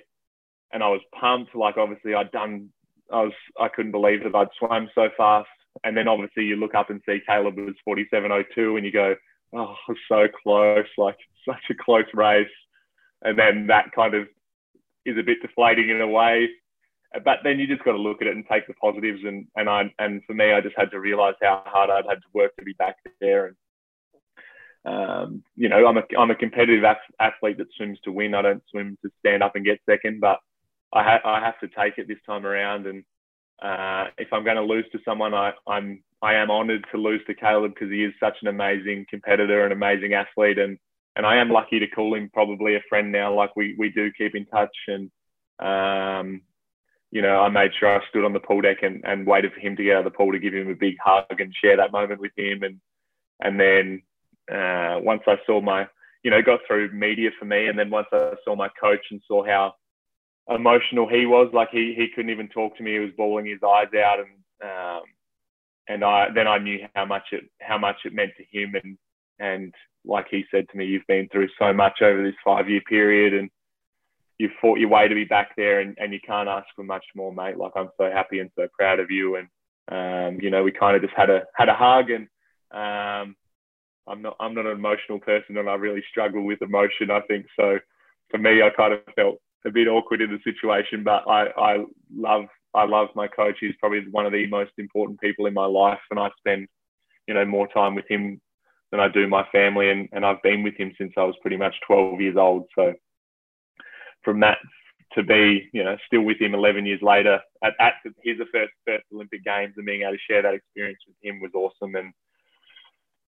and 0.71 0.83
I 0.83 0.89
was 0.89 1.01
pumped. 1.19 1.55
Like 1.55 1.77
obviously 1.77 2.13
I'd 2.13 2.31
done, 2.31 2.69
I 3.11 3.23
was 3.23 3.33
I 3.59 3.67
couldn't 3.67 3.91
believe 3.91 4.23
that 4.23 4.35
I'd 4.35 4.47
swam 4.57 4.89
so 4.95 5.09
fast 5.17 5.49
and 5.83 5.95
then 5.95 6.07
obviously 6.07 6.43
you 6.43 6.55
look 6.55 6.75
up 6.75 6.89
and 6.89 7.01
see 7.05 7.19
Caeleb 7.27 7.55
was 7.55 7.75
47.02 7.87 8.77
and 8.77 8.85
you 8.85 8.91
go, 8.91 9.15
oh, 9.53 9.75
so 10.09 10.27
close, 10.43 10.87
like 10.97 11.17
such 11.47 11.63
a 11.69 11.83
close 11.83 12.05
race. 12.13 12.47
And 13.21 13.37
then 13.37 13.67
that 13.67 13.91
kind 13.93 14.13
of 14.13 14.27
is 15.05 15.17
a 15.17 15.23
bit 15.23 15.41
deflating 15.41 15.89
in 15.89 16.01
a 16.01 16.07
way. 16.07 16.49
But 17.23 17.39
then 17.43 17.59
you 17.59 17.67
just 17.67 17.83
got 17.83 17.93
to 17.93 17.97
look 17.97 18.21
at 18.21 18.27
it 18.27 18.35
and 18.35 18.45
take 18.51 18.67
the 18.67 18.73
positives. 18.73 19.21
And 19.23 19.47
and 19.55 19.69
I 19.69 19.93
and 19.99 20.21
for 20.25 20.33
me, 20.33 20.51
I 20.51 20.59
just 20.59 20.75
had 20.77 20.91
to 20.91 20.99
realize 20.99 21.35
how 21.41 21.63
hard 21.65 21.89
I'd 21.89 22.09
had 22.09 22.21
to 22.21 22.27
work 22.33 22.55
to 22.57 22.65
be 22.65 22.73
back 22.73 22.97
there. 23.21 23.47
And 23.47 23.55
um, 24.85 25.43
you 25.55 25.69
know, 25.69 25.87
I'm 25.87 25.97
a 25.97 26.03
I'm 26.19 26.31
a 26.31 26.35
competitive 26.35 26.83
athlete 27.19 27.57
that 27.57 27.67
swims 27.77 27.99
to 28.03 28.11
win. 28.11 28.35
I 28.35 28.41
don't 28.41 28.63
swim 28.69 28.97
to 29.03 29.09
stand 29.19 29.43
up 29.43 29.55
and 29.55 29.63
get 29.63 29.79
second, 29.89 30.19
but 30.19 30.39
I 30.93 31.03
ha- 31.03 31.21
I 31.23 31.39
have 31.39 31.57
to 31.59 31.69
take 31.69 31.97
it 31.97 32.07
this 32.07 32.21
time 32.25 32.45
around. 32.45 32.85
And 32.85 33.05
uh, 33.61 34.05
if 34.17 34.27
I'm 34.31 34.43
going 34.43 34.57
to 34.57 34.63
lose 34.63 34.85
to 34.91 34.99
someone, 35.05 35.33
I, 35.33 35.53
I'm 35.67 36.03
I 36.21 36.35
am 36.35 36.49
honoured 36.49 36.85
to 36.91 36.97
lose 36.97 37.21
to 37.27 37.35
Caeleb 37.35 37.73
because 37.73 37.91
he 37.91 38.03
is 38.03 38.13
such 38.19 38.37
an 38.41 38.47
amazing 38.47 39.05
competitor, 39.09 39.63
and 39.63 39.73
amazing 39.73 40.13
athlete, 40.13 40.57
and 40.57 40.77
and 41.15 41.25
I 41.25 41.37
am 41.37 41.49
lucky 41.49 41.79
to 41.79 41.87
call 41.87 42.15
him 42.15 42.29
probably 42.33 42.75
a 42.75 42.83
friend 42.89 43.11
now. 43.11 43.33
Like 43.33 43.55
we 43.55 43.75
we 43.77 43.89
do 43.89 44.11
keep 44.17 44.35
in 44.35 44.45
touch, 44.45 44.75
and 44.87 45.11
um, 45.59 46.41
you 47.11 47.21
know, 47.21 47.39
I 47.39 47.49
made 47.49 47.71
sure 47.79 47.89
I 47.89 48.05
stood 48.09 48.25
on 48.25 48.33
the 48.33 48.39
pool 48.39 48.61
deck 48.61 48.77
and, 48.81 49.01
and 49.05 49.25
waited 49.25 49.53
for 49.53 49.59
him 49.61 49.75
to 49.77 49.83
get 49.83 49.95
out 49.95 50.05
of 50.05 50.11
the 50.11 50.17
pool 50.17 50.33
to 50.33 50.39
give 50.39 50.53
him 50.53 50.69
a 50.69 50.75
big 50.75 50.95
hug 51.03 51.39
and 51.39 51.53
share 51.55 51.77
that 51.77 51.93
moment 51.93 52.19
with 52.19 52.33
him, 52.37 52.63
and 52.63 52.79
and 53.41 53.59
then 53.59 54.01
uh, 54.51 54.99
once 55.01 55.21
I 55.27 55.37
saw 55.45 55.61
my, 55.61 55.87
you 56.23 56.31
know, 56.31 56.41
got 56.41 56.59
through 56.67 56.91
media 56.91 57.29
for 57.39 57.45
me, 57.45 57.67
and 57.67 57.79
then 57.79 57.89
once 57.89 58.07
I 58.11 58.33
saw 58.43 58.55
my 58.55 58.69
coach 58.79 59.05
and 59.11 59.21
saw 59.27 59.45
how 59.45 59.75
emotional 60.49 61.07
he 61.07 61.25
was. 61.25 61.49
Like 61.53 61.69
he 61.71 61.93
he 61.97 62.07
couldn't 62.13 62.31
even 62.31 62.47
talk 62.49 62.77
to 62.77 62.83
me. 62.83 62.93
He 62.93 62.99
was 62.99 63.11
bawling 63.17 63.45
his 63.45 63.63
eyes 63.63 63.93
out, 63.97 64.19
and 64.19 64.29
um, 64.63 65.03
and 65.87 66.03
I 66.03 66.27
then 66.33 66.47
I 66.47 66.57
knew 66.57 66.79
how 66.95 67.05
much 67.05 67.27
it 67.31 67.43
how 67.61 67.77
much 67.77 67.97
it 68.05 68.13
meant 68.13 68.31
to 68.37 68.57
him, 68.57 68.75
and 68.75 68.97
and 69.39 69.73
like 70.05 70.27
he 70.29 70.45
said 70.51 70.67
to 70.69 70.77
me, 70.77 70.85
you've 70.85 71.07
been 71.07 71.27
through 71.29 71.49
so 71.57 71.73
much 71.73 72.01
over 72.01 72.23
this 72.23 72.35
five 72.43 72.69
year 72.69 72.81
period, 72.87 73.33
and 73.33 73.49
you've 74.37 74.51
fought 74.61 74.79
your 74.79 74.89
way 74.89 75.07
to 75.07 75.15
be 75.15 75.25
back 75.25 75.55
there, 75.55 75.79
and, 75.79 75.95
and 75.97 76.13
you 76.13 76.19
can't 76.25 76.49
ask 76.49 76.67
for 76.75 76.83
much 76.83 77.05
more, 77.15 77.33
mate. 77.33 77.57
Like 77.57 77.73
I'm 77.75 77.89
so 77.97 78.09
happy 78.11 78.39
and 78.39 78.51
so 78.55 78.67
proud 78.77 78.99
of 78.99 79.11
you, 79.11 79.37
and 79.37 79.47
um, 79.91 80.41
you 80.41 80.49
know 80.49 80.63
we 80.63 80.71
kind 80.71 80.95
of 80.95 81.01
just 81.01 81.15
had 81.15 81.29
a 81.29 81.43
had 81.55 81.69
a 81.69 81.73
hug, 81.73 82.11
and 82.11 82.27
um, 82.71 83.35
I'm 84.07 84.21
not 84.21 84.35
I'm 84.39 84.53
not 84.53 84.65
an 84.65 84.73
emotional 84.73 85.19
person, 85.19 85.57
and 85.57 85.69
I 85.69 85.75
really 85.75 86.03
struggle 86.09 86.45
with 86.45 86.61
emotion. 86.61 87.11
I 87.11 87.21
think 87.21 87.47
so. 87.55 87.79
For 88.31 88.37
me, 88.37 88.61
I 88.61 88.69
kind 88.69 88.93
of 88.93 88.99
felt 89.15 89.39
a 89.65 89.71
bit 89.71 89.87
awkward 89.87 90.21
in 90.21 90.31
the 90.31 90.39
situation, 90.43 91.03
but 91.03 91.27
I, 91.27 91.47
I 91.57 91.85
love 92.15 92.45
I 92.73 92.85
love 92.85 93.07
my 93.15 93.27
coach. 93.27 93.55
He's 93.59 93.75
probably 93.79 94.03
one 94.11 94.25
of 94.25 94.33
the 94.33 94.47
most 94.47 94.71
important 94.77 95.19
people 95.21 95.45
in 95.45 95.53
my 95.53 95.65
life, 95.65 95.99
and 96.11 96.19
I 96.19 96.29
spend 96.37 96.67
you 97.27 97.33
know 97.33 97.45
more 97.45 97.67
time 97.67 97.95
with 97.95 98.05
him 98.09 98.39
than 98.91 98.99
I 98.99 99.07
do 99.07 99.27
my 99.27 99.45
family, 99.51 99.89
and, 99.89 100.07
and 100.11 100.25
I've 100.25 100.41
been 100.43 100.63
with 100.63 100.75
him 100.75 100.93
since 100.97 101.13
I 101.17 101.23
was 101.23 101.35
pretty 101.41 101.57
much 101.57 101.73
12 101.87 102.21
years 102.21 102.37
old. 102.37 102.65
So 102.75 102.93
from 104.23 104.39
that 104.41 104.57
to 105.13 105.23
be 105.23 105.69
you 105.71 105.83
know 105.83 105.97
still 106.05 106.21
with 106.21 106.41
him 106.41 106.53
11 106.53 106.85
years 106.85 107.01
later 107.01 107.39
at, 107.63 107.73
at 107.79 107.93
his 108.23 108.37
first 108.51 108.73
first 108.85 109.03
Olympic 109.13 109.43
Games 109.43 109.73
and 109.77 109.85
being 109.85 110.01
able 110.01 110.13
to 110.13 110.17
share 110.29 110.41
that 110.41 110.53
experience 110.53 110.99
with 111.07 111.15
him 111.21 111.39
was 111.41 111.51
awesome 111.53 111.95
and. 111.95 112.13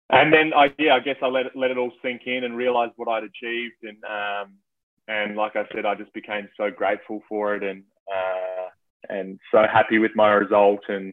And 0.08 0.32
then 0.32 0.54
I, 0.54 0.72
yeah, 0.78 0.94
I 0.94 1.00
guess 1.00 1.16
I 1.20 1.26
let 1.26 1.46
it, 1.46 1.56
let 1.56 1.72
it 1.72 1.78
all 1.78 1.90
sink 2.00 2.22
in 2.26 2.44
and 2.44 2.56
realized 2.56 2.92
what 2.94 3.08
I'd 3.08 3.24
achieved. 3.24 3.74
And, 3.82 3.98
um, 4.04 4.54
and 5.08 5.36
like 5.36 5.56
I 5.56 5.64
said, 5.72 5.86
I 5.86 5.94
just 5.94 6.12
became 6.12 6.48
so 6.56 6.70
grateful 6.70 7.22
for 7.28 7.54
it 7.54 7.62
and 7.62 7.84
uh, 8.12 8.68
and 9.08 9.38
so 9.52 9.64
happy 9.72 9.98
with 9.98 10.12
my 10.14 10.30
result. 10.30 10.80
And 10.88 11.12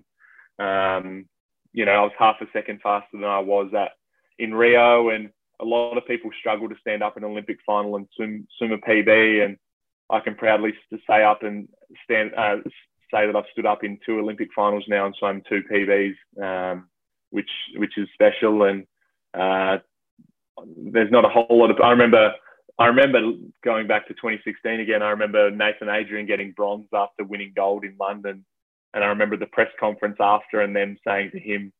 um, 0.59 1.25
you 1.73 1.85
know, 1.85 1.91
I 1.91 2.01
was 2.01 2.11
half 2.17 2.37
a 2.41 2.45
second 2.53 2.81
faster 2.81 3.07
than 3.13 3.23
I 3.23 3.39
was 3.39 3.71
at 3.77 3.91
in 4.39 4.53
Rio, 4.53 5.09
and 5.09 5.29
a 5.61 5.65
lot 5.65 5.97
of 5.97 6.07
people 6.07 6.31
struggle 6.39 6.69
to 6.69 6.75
stand 6.81 7.03
up 7.03 7.17
in 7.17 7.23
an 7.23 7.31
Olympic 7.31 7.57
final 7.65 7.95
and 7.95 8.07
swim 8.15 8.47
swim 8.57 8.71
a 8.71 8.77
PB, 8.77 9.45
and 9.45 9.57
I 10.09 10.19
can 10.19 10.35
proudly 10.35 10.73
say 11.07 11.23
up 11.23 11.43
and 11.43 11.67
stand 12.03 12.31
uh, 12.35 12.57
say 13.13 13.27
that 13.27 13.35
I've 13.35 13.45
stood 13.51 13.65
up 13.65 13.83
in 13.83 13.99
two 14.05 14.19
Olympic 14.19 14.49
finals 14.55 14.85
now 14.87 15.05
and 15.05 15.15
swum 15.17 15.41
two 15.47 15.61
PBs, 15.71 16.15
um, 16.41 16.89
which 17.29 17.49
which 17.75 17.97
is 17.97 18.07
special. 18.13 18.63
And 18.63 18.85
uh, 19.33 19.77
there's 20.75 21.11
not 21.11 21.25
a 21.25 21.29
whole 21.29 21.59
lot 21.59 21.71
of. 21.71 21.79
I 21.81 21.91
remember 21.91 22.33
I 22.79 22.87
remember 22.87 23.19
going 23.63 23.87
back 23.87 24.07
to 24.07 24.13
2016 24.13 24.79
again. 24.79 25.03
I 25.03 25.11
remember 25.11 25.51
Nathan 25.51 25.89
Adrian 25.89 26.25
getting 26.25 26.53
bronze 26.53 26.87
after 26.93 27.23
winning 27.23 27.53
gold 27.55 27.85
in 27.85 27.95
London. 27.99 28.45
And 28.93 29.03
I 29.03 29.07
remember 29.07 29.37
the 29.37 29.45
press 29.47 29.69
conference 29.79 30.17
after 30.19 30.61
and 30.61 30.75
them 30.75 30.97
saying 31.05 31.31
to 31.31 31.39
him, 31.39 31.71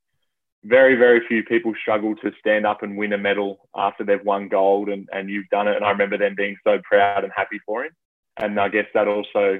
very, 0.64 0.96
very 0.96 1.22
few 1.28 1.44
people 1.44 1.74
struggle 1.82 2.16
to 2.18 2.32
stand 2.40 2.66
up 2.66 2.84
and 2.84 2.98
win 2.98 3.14
a 3.14 3.18
medal 3.18 3.68
after 3.76 4.04
they've 4.04 4.24
won 4.24 4.48
gold 4.48 4.88
and, 4.88 5.10
and 5.12 5.30
you've 5.30 5.50
done 5.50 5.68
it. 5.68 5.76
And 5.76 5.84
I 5.84 5.90
remember 5.90 6.18
them 6.18 6.36
being 6.38 6.56
so 6.64 6.80
proud 6.84 7.24
and 7.24 7.34
happy 7.36 7.60
for 7.66 7.84
him. 7.84 7.92
And 8.38 8.60
I 8.60 8.70
guess 8.70 8.86
that 8.94 9.08
also 9.08 9.60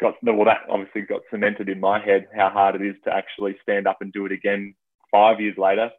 got, 0.00 0.14
well, 0.22 0.44
that 0.44 0.62
obviously 0.70 1.02
got 1.02 1.22
cemented 1.30 1.68
in 1.68 1.80
my 1.80 1.98
head 2.02 2.28
how 2.34 2.50
hard 2.50 2.76
it 2.76 2.82
is 2.82 2.96
to 3.04 3.14
actually 3.14 3.56
stand 3.62 3.86
up 3.86 3.98
and 4.00 4.12
do 4.12 4.24
it 4.26 4.32
again 4.32 4.74
five 5.10 5.40
years 5.40 5.58
later. 5.58 5.90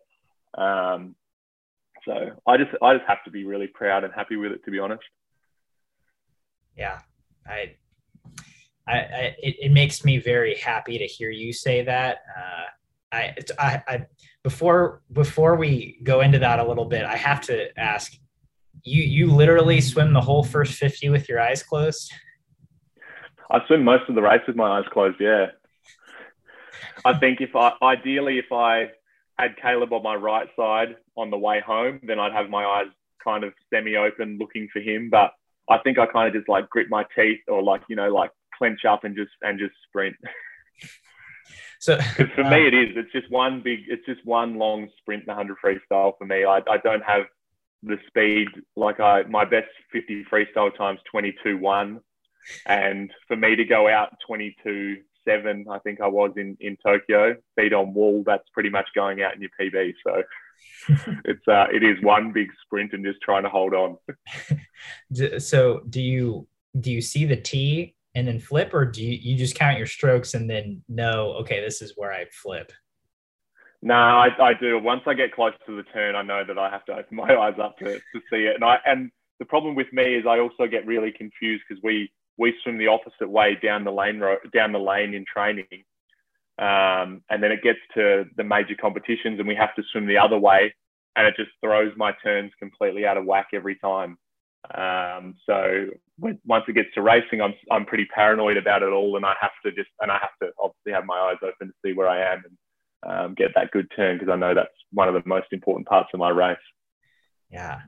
Um, 0.57 1.15
so 2.05 2.31
I 2.47 2.57
just 2.57 2.71
I 2.81 2.95
just 2.95 3.07
have 3.07 3.23
to 3.25 3.31
be 3.31 3.43
really 3.43 3.67
proud 3.67 4.03
and 4.03 4.13
happy 4.13 4.35
with 4.35 4.51
it, 4.51 4.63
to 4.65 4.71
be 4.71 4.79
honest. 4.79 5.03
Yeah, 6.77 6.99
I, 7.47 7.75
I, 8.87 8.93
I 8.93 9.35
it, 9.39 9.55
it 9.59 9.71
makes 9.71 10.03
me 10.05 10.17
very 10.17 10.55
happy 10.55 10.97
to 10.97 11.05
hear 11.05 11.29
you 11.29 11.53
say 11.53 11.83
that. 11.83 12.19
Uh, 12.37 12.63
I, 13.13 13.35
I, 13.59 13.83
I, 13.87 14.05
before 14.43 15.01
before 15.11 15.55
we 15.55 15.99
go 16.03 16.21
into 16.21 16.39
that 16.39 16.59
a 16.59 16.67
little 16.67 16.85
bit, 16.85 17.03
I 17.03 17.17
have 17.17 17.41
to 17.41 17.77
ask 17.77 18.13
you. 18.83 19.03
You 19.03 19.33
literally 19.33 19.81
swim 19.81 20.13
the 20.13 20.21
whole 20.21 20.43
first 20.43 20.73
fifty 20.73 21.09
with 21.09 21.27
your 21.27 21.41
eyes 21.41 21.61
closed. 21.61 22.11
I 23.49 23.59
swim 23.67 23.83
most 23.83 24.07
of 24.07 24.15
the 24.15 24.21
race 24.21 24.41
with 24.47 24.55
my 24.55 24.79
eyes 24.79 24.85
closed. 24.91 25.17
Yeah. 25.19 25.47
I 27.03 27.17
think 27.17 27.41
if 27.41 27.55
I 27.55 27.73
ideally 27.81 28.39
if 28.39 28.51
I 28.51 28.91
had 29.41 29.57
Caeleb 29.57 29.91
on 29.91 30.03
my 30.03 30.15
right 30.15 30.47
side 30.55 30.95
on 31.17 31.29
the 31.29 31.37
way 31.37 31.61
home, 31.65 31.99
then 32.03 32.19
I'd 32.19 32.33
have 32.33 32.49
my 32.49 32.65
eyes 32.65 32.87
kind 33.23 33.43
of 33.43 33.53
semi 33.73 33.95
open 33.95 34.37
looking 34.39 34.67
for 34.71 34.79
him. 34.79 35.09
But 35.09 35.31
I 35.69 35.77
think 35.79 35.97
I 35.97 36.05
kind 36.05 36.27
of 36.27 36.33
just 36.33 36.49
like 36.49 36.69
grit 36.69 36.87
my 36.89 37.05
teeth 37.15 37.39
or 37.47 37.61
like, 37.61 37.81
you 37.89 37.95
know, 37.95 38.09
like 38.09 38.31
clench 38.57 38.85
up 38.85 39.03
and 39.03 39.15
just 39.15 39.31
and 39.41 39.59
just 39.59 39.73
sprint. 39.87 40.15
So 41.81 41.97
for 42.35 42.43
me, 42.43 42.63
uh, 42.63 42.67
it 42.67 42.73
is. 42.75 42.89
It's 42.95 43.11
just 43.11 43.31
one 43.31 43.59
big. 43.63 43.79
It's 43.87 44.05
just 44.05 44.23
one 44.23 44.59
long 44.59 44.87
sprint. 44.99 45.25
The 45.25 45.33
hundred 45.33 45.57
freestyle 45.65 46.15
for 46.15 46.25
me. 46.25 46.45
I, 46.45 46.57
I 46.69 46.77
don't 46.83 47.03
have 47.03 47.23
the 47.81 47.97
speed 48.05 48.49
like 48.75 48.99
I. 48.99 49.23
My 49.23 49.45
best 49.45 49.69
fifty 49.91 50.23
freestyle 50.31 50.75
times 50.77 50.99
twenty 51.09 51.33
two 51.43 51.57
one, 51.57 51.99
and 52.67 53.11
for 53.27 53.35
me 53.35 53.55
to 53.55 53.65
go 53.65 53.89
out 53.89 54.13
twenty 54.27 54.55
two 54.63 54.97
seven, 55.27 55.65
I 55.69 55.79
think 55.79 56.01
I 56.01 56.07
was 56.07 56.31
in 56.37 56.57
in 56.59 56.77
Tokyo. 56.85 57.35
Feet 57.55 57.73
on 57.73 57.93
wall. 57.93 58.23
That's 58.25 58.47
pretty 58.53 58.69
much 58.69 58.87
going 58.95 59.21
out 59.21 59.35
in 59.35 59.41
your 59.41 59.51
PB. 59.59 59.93
So 60.05 60.23
it's 61.25 61.47
uh, 61.47 61.67
it 61.73 61.83
is 61.83 62.01
one 62.01 62.31
big 62.31 62.49
sprint 62.63 62.93
and 62.93 63.05
just 63.05 63.21
trying 63.21 63.43
to 63.43 63.49
hold 63.49 63.73
on. 63.73 63.97
so 65.39 65.81
do 65.89 66.01
you 66.01 66.47
do 66.79 66.91
you 66.91 67.01
see 67.01 67.25
the 67.25 67.35
T 67.35 67.95
and 68.13 68.27
then 68.27 68.39
flip, 68.39 68.73
or 68.73 68.85
do 68.85 69.03
you, 69.03 69.13
you 69.13 69.37
just 69.37 69.55
count 69.55 69.77
your 69.77 69.87
strokes 69.87 70.33
and 70.33 70.49
then 70.49 70.83
know 70.89 71.33
okay 71.41 71.61
this 71.61 71.81
is 71.81 71.93
where 71.95 72.11
I 72.11 72.25
flip? 72.31 72.71
No, 73.83 73.95
I, 73.95 74.29
I 74.39 74.53
do. 74.53 74.77
Once 74.77 75.01
I 75.07 75.15
get 75.15 75.33
close 75.33 75.53
to 75.65 75.75
the 75.75 75.83
turn, 75.83 76.15
I 76.15 76.21
know 76.21 76.43
that 76.45 76.57
I 76.57 76.69
have 76.69 76.85
to 76.85 76.93
open 76.93 77.17
my 77.17 77.35
eyes 77.39 77.55
up 77.61 77.77
to, 77.79 77.85
to 77.85 78.21
see 78.31 78.45
it. 78.45 78.55
And 78.55 78.63
I 78.63 78.77
and 78.85 79.11
the 79.39 79.45
problem 79.45 79.75
with 79.75 79.91
me 79.91 80.15
is 80.15 80.25
I 80.27 80.39
also 80.39 80.67
get 80.67 80.85
really 80.85 81.11
confused 81.11 81.63
because 81.67 81.81
we 81.83 82.11
we 82.41 82.55
swim 82.63 82.79
the 82.79 82.87
opposite 82.87 83.29
way 83.29 83.55
down 83.61 83.83
the 83.83 83.91
lane 83.91 84.19
down 84.51 84.71
the 84.71 84.79
lane 84.79 85.13
in 85.13 85.23
training, 85.31 85.67
um, 86.57 87.21
and 87.29 87.41
then 87.41 87.51
it 87.51 87.61
gets 87.61 87.79
to 87.93 88.25
the 88.35 88.43
major 88.43 88.75
competitions 88.75 89.37
and 89.39 89.47
we 89.47 89.55
have 89.55 89.75
to 89.75 89.83
swim 89.91 90.07
the 90.07 90.17
other 90.17 90.39
way, 90.39 90.73
and 91.15 91.27
it 91.27 91.35
just 91.37 91.51
throws 91.63 91.93
my 91.95 92.11
turns 92.23 92.51
completely 92.59 93.05
out 93.05 93.17
of 93.17 93.25
whack 93.25 93.49
every 93.53 93.75
time. 93.75 94.17
Um, 94.73 95.35
so 95.45 95.87
when, 96.17 96.39
once 96.45 96.65
it 96.67 96.73
gets 96.73 96.93
to 96.95 97.03
racing, 97.03 97.41
I'm 97.41 97.53
I'm 97.69 97.85
pretty 97.85 98.05
paranoid 98.05 98.57
about 98.57 98.81
it 98.81 98.91
all, 98.91 99.17
and 99.17 99.25
I 99.25 99.35
have 99.39 99.51
to 99.63 99.71
just 99.71 99.89
and 100.01 100.11
I 100.11 100.17
have 100.19 100.35
to 100.41 100.51
obviously 100.59 100.93
have 100.93 101.05
my 101.05 101.17
eyes 101.17 101.37
open 101.43 101.67
to 101.67 101.73
see 101.85 101.93
where 101.93 102.09
I 102.09 102.33
am 102.33 102.43
and 102.45 102.57
um, 103.03 103.33
get 103.35 103.51
that 103.53 103.69
good 103.71 103.87
turn 103.95 104.17
because 104.17 104.31
I 104.33 104.35
know 104.35 104.55
that's 104.55 104.69
one 104.91 105.07
of 105.07 105.13
the 105.13 105.27
most 105.27 105.47
important 105.51 105.87
parts 105.87 106.09
of 106.11 106.19
my 106.19 106.29
race. 106.29 106.57
Yeah, 107.51 107.81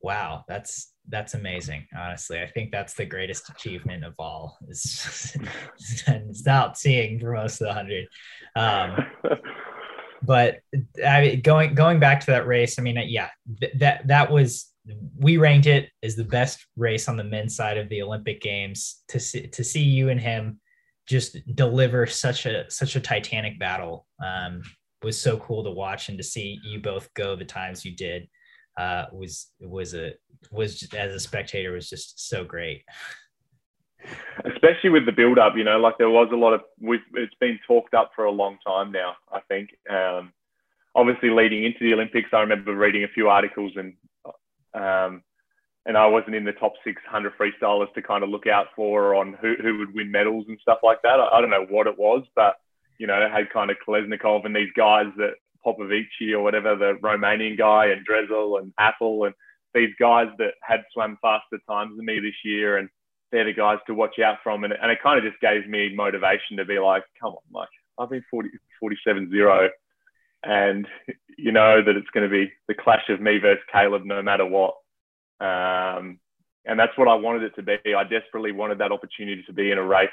wow, 0.00 0.44
that's 0.46 0.92
that's 1.08 1.34
amazing. 1.34 1.86
Honestly, 1.96 2.40
I 2.40 2.46
think 2.46 2.72
that's 2.72 2.94
the 2.94 3.06
greatest 3.06 3.48
achievement 3.48 4.04
of 4.04 4.14
all 4.18 4.58
is 4.68 5.36
it's 6.06 6.46
out 6.46 6.78
seeing 6.78 7.20
for 7.20 7.32
most 7.32 7.60
of 7.60 7.68
the 7.68 7.74
hundred. 7.74 8.06
Um, 8.54 9.06
but 10.22 10.60
I 11.04 11.20
mean, 11.20 11.40
going 11.42 11.74
going 11.74 12.00
back 12.00 12.20
to 12.20 12.26
that 12.26 12.46
race, 12.46 12.78
I 12.78 12.82
mean, 12.82 12.98
yeah, 13.06 13.28
th- 13.60 13.72
that 13.78 14.06
that 14.08 14.30
was 14.30 14.72
we 15.18 15.36
ranked 15.36 15.66
it 15.66 15.90
as 16.02 16.16
the 16.16 16.24
best 16.24 16.64
race 16.76 17.08
on 17.08 17.16
the 17.16 17.24
men's 17.24 17.56
side 17.56 17.78
of 17.78 17.88
the 17.88 18.02
Olympic 18.02 18.40
Games. 18.40 19.02
To 19.08 19.20
see 19.20 19.46
to 19.48 19.64
see 19.64 19.82
you 19.82 20.08
and 20.08 20.20
him 20.20 20.60
just 21.06 21.38
deliver 21.54 22.06
such 22.06 22.46
a 22.46 22.68
such 22.70 22.96
a 22.96 23.00
titanic 23.00 23.58
battle 23.58 24.06
um, 24.24 24.62
was 25.02 25.20
so 25.20 25.36
cool 25.38 25.62
to 25.62 25.70
watch 25.70 26.08
and 26.08 26.18
to 26.18 26.24
see 26.24 26.58
you 26.64 26.80
both 26.80 27.12
go 27.14 27.36
the 27.36 27.44
times 27.44 27.84
you 27.84 27.94
did 27.94 28.28
uh, 28.76 29.06
was 29.12 29.48
was 29.60 29.94
a 29.94 30.12
was 30.50 30.80
just, 30.80 30.94
as 30.94 31.14
a 31.14 31.20
spectator 31.20 31.72
was 31.72 31.88
just 31.88 32.28
so 32.28 32.44
great. 32.44 32.84
Especially 34.44 34.90
with 34.90 35.06
the 35.06 35.12
build 35.12 35.38
up, 35.38 35.54
you 35.56 35.64
know, 35.64 35.78
like 35.78 35.98
there 35.98 36.10
was 36.10 36.28
a 36.32 36.36
lot 36.36 36.52
of 36.52 36.60
we've 36.80 37.00
it's 37.14 37.34
been 37.40 37.58
talked 37.66 37.94
up 37.94 38.12
for 38.14 38.24
a 38.24 38.30
long 38.30 38.58
time 38.64 38.92
now. 38.92 39.14
I 39.32 39.40
think, 39.48 39.70
um, 39.90 40.32
obviously 40.94 41.30
leading 41.30 41.64
into 41.64 41.80
the 41.80 41.94
Olympics, 41.94 42.28
I 42.32 42.40
remember 42.40 42.74
reading 42.74 43.04
a 43.04 43.08
few 43.08 43.28
articles 43.28 43.72
and 43.76 43.94
um, 44.74 45.22
and 45.86 45.96
I 45.96 46.06
wasn't 46.06 46.34
in 46.34 46.44
the 46.44 46.52
top 46.52 46.74
600 46.84 47.32
freestylers 47.38 47.92
to 47.94 48.02
kind 48.02 48.24
of 48.24 48.30
look 48.30 48.46
out 48.46 48.66
for 48.74 49.14
on 49.14 49.36
who, 49.40 49.54
who 49.62 49.78
would 49.78 49.94
win 49.94 50.10
medals 50.10 50.46
and 50.48 50.58
stuff 50.60 50.78
like 50.82 51.00
that. 51.02 51.20
I, 51.20 51.28
I 51.28 51.40
don't 51.40 51.50
know 51.50 51.66
what 51.68 51.86
it 51.86 51.98
was, 51.98 52.24
but 52.34 52.56
you 52.98 53.06
know, 53.06 53.28
had 53.32 53.50
kind 53.50 53.70
of 53.70 53.76
Kolesnikov 53.86 54.44
and 54.44 54.54
these 54.54 54.72
guys 54.76 55.06
that 55.16 55.34
Popovici 55.66 56.32
or 56.32 56.40
whatever, 56.40 56.76
the 56.76 56.94
Romanian 57.02 57.58
guy, 57.58 57.86
and 57.86 58.04
Dressel 58.04 58.58
and 58.58 58.72
Apple, 58.78 59.24
and 59.24 59.34
these 59.74 59.90
guys 59.98 60.28
that 60.38 60.54
had 60.62 60.84
swam 60.92 61.18
faster 61.20 61.58
times 61.68 61.96
than 61.96 62.06
me 62.06 62.20
this 62.20 62.44
year, 62.44 62.78
and 62.78 62.88
they're 63.32 63.44
the 63.44 63.52
guys 63.52 63.78
to 63.86 63.94
watch 63.94 64.18
out 64.18 64.38
from. 64.42 64.64
And, 64.64 64.72
and 64.72 64.90
it 64.90 65.02
kind 65.02 65.18
of 65.18 65.30
just 65.30 65.40
gave 65.40 65.68
me 65.68 65.94
motivation 65.94 66.56
to 66.56 66.64
be 66.64 66.78
like, 66.78 67.02
come 67.20 67.32
on, 67.32 67.42
Mike, 67.50 67.68
I've 67.98 68.10
been 68.10 68.24
40, 68.30 68.50
47 68.80 69.30
0, 69.30 69.68
and 70.44 70.86
you 71.36 71.52
know 71.52 71.82
that 71.84 71.96
it's 71.96 72.10
going 72.14 72.28
to 72.28 72.32
be 72.32 72.50
the 72.68 72.74
clash 72.74 73.08
of 73.08 73.20
me 73.20 73.38
versus 73.38 73.64
Caeleb 73.74 74.04
no 74.04 74.22
matter 74.22 74.46
what. 74.46 74.74
Um, 75.40 76.18
and 76.64 76.78
that's 76.78 76.96
what 76.96 77.08
I 77.08 77.14
wanted 77.14 77.42
it 77.42 77.54
to 77.56 77.62
be. 77.62 77.94
I 77.94 78.04
desperately 78.04 78.52
wanted 78.52 78.78
that 78.78 78.92
opportunity 78.92 79.42
to 79.46 79.52
be 79.52 79.70
in 79.70 79.78
a 79.78 79.82
race 79.82 80.08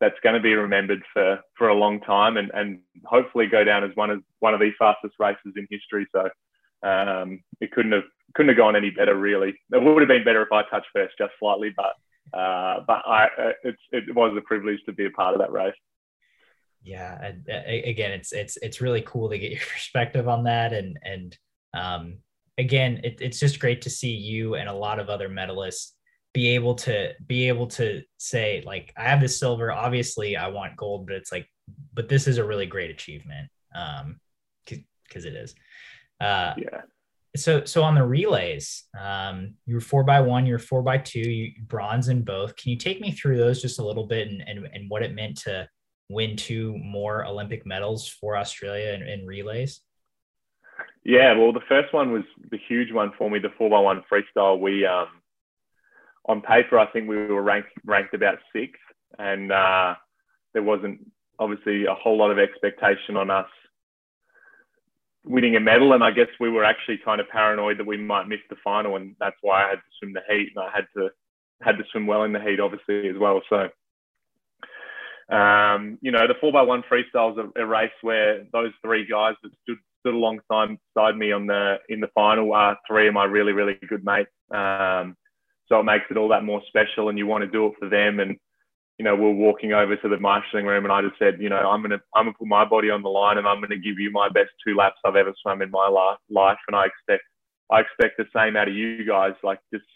that's 0.00 0.18
going 0.22 0.34
to 0.34 0.40
be 0.40 0.54
remembered 0.54 1.02
for 1.12 1.40
for 1.56 1.68
a 1.68 1.74
long 1.74 2.00
time 2.00 2.36
and 2.36 2.50
and 2.54 2.80
hopefully 3.04 3.46
go 3.46 3.64
down 3.64 3.84
as 3.84 3.90
one 3.94 4.10
of 4.10 4.22
one 4.40 4.54
of 4.54 4.60
the 4.60 4.70
fastest 4.78 5.14
races 5.18 5.52
in 5.56 5.66
history. 5.70 6.06
So 6.12 6.28
um, 6.88 7.42
it 7.60 7.72
couldn't 7.72 7.92
have 7.92 8.04
couldn't 8.34 8.48
have 8.48 8.58
gone 8.58 8.76
any 8.76 8.90
better 8.90 9.16
really. 9.16 9.54
It 9.72 9.82
would 9.82 10.00
have 10.00 10.08
been 10.08 10.24
better 10.24 10.42
if 10.42 10.52
I 10.52 10.62
touched 10.70 10.88
first 10.92 11.14
just 11.18 11.32
slightly, 11.38 11.74
but 11.76 12.38
uh, 12.38 12.80
but 12.86 13.02
I 13.06 13.28
uh, 13.38 13.72
it 13.92 14.14
was 14.14 14.36
a 14.36 14.42
privilege 14.42 14.80
to 14.86 14.92
be 14.92 15.06
a 15.06 15.10
part 15.10 15.34
of 15.34 15.40
that 15.40 15.52
race. 15.52 15.74
Yeah, 16.82 17.32
again, 17.46 18.12
it's 18.12 18.32
it's 18.32 18.56
it's 18.58 18.80
really 18.80 19.02
cool 19.02 19.28
to 19.28 19.38
get 19.38 19.50
your 19.50 19.60
perspective 19.72 20.28
on 20.28 20.44
that, 20.44 20.72
and 20.72 20.98
and 21.02 21.36
um, 21.74 22.18
again, 22.56 23.00
it, 23.04 23.18
it's 23.20 23.38
just 23.38 23.60
great 23.60 23.82
to 23.82 23.90
see 23.90 24.12
you 24.12 24.54
and 24.54 24.68
a 24.68 24.72
lot 24.72 24.98
of 24.98 25.08
other 25.08 25.28
medalists 25.28 25.92
be 26.32 26.48
able 26.50 26.74
to 26.76 27.12
be 27.26 27.48
able 27.48 27.66
to 27.66 28.02
say 28.18 28.62
like 28.64 28.92
i 28.96 29.02
have 29.02 29.20
this 29.20 29.40
silver 29.40 29.72
obviously 29.72 30.36
i 30.36 30.46
want 30.46 30.76
gold 30.76 31.06
but 31.06 31.16
it's 31.16 31.32
like 31.32 31.48
but 31.92 32.08
this 32.08 32.28
is 32.28 32.38
a 32.38 32.44
really 32.44 32.66
great 32.66 32.90
achievement 32.90 33.48
um 33.74 34.20
because 35.10 35.24
it 35.24 35.34
is. 35.34 35.54
Uh 36.20 36.54
yeah. 36.56 36.82
so 37.36 37.64
so 37.64 37.82
on 37.82 37.94
the 37.94 38.04
relays 38.06 38.84
um 38.98 39.54
you 39.66 39.74
were 39.74 39.80
four 39.80 40.04
by 40.04 40.20
one 40.20 40.46
you're 40.46 40.58
four 40.58 40.82
by 40.82 40.98
two 40.98 41.18
you 41.18 41.52
bronze 41.66 42.08
in 42.08 42.22
both. 42.22 42.56
Can 42.56 42.70
you 42.70 42.76
take 42.76 43.00
me 43.00 43.10
through 43.10 43.36
those 43.36 43.60
just 43.60 43.78
a 43.78 43.84
little 43.84 44.06
bit 44.06 44.28
and 44.28 44.42
and, 44.46 44.66
and 44.72 44.88
what 44.88 45.02
it 45.02 45.14
meant 45.14 45.36
to 45.38 45.68
win 46.08 46.36
two 46.36 46.76
more 46.78 47.24
olympic 47.24 47.64
medals 47.64 48.08
for 48.08 48.36
australia 48.36 48.92
in, 48.92 49.02
in 49.02 49.26
relays? 49.26 49.80
Yeah 51.04 51.36
well 51.36 51.52
the 51.52 51.60
first 51.68 51.92
one 51.92 52.12
was 52.12 52.24
the 52.50 52.58
huge 52.68 52.92
one 52.92 53.12
for 53.18 53.30
me 53.30 53.38
the 53.38 53.52
four 53.58 53.70
by 53.70 53.80
one 53.80 54.02
freestyle. 54.10 54.58
We 54.58 54.86
um 54.86 55.08
on 56.26 56.42
paper, 56.42 56.78
I 56.78 56.86
think 56.86 57.08
we 57.08 57.16
were 57.16 57.42
ranked 57.42 57.70
ranked 57.84 58.14
about 58.14 58.38
sixth, 58.52 58.80
and 59.18 59.50
uh, 59.50 59.94
there 60.52 60.62
wasn't 60.62 61.00
obviously 61.38 61.86
a 61.86 61.94
whole 61.94 62.18
lot 62.18 62.30
of 62.30 62.38
expectation 62.38 63.16
on 63.16 63.30
us 63.30 63.48
winning 65.24 65.56
a 65.56 65.60
medal. 65.60 65.92
And 65.92 66.04
I 66.04 66.10
guess 66.10 66.28
we 66.38 66.50
were 66.50 66.64
actually 66.64 66.98
kind 67.04 67.20
of 67.20 67.28
paranoid 67.28 67.78
that 67.78 67.86
we 67.86 67.96
might 67.96 68.28
miss 68.28 68.40
the 68.48 68.56
final, 68.62 68.96
and 68.96 69.16
that's 69.18 69.36
why 69.40 69.64
I 69.64 69.68
had 69.70 69.76
to 69.76 69.90
swim 69.98 70.12
the 70.12 70.20
heat, 70.28 70.52
and 70.54 70.64
I 70.64 70.70
had 70.74 70.86
to 70.96 71.08
had 71.62 71.78
to 71.78 71.84
swim 71.90 72.06
well 72.06 72.24
in 72.24 72.32
the 72.32 72.40
heat, 72.40 72.60
obviously 72.60 73.08
as 73.08 73.16
well. 73.18 73.40
So. 73.48 73.68
Um, 75.34 75.96
you 76.02 76.10
know, 76.10 76.26
the 76.26 76.34
four 76.40 76.50
by 76.50 76.62
one 76.62 76.82
freestyle 76.90 77.30
is 77.30 77.50
a, 77.56 77.62
a, 77.62 77.64
race 77.64 77.92
where 78.02 78.46
those 78.52 78.72
three 78.82 79.06
guys 79.06 79.34
that 79.44 79.52
stood 79.62 79.78
stood 80.00 80.14
alongside 80.14 80.76
me 81.16 81.30
on 81.30 81.46
the 81.46 81.76
in 81.88 82.00
the 82.00 82.10
final 82.16 82.52
are 82.52 82.76
three 82.88 83.06
of 83.06 83.14
my 83.14 83.26
really 83.26 83.52
really 83.52 83.78
good 83.88 84.04
mates. 84.04 84.30
Um, 84.50 85.16
so 85.70 85.80
it 85.80 85.84
makes 85.84 86.04
it 86.10 86.16
all 86.16 86.28
that 86.28 86.44
more 86.44 86.60
special, 86.68 87.08
and 87.08 87.16
you 87.16 87.26
want 87.26 87.44
to 87.44 87.50
do 87.50 87.66
it 87.66 87.74
for 87.78 87.88
them. 87.88 88.20
And 88.20 88.36
you 88.98 89.04
know, 89.04 89.16
we're 89.16 89.32
walking 89.32 89.72
over 89.72 89.96
to 89.96 90.08
the 90.08 90.18
marshalling 90.18 90.66
room, 90.66 90.84
and 90.84 90.92
I 90.92 91.00
just 91.00 91.18
said, 91.18 91.40
you 91.40 91.48
know, 91.48 91.56
I'm 91.56 91.80
gonna 91.80 92.00
I'm 92.14 92.26
gonna 92.26 92.36
put 92.38 92.48
my 92.48 92.64
body 92.64 92.90
on 92.90 93.02
the 93.02 93.08
line, 93.08 93.38
and 93.38 93.46
I'm 93.46 93.60
gonna 93.60 93.78
give 93.78 93.98
you 93.98 94.10
my 94.10 94.28
best 94.28 94.50
two 94.66 94.74
laps 94.76 94.98
I've 95.06 95.16
ever 95.16 95.32
swum 95.40 95.62
in 95.62 95.70
my 95.70 95.88
life, 95.88 96.58
and 96.68 96.76
I 96.76 96.86
expect 96.86 97.22
I 97.70 97.80
expect 97.80 98.18
the 98.18 98.26
same 98.34 98.56
out 98.56 98.68
of 98.68 98.74
you 98.74 99.06
guys. 99.06 99.32
Like 99.42 99.60
just 99.72 99.86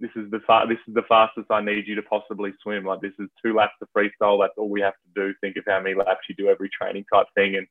this 0.00 0.10
is 0.16 0.30
the 0.30 0.40
fa- 0.46 0.66
this 0.68 0.78
is 0.86 0.94
the 0.94 1.08
fastest 1.08 1.46
I 1.50 1.60
need 1.60 1.88
you 1.88 1.94
to 1.94 2.02
possibly 2.02 2.52
swim. 2.62 2.84
Like 2.84 3.00
this 3.00 3.14
is 3.18 3.28
two 3.44 3.54
laps 3.54 3.74
of 3.80 3.88
freestyle. 3.96 4.40
That's 4.40 4.54
all 4.58 4.68
we 4.68 4.82
have 4.82 4.94
to 4.94 5.20
do. 5.20 5.34
Think 5.40 5.56
of 5.56 5.64
how 5.66 5.80
many 5.80 5.94
laps 5.94 6.28
you 6.28 6.34
do 6.34 6.48
every 6.48 6.68
training 6.68 7.04
type 7.12 7.26
thing, 7.34 7.56
and 7.56 7.66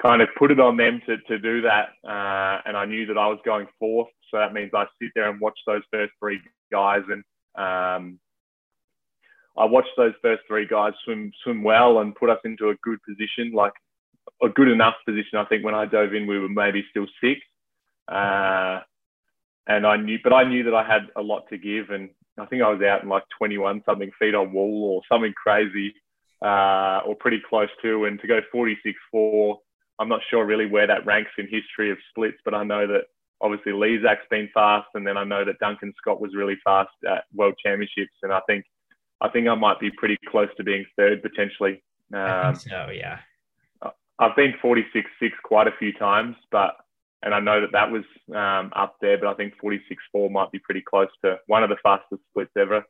kind 0.00 0.22
of 0.22 0.28
put 0.38 0.50
it 0.50 0.60
on 0.60 0.76
them 0.76 1.00
to, 1.06 1.16
to 1.18 1.38
do 1.38 1.62
that. 1.62 1.90
Uh, 2.06 2.60
and 2.66 2.76
I 2.76 2.84
knew 2.84 3.06
that 3.06 3.18
I 3.18 3.26
was 3.28 3.38
going 3.44 3.66
fourth. 3.78 4.08
So 4.30 4.38
that 4.38 4.52
means 4.52 4.70
I 4.74 4.86
sit 5.00 5.12
there 5.14 5.30
and 5.30 5.40
watch 5.40 5.58
those 5.66 5.82
first 5.92 6.12
three 6.18 6.40
guys. 6.72 7.02
And 7.08 7.22
um, 7.54 8.18
I 9.56 9.64
watched 9.64 9.96
those 9.96 10.14
first 10.20 10.42
three 10.48 10.66
guys 10.66 10.92
swim, 11.04 11.32
swim 11.42 11.62
well 11.62 12.00
and 12.00 12.14
put 12.14 12.30
us 12.30 12.40
into 12.44 12.70
a 12.70 12.76
good 12.82 12.98
position, 13.08 13.52
like 13.52 13.72
a 14.42 14.48
good 14.48 14.68
enough 14.68 14.94
position. 15.06 15.38
I 15.38 15.44
think 15.44 15.64
when 15.64 15.74
I 15.74 15.86
dove 15.86 16.12
in, 16.14 16.26
we 16.26 16.38
were 16.38 16.48
maybe 16.48 16.84
still 16.90 17.06
sixth. 17.22 17.46
Uh, 18.08 18.80
and 19.66 19.86
I 19.86 19.96
knew, 19.96 20.18
but 20.22 20.32
I 20.32 20.44
knew 20.44 20.64
that 20.64 20.74
I 20.74 20.86
had 20.86 21.08
a 21.16 21.22
lot 21.22 21.48
to 21.50 21.56
give. 21.56 21.90
And 21.90 22.10
I 22.38 22.46
think 22.46 22.62
I 22.62 22.70
was 22.70 22.82
out 22.82 23.02
in 23.02 23.08
like 23.08 23.22
21 23.38 23.82
something 23.86 24.10
feet 24.18 24.34
on 24.34 24.52
wall 24.52 24.92
or 24.94 25.02
something 25.10 25.32
crazy, 25.32 25.94
uh, 26.44 27.00
or 27.06 27.14
pretty 27.18 27.40
close 27.48 27.70
to. 27.82 28.06
And 28.06 28.20
to 28.20 28.26
go 28.26 28.40
46 28.50 28.98
4, 29.10 29.58
I'm 29.98 30.08
not 30.08 30.20
sure 30.28 30.44
really 30.44 30.66
where 30.66 30.86
that 30.86 31.06
ranks 31.06 31.30
in 31.38 31.46
history 31.46 31.90
of 31.90 31.98
splits, 32.10 32.38
but 32.44 32.54
I 32.54 32.64
know 32.64 32.86
that 32.86 33.04
obviously 33.40 33.72
Lezak's 33.72 34.26
been 34.30 34.48
fast, 34.52 34.88
and 34.94 35.06
then 35.06 35.16
I 35.16 35.24
know 35.24 35.44
that 35.44 35.58
Duncan 35.58 35.92
Scott 35.98 36.20
was 36.20 36.34
really 36.34 36.56
fast 36.64 36.90
at 37.08 37.24
World 37.34 37.54
Championships, 37.64 38.14
and 38.22 38.32
I 38.32 38.40
think 38.46 38.64
I 39.20 39.28
think 39.28 39.48
I 39.48 39.54
might 39.54 39.80
be 39.80 39.90
pretty 39.90 40.18
close 40.28 40.48
to 40.56 40.64
being 40.64 40.84
third 40.96 41.22
potentially. 41.22 41.82
Um, 42.12 42.54
so 42.54 42.90
yeah. 42.92 43.18
I've 44.18 44.36
been 44.36 44.54
46 44.62 45.10
6 45.20 45.34
quite 45.42 45.66
a 45.66 45.72
few 45.78 45.92
times, 45.92 46.36
but 46.50 46.76
and 47.22 47.34
I 47.34 47.40
know 47.40 47.60
that 47.60 47.72
that 47.72 47.90
was 47.90 48.04
um, 48.34 48.70
up 48.76 48.96
there, 49.00 49.18
but 49.18 49.28
I 49.28 49.34
think 49.34 49.54
46 49.60 50.02
4 50.12 50.30
might 50.30 50.52
be 50.52 50.58
pretty 50.58 50.82
close 50.82 51.08
to 51.24 51.38
one 51.46 51.62
of 51.62 51.70
the 51.70 51.76
fastest 51.82 52.22
splits 52.30 52.52
ever. 52.58 52.84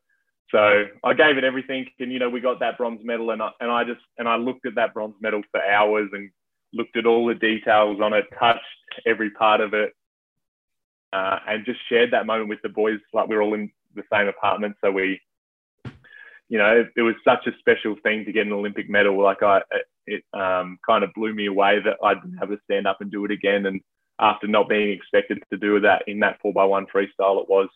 So 0.50 0.84
I 1.02 1.14
gave 1.14 1.38
it 1.38 1.44
everything, 1.44 1.86
and 1.98 2.12
you 2.12 2.18
know 2.18 2.28
we 2.28 2.40
got 2.40 2.60
that 2.60 2.76
bronze 2.76 3.00
medal, 3.04 3.30
and 3.30 3.42
I, 3.42 3.50
and 3.60 3.70
I 3.70 3.84
just 3.84 4.00
and 4.18 4.28
I 4.28 4.36
looked 4.36 4.66
at 4.66 4.74
that 4.74 4.92
bronze 4.92 5.14
medal 5.20 5.42
for 5.50 5.64
hours 5.64 6.10
and 6.12 6.30
looked 6.74 6.96
at 6.96 7.06
all 7.06 7.26
the 7.26 7.34
details 7.34 8.00
on 8.00 8.12
it, 8.12 8.26
touched 8.38 8.60
every 9.06 9.30
part 9.30 9.60
of 9.60 9.74
it, 9.74 9.92
uh, 11.12 11.38
and 11.46 11.64
just 11.64 11.80
shared 11.88 12.12
that 12.12 12.26
moment 12.26 12.48
with 12.48 12.60
the 12.62 12.68
boys. 12.68 12.98
Like 13.12 13.28
we 13.28 13.36
are 13.36 13.42
all 13.42 13.54
in 13.54 13.70
the 13.94 14.02
same 14.12 14.28
apartment, 14.28 14.76
so 14.82 14.90
we, 14.90 15.20
you 16.48 16.58
know, 16.58 16.80
it, 16.80 16.88
it, 16.96 17.02
was 17.02 17.14
such 17.24 17.46
a 17.46 17.56
special 17.58 17.96
thing 18.02 18.24
to 18.24 18.32
get 18.32 18.46
an 18.46 18.52
Olympic 18.52 18.90
medal. 18.90 19.22
Like 19.22 19.42
I, 19.42 19.62
it 20.06 20.24
um, 20.34 20.78
kind 20.86 21.04
of 21.04 21.14
blew 21.14 21.32
me 21.32 21.46
away 21.46 21.80
that 21.84 21.96
I 22.02 22.14
didn't 22.14 22.38
have 22.38 22.50
to 22.50 22.58
stand 22.64 22.86
up 22.86 23.00
and 23.00 23.10
do 23.10 23.24
it 23.24 23.30
again. 23.30 23.66
And 23.66 23.80
after 24.18 24.46
not 24.46 24.68
being 24.68 24.90
expected 24.90 25.42
to 25.50 25.56
do 25.56 25.80
that 25.80 26.02
in 26.06 26.20
that 26.20 26.38
four 26.42 26.52
by 26.52 26.64
one 26.64 26.86
freestyle, 26.86 27.40
it 27.40 27.48
was 27.48 27.68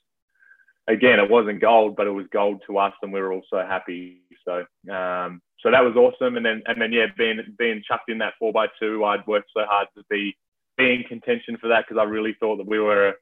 again, 0.88 1.20
it 1.20 1.30
wasn't 1.30 1.61
gold, 1.61 1.96
but 1.96 2.07
it 2.07 2.11
was 2.12 2.26
gold 2.32 2.62
to 2.66 2.78
us, 2.78 2.94
and 3.03 3.12
we 3.12 3.20
were 3.20 3.32
all 3.32 3.42
so 3.49 3.59
happy. 3.59 4.22
So 4.44 4.64
um, 4.92 5.40
so 5.61 5.70
that 5.70 5.84
was 5.84 5.96
awesome. 5.96 6.36
And 6.36 6.46
then 6.46 6.62
and 6.66 6.80
then 6.80 6.92
yeah, 6.92 7.06
being 7.16 7.40
being 7.59 7.82
chucked 7.86 8.11
in 8.11 8.18
that 8.18 8.34
four 8.38 8.52
by 8.52 8.66
two, 8.80 9.04
I'd 9.04 9.26
worked 9.26 9.50
so 9.56 9.64
hard 9.64 9.88
to 9.96 10.04
be 10.09 10.36
be 10.76 10.92
in 10.94 11.02
contention 11.04 11.56
for 11.61 11.68
that 11.68 11.84
because 11.86 12.00
I 12.00 12.04
really 12.04 12.36
thought 12.38 12.56
that 12.59 12.68
we 12.68 12.78
were 12.78 13.09
a 13.09 13.14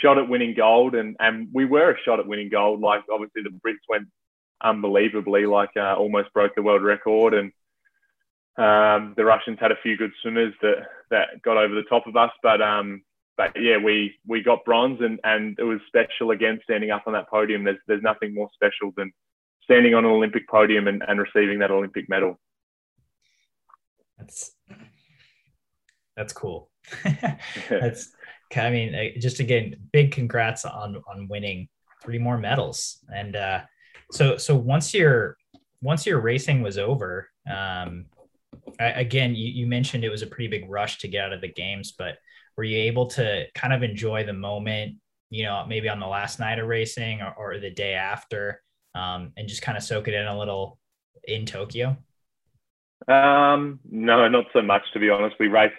shot 0.00 0.18
at 0.18 0.28
winning 0.28 0.54
gold, 0.56 0.94
and 0.94 1.16
and 1.20 1.48
we 1.52 1.64
were 1.64 1.90
a 1.90 2.02
shot 2.04 2.20
at 2.20 2.26
winning 2.26 2.48
gold. 2.48 2.80
Like 2.80 3.02
obviously 3.12 3.42
the 3.42 3.50
Brits 3.50 3.84
went 3.88 4.08
unbelievably, 4.62 5.46
like 5.46 5.70
uh, 5.76 5.94
almost 5.94 6.32
broke 6.32 6.54
the 6.54 6.62
world 6.62 6.82
record, 6.82 7.34
and 7.34 7.52
um, 8.56 9.14
the 9.16 9.24
Russians 9.24 9.58
had 9.60 9.72
a 9.72 9.80
few 9.82 9.96
good 9.96 10.12
swimmers 10.22 10.54
that 10.62 10.86
that 11.10 11.42
got 11.42 11.58
over 11.58 11.74
the 11.74 11.82
top 11.82 12.06
of 12.06 12.16
us, 12.16 12.30
but 12.42 12.62
um, 12.62 13.02
but 13.36 13.52
yeah, 13.60 13.76
we 13.76 14.14
we 14.26 14.42
got 14.42 14.64
bronze, 14.64 15.00
and 15.00 15.20
and 15.24 15.58
it 15.58 15.64
was 15.64 15.80
special 15.86 16.30
again 16.30 16.60
standing 16.64 16.90
up 16.90 17.04
on 17.06 17.12
that 17.12 17.28
podium. 17.28 17.64
There's 17.64 17.78
there's 17.86 18.02
nothing 18.02 18.34
more 18.34 18.48
special 18.54 18.92
than 18.96 19.12
standing 19.64 19.94
on 19.94 20.04
an 20.04 20.10
Olympic 20.10 20.48
podium 20.48 20.88
and, 20.88 21.02
and 21.06 21.20
receiving 21.20 21.60
that 21.60 21.70
Olympic 21.70 22.08
medal. 22.08 22.38
That's 24.18 24.52
that's 26.16 26.32
cool. 26.32 26.70
that's 27.68 28.12
I 28.54 28.70
mean, 28.70 29.14
just 29.18 29.40
again, 29.40 29.76
big 29.92 30.12
congrats 30.12 30.64
on 30.64 31.02
on 31.08 31.28
winning 31.28 31.68
three 32.02 32.18
more 32.18 32.38
medals. 32.38 32.98
And 33.14 33.36
uh, 33.36 33.60
so 34.10 34.36
so 34.36 34.56
once 34.56 34.92
you're 34.92 35.36
once 35.80 36.06
your 36.06 36.20
racing 36.20 36.62
was 36.62 36.78
over, 36.78 37.28
um, 37.50 38.06
I, 38.78 38.86
again, 38.86 39.34
you, 39.34 39.48
you 39.48 39.66
mentioned 39.66 40.04
it 40.04 40.10
was 40.10 40.22
a 40.22 40.26
pretty 40.26 40.48
big 40.48 40.70
rush 40.70 40.98
to 40.98 41.08
get 41.08 41.24
out 41.24 41.32
of 41.32 41.40
the 41.40 41.52
games, 41.52 41.92
but 41.92 42.18
were 42.56 42.64
you 42.64 42.78
able 42.78 43.06
to 43.06 43.46
kind 43.54 43.72
of 43.72 43.82
enjoy 43.82 44.24
the 44.24 44.32
moment, 44.32 44.96
you 45.30 45.44
know, 45.44 45.64
maybe 45.66 45.88
on 45.88 46.00
the 46.00 46.06
last 46.06 46.38
night 46.38 46.58
of 46.58 46.68
racing 46.68 47.20
or, 47.22 47.34
or 47.36 47.58
the 47.58 47.70
day 47.70 47.94
after, 47.94 48.62
um, 48.94 49.32
and 49.36 49.48
just 49.48 49.62
kind 49.62 49.76
of 49.76 49.84
soak 49.84 50.08
it 50.08 50.14
in 50.14 50.26
a 50.26 50.38
little 50.38 50.78
in 51.24 51.46
Tokyo? 51.46 51.96
Um, 53.08 53.80
no, 53.90 54.28
not 54.28 54.46
so 54.52 54.62
much 54.62 54.82
to 54.92 55.00
be 55.00 55.10
honest. 55.10 55.36
We 55.40 55.48
raced, 55.48 55.74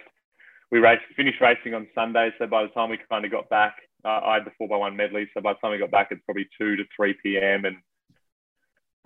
we 0.70 0.78
raced, 0.78 1.04
finished 1.16 1.40
racing 1.40 1.74
on 1.74 1.86
Sunday. 1.94 2.30
So 2.38 2.46
by 2.46 2.62
the 2.62 2.68
time 2.68 2.90
we 2.90 2.98
kind 3.08 3.24
of 3.24 3.30
got 3.30 3.48
back, 3.48 3.76
uh, 4.04 4.20
I 4.24 4.34
had 4.34 4.44
the 4.44 4.52
four 4.58 4.68
by 4.68 4.76
one 4.76 4.96
medley. 4.96 5.28
So 5.32 5.40
by 5.40 5.54
the 5.54 5.58
time 5.60 5.72
we 5.72 5.78
got 5.78 5.90
back, 5.90 6.08
it's 6.10 6.22
probably 6.24 6.48
two 6.58 6.76
to 6.76 6.84
three 6.94 7.14
p.m. 7.22 7.64
and 7.64 7.76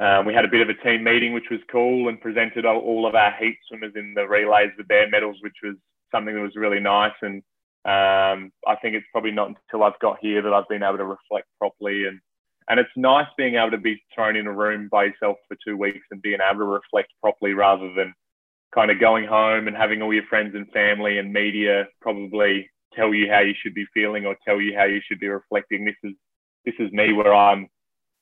um, 0.00 0.26
we 0.26 0.34
had 0.34 0.44
a 0.44 0.48
bit 0.48 0.60
of 0.60 0.68
a 0.68 0.74
team 0.74 1.02
meeting, 1.02 1.32
which 1.32 1.50
was 1.50 1.58
cool, 1.70 2.08
and 2.08 2.20
presented 2.20 2.64
all 2.64 3.04
of 3.06 3.16
our 3.16 3.32
heat 3.32 3.58
swimmers 3.66 3.94
in 3.96 4.14
the 4.14 4.28
relays 4.28 4.70
with 4.78 4.86
their 4.86 5.08
medals, 5.08 5.38
which 5.40 5.56
was 5.62 5.74
something 6.12 6.34
that 6.34 6.40
was 6.40 6.54
really 6.54 6.78
nice. 6.78 7.14
And 7.20 7.42
um, 7.84 8.52
I 8.66 8.76
think 8.80 8.94
it's 8.94 9.06
probably 9.10 9.32
not 9.32 9.48
until 9.48 9.82
I've 9.82 9.98
got 9.98 10.18
here 10.20 10.40
that 10.42 10.52
I've 10.52 10.68
been 10.68 10.84
able 10.84 10.98
to 10.98 11.04
reflect 11.04 11.48
properly. 11.58 12.06
And 12.06 12.20
and 12.68 12.78
it's 12.78 12.90
nice 12.96 13.26
being 13.36 13.54
able 13.54 13.70
to 13.70 13.78
be 13.78 14.02
thrown 14.14 14.36
in 14.36 14.46
a 14.46 14.52
room 14.52 14.88
by 14.90 15.04
yourself 15.04 15.36
for 15.48 15.56
two 15.66 15.76
weeks 15.76 16.06
and 16.10 16.22
being 16.22 16.38
able 16.48 16.60
to 16.60 16.64
reflect 16.64 17.12
properly 17.20 17.54
rather 17.54 17.92
than 17.94 18.12
kind 18.74 18.90
of 18.90 19.00
going 19.00 19.26
home 19.26 19.66
and 19.66 19.76
having 19.76 20.02
all 20.02 20.12
your 20.12 20.26
friends 20.26 20.54
and 20.54 20.70
family 20.70 21.18
and 21.18 21.32
media 21.32 21.86
probably 22.00 22.68
tell 22.94 23.14
you 23.14 23.30
how 23.30 23.40
you 23.40 23.54
should 23.62 23.74
be 23.74 23.86
feeling 23.94 24.26
or 24.26 24.36
tell 24.46 24.60
you 24.60 24.76
how 24.76 24.84
you 24.84 25.00
should 25.06 25.20
be 25.20 25.28
reflecting. 25.28 25.84
This 25.84 25.96
is 26.04 26.12
this 26.64 26.74
is 26.78 26.92
me 26.92 27.12
where 27.12 27.34
I'm 27.34 27.68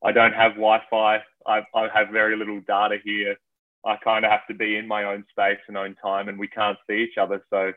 I 0.05 0.13
don't 0.13 0.35
have 0.35 0.53
Wi-Fi. 0.53 1.19
I, 1.47 1.61
I 1.75 1.89
have 1.93 2.09
very 2.13 2.37
little 2.37 2.61
data 2.67 2.99
here. 3.05 3.37
I 3.85 3.97
kind 4.03 4.25
of 4.25 4.31
have 4.31 4.47
to 4.49 4.55
be 4.55 4.77
in 4.77 4.87
my 4.87 5.05
own 5.05 5.25
space 5.31 5.59
and 5.69 5.77
own 5.77 5.95
time, 6.03 6.29
and 6.29 6.39
we 6.39 6.49
can't 6.49 6.79
see 6.89 6.97
each 6.97 7.19
other. 7.19 7.43
So 7.51 7.69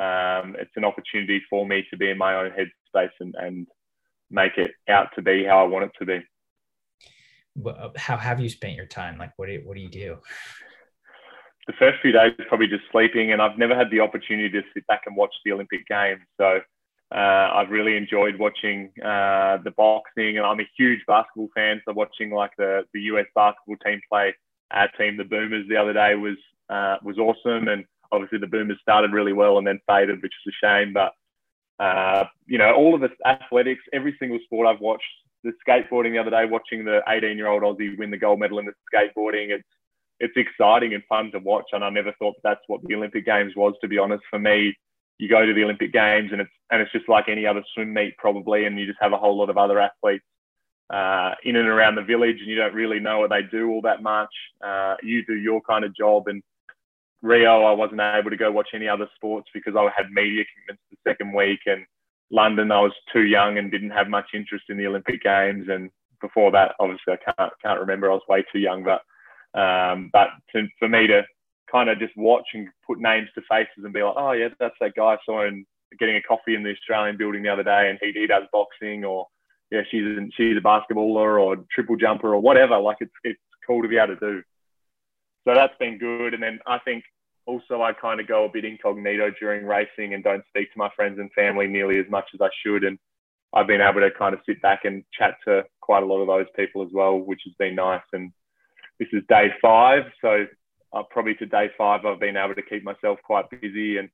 um, 0.00 0.56
it's 0.58 0.76
an 0.76 0.84
opportunity 0.84 1.42
for 1.50 1.66
me 1.66 1.84
to 1.90 1.96
be 1.96 2.10
in 2.10 2.18
my 2.18 2.36
own 2.36 2.50
headspace 2.50 3.10
and, 3.20 3.34
and 3.38 3.66
make 4.30 4.58
it 4.58 4.72
out 4.88 5.08
to 5.14 5.22
be 5.22 5.44
how 5.44 5.64
I 5.64 5.68
want 5.68 5.86
it 5.86 5.92
to 5.98 6.06
be. 6.06 6.20
Uh, 7.64 7.88
how 7.96 8.16
have 8.16 8.40
you 8.40 8.48
spent 8.48 8.74
your 8.74 8.86
time? 8.86 9.18
Like, 9.18 9.32
what 9.36 9.46
do 9.46 9.52
you, 9.52 9.62
what 9.64 9.76
do 9.76 9.80
you 9.80 9.88
do? 9.88 10.18
The 11.66 11.72
first 11.78 12.00
few 12.00 12.12
days 12.12 12.32
probably 12.48 12.68
just 12.68 12.84
sleeping, 12.92 13.32
and 13.32 13.42
I've 13.42 13.58
never 13.58 13.74
had 13.74 13.90
the 13.90 14.00
opportunity 14.00 14.50
to 14.50 14.62
sit 14.74 14.86
back 14.86 15.02
and 15.06 15.16
watch 15.16 15.34
the 15.44 15.52
Olympic 15.52 15.86
Games. 15.88 16.20
So 16.36 16.60
uh, 17.14 17.50
I've 17.54 17.70
really 17.70 17.96
enjoyed 17.96 18.38
watching 18.38 18.90
uh, 19.02 19.58
the 19.64 19.72
boxing, 19.76 20.38
and 20.38 20.46
I'm 20.46 20.60
a 20.60 20.68
huge 20.76 21.00
basketball 21.06 21.48
fan. 21.54 21.80
So 21.84 21.94
watching 21.94 22.30
like 22.30 22.50
the 22.58 22.84
the 22.92 23.00
US 23.12 23.26
basketball 23.34 23.76
team 23.84 24.00
play 24.10 24.34
our 24.70 24.88
team, 24.98 25.16
the 25.16 25.24
Boomers, 25.24 25.66
the 25.68 25.76
other 25.76 25.92
day 25.92 26.14
was 26.14 26.36
uh, 26.68 26.96
was 27.02 27.18
awesome, 27.18 27.68
and 27.68 27.84
obviously 28.12 28.38
the 28.38 28.46
Boomers 28.46 28.78
started 28.82 29.12
really 29.12 29.32
well 29.32 29.58
and 29.58 29.66
then 29.66 29.80
faded, 29.88 30.22
which 30.22 30.32
is 30.46 30.52
a 30.52 30.66
shame. 30.66 30.92
But 30.92 31.12
uh, 31.78 32.24
you 32.46 32.58
know, 32.58 32.74
all 32.74 32.94
of 32.94 33.00
the 33.00 33.10
athletics, 33.26 33.82
every 33.92 34.16
single 34.18 34.38
sport 34.44 34.66
I've 34.66 34.80
watched. 34.80 35.04
The 35.44 35.52
skateboarding 35.66 36.12
the 36.12 36.18
other 36.18 36.30
day, 36.30 36.44
watching 36.44 36.84
the 36.84 37.02
18 37.08 37.36
year 37.36 37.46
old 37.46 37.62
Aussie 37.62 37.96
win 37.98 38.10
the 38.10 38.16
gold 38.16 38.40
medal 38.40 38.58
in 38.58 38.66
the 38.66 38.72
skateboarding, 38.92 39.50
it's 39.50 39.68
it's 40.18 40.36
exciting 40.36 40.94
and 40.94 41.04
fun 41.04 41.30
to 41.32 41.38
watch. 41.38 41.66
And 41.72 41.84
I 41.84 41.90
never 41.90 42.12
thought 42.18 42.34
that 42.36 42.48
that's 42.48 42.64
what 42.68 42.82
the 42.84 42.94
Olympic 42.94 43.26
Games 43.26 43.54
was, 43.54 43.74
to 43.82 43.88
be 43.88 43.98
honest. 43.98 44.24
For 44.30 44.38
me, 44.38 44.74
you 45.18 45.28
go 45.28 45.44
to 45.44 45.52
the 45.52 45.62
Olympic 45.62 45.92
Games 45.92 46.30
and 46.32 46.40
it's 46.40 46.50
and 46.70 46.80
it's 46.80 46.92
just 46.92 47.08
like 47.08 47.28
any 47.28 47.46
other 47.46 47.62
swim 47.74 47.92
meet 47.92 48.16
probably, 48.16 48.64
and 48.64 48.78
you 48.78 48.86
just 48.86 48.98
have 49.00 49.12
a 49.12 49.18
whole 49.18 49.38
lot 49.38 49.50
of 49.50 49.58
other 49.58 49.78
athletes 49.78 50.24
uh, 50.90 51.34
in 51.44 51.56
and 51.56 51.68
around 51.68 51.96
the 51.96 52.02
village, 52.02 52.36
and 52.40 52.48
you 52.48 52.56
don't 52.56 52.74
really 52.74 53.00
know 53.00 53.20
what 53.20 53.30
they 53.30 53.42
do 53.42 53.70
all 53.70 53.82
that 53.82 54.02
much. 54.02 54.30
Uh, 54.64 54.94
you 55.02 55.24
do 55.26 55.36
your 55.36 55.60
kind 55.62 55.84
of 55.84 55.94
job, 55.94 56.28
and 56.28 56.42
Rio, 57.26 57.64
I 57.64 57.72
wasn't 57.72 58.00
able 58.00 58.30
to 58.30 58.36
go 58.36 58.52
watch 58.52 58.68
any 58.72 58.88
other 58.88 59.08
sports 59.14 59.48
because 59.52 59.74
I 59.76 59.88
had 59.96 60.10
media 60.12 60.44
commitments 60.54 60.82
the 60.90 61.10
second 61.10 61.34
week, 61.34 61.60
and 61.66 61.84
London, 62.30 62.72
I 62.72 62.80
was 62.80 62.92
too 63.12 63.24
young 63.24 63.58
and 63.58 63.70
didn't 63.70 63.90
have 63.90 64.08
much 64.08 64.26
interest 64.34 64.64
in 64.68 64.76
the 64.76 64.86
Olympic 64.86 65.22
Games, 65.22 65.66
and 65.68 65.90
before 66.20 66.50
that, 66.52 66.74
obviously, 66.80 67.14
I 67.14 67.32
can't 67.32 67.52
can't 67.62 67.80
remember. 67.80 68.10
I 68.10 68.14
was 68.14 68.22
way 68.28 68.44
too 68.52 68.60
young, 68.60 68.84
but 68.84 69.02
um, 69.58 70.10
but 70.12 70.28
to, 70.52 70.66
for 70.78 70.88
me 70.88 71.06
to 71.06 71.22
kind 71.70 71.90
of 71.90 71.98
just 71.98 72.16
watch 72.16 72.46
and 72.54 72.68
put 72.86 73.00
names 73.00 73.28
to 73.34 73.42
faces 73.48 73.84
and 73.84 73.92
be 73.92 74.02
like, 74.02 74.14
oh 74.16 74.32
yeah, 74.32 74.48
that's 74.60 74.76
that 74.80 74.94
guy 74.94 75.14
I 75.14 75.18
saw 75.24 75.44
him 75.44 75.66
getting 75.98 76.16
a 76.16 76.22
coffee 76.22 76.54
in 76.54 76.62
the 76.62 76.72
Australian 76.72 77.16
building 77.16 77.42
the 77.42 77.52
other 77.52 77.64
day, 77.64 77.90
and 77.90 77.98
he, 78.00 78.18
he 78.18 78.26
does 78.26 78.44
boxing, 78.52 79.04
or 79.04 79.26
yeah, 79.70 79.82
she's 79.90 80.04
she's 80.36 80.56
a 80.56 80.60
basketballer 80.60 81.42
or 81.42 81.56
triple 81.72 81.96
jumper 81.96 82.32
or 82.34 82.40
whatever. 82.40 82.78
Like 82.78 82.98
it's 83.00 83.12
it's 83.24 83.40
cool 83.66 83.82
to 83.82 83.88
be 83.88 83.98
able 83.98 84.14
to 84.14 84.20
do. 84.20 84.42
So 85.46 85.54
that's 85.54 85.76
been 85.78 85.98
good. 85.98 86.34
And 86.34 86.42
then 86.42 86.58
I 86.66 86.78
think 86.78 87.04
also 87.46 87.82
I 87.82 87.92
kind 87.92 88.20
of 88.20 88.26
go 88.26 88.44
a 88.44 88.48
bit 88.52 88.64
incognito 88.64 89.30
during 89.38 89.64
racing 89.64 90.14
and 90.14 90.22
don't 90.22 90.44
speak 90.48 90.72
to 90.72 90.78
my 90.78 90.90
friends 90.94 91.18
and 91.18 91.32
family 91.32 91.66
nearly 91.66 91.98
as 91.98 92.06
much 92.10 92.26
as 92.34 92.40
I 92.40 92.48
should. 92.64 92.84
And 92.84 92.98
I've 93.54 93.66
been 93.66 93.80
able 93.80 94.00
to 94.00 94.10
kind 94.10 94.34
of 94.34 94.40
sit 94.44 94.60
back 94.60 94.84
and 94.84 95.04
chat 95.16 95.36
to 95.46 95.64
quite 95.80 96.02
a 96.02 96.06
lot 96.06 96.20
of 96.20 96.26
those 96.26 96.46
people 96.56 96.82
as 96.82 96.88
well, 96.92 97.16
which 97.16 97.40
has 97.44 97.54
been 97.58 97.76
nice. 97.76 98.02
And 98.12 98.32
this 98.98 99.08
is 99.12 99.22
day 99.28 99.48
five, 99.62 100.02
so 100.20 100.46
uh, 100.92 101.02
probably 101.10 101.34
to 101.36 101.46
day 101.46 101.70
five, 101.78 102.04
I've 102.04 102.20
been 102.20 102.36
able 102.36 102.54
to 102.54 102.62
keep 102.62 102.82
myself 102.82 103.18
quite 103.24 103.48
busy, 103.50 103.98
and 103.98 104.08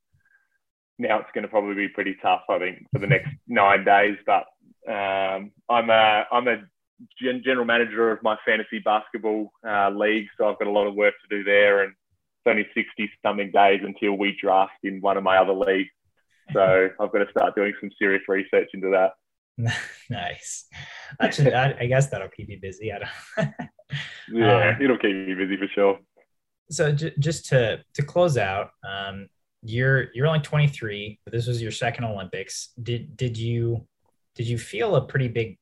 now 0.99 1.18
it's 1.18 1.30
going 1.35 1.43
to 1.43 1.49
probably 1.49 1.74
be 1.74 1.89
pretty 1.89 2.16
tough, 2.20 2.43
I 2.49 2.59
think, 2.59 2.87
for 2.93 2.99
the 2.99 3.07
next 3.07 3.30
nine 3.49 3.85
days. 3.85 4.16
But 4.26 4.45
um, 4.89 5.53
I'm 5.68 5.91
a 5.91 6.24
I'm 6.30 6.49
a 6.49 6.57
gen- 7.20 7.43
general 7.45 7.64
manager 7.64 8.11
of 8.11 8.22
my 8.22 8.37
fantasy 8.45 8.80
basketball 8.85 9.53
uh, 9.66 9.91
league, 9.91 10.26
so 10.37 10.49
I've 10.49 10.59
got 10.59 10.68
a 10.68 10.72
lot 10.72 10.87
of 10.87 10.95
work 10.95 11.14
to 11.22 11.37
do 11.37 11.45
there, 11.45 11.85
and 11.85 11.95
it's 12.45 12.51
only 12.51 12.66
sixty 12.74 13.11
something 13.24 13.51
days 13.51 13.80
until 13.84 14.14
we 14.14 14.36
draft 14.40 14.72
in 14.82 15.01
one 15.01 15.16
of 15.16 15.24
my 15.24 15.38
other 15.38 15.53
leagues. 15.55 15.90
So 16.53 16.88
I've 17.01 17.12
got 17.12 17.18
to 17.18 17.30
start 17.30 17.55
doing 17.55 17.72
some 17.80 17.90
serious 17.99 18.22
research 18.28 18.68
into 18.74 18.90
that. 18.90 19.12
nice. 20.11 20.66
Actually, 21.20 21.55
I, 21.55 21.76
I, 21.80 21.86
guess 21.86 22.09
that'll 22.09 22.28
keep 22.28 22.49
you 22.49 22.59
busy. 22.61 22.90
I 22.93 22.99
don't. 22.99 23.55
yeah, 24.32 24.70
um, 24.70 24.82
it'll 24.82 24.99
keep 24.99 25.14
me 25.14 25.34
busy 25.34 25.57
for 25.57 25.68
sure 25.74 25.99
so 26.72 26.93
j- 26.93 27.14
just 27.18 27.47
to 27.47 27.82
to 27.95 28.03
close 28.03 28.36
out, 28.36 28.70
um, 28.88 29.28
you're 29.62 30.09
you're 30.14 30.26
only 30.26 30.40
23. 30.40 31.20
This 31.26 31.47
was 31.47 31.62
your 31.62 31.70
second 31.70 32.05
Olympics. 32.05 32.70
Did 32.82 33.16
did 33.16 33.36
you 33.36 33.86
did 34.34 34.49
you 34.49 34.59
feel 34.59 34.97
a 34.97 35.07
pretty 35.07 35.28
big? 35.28 35.59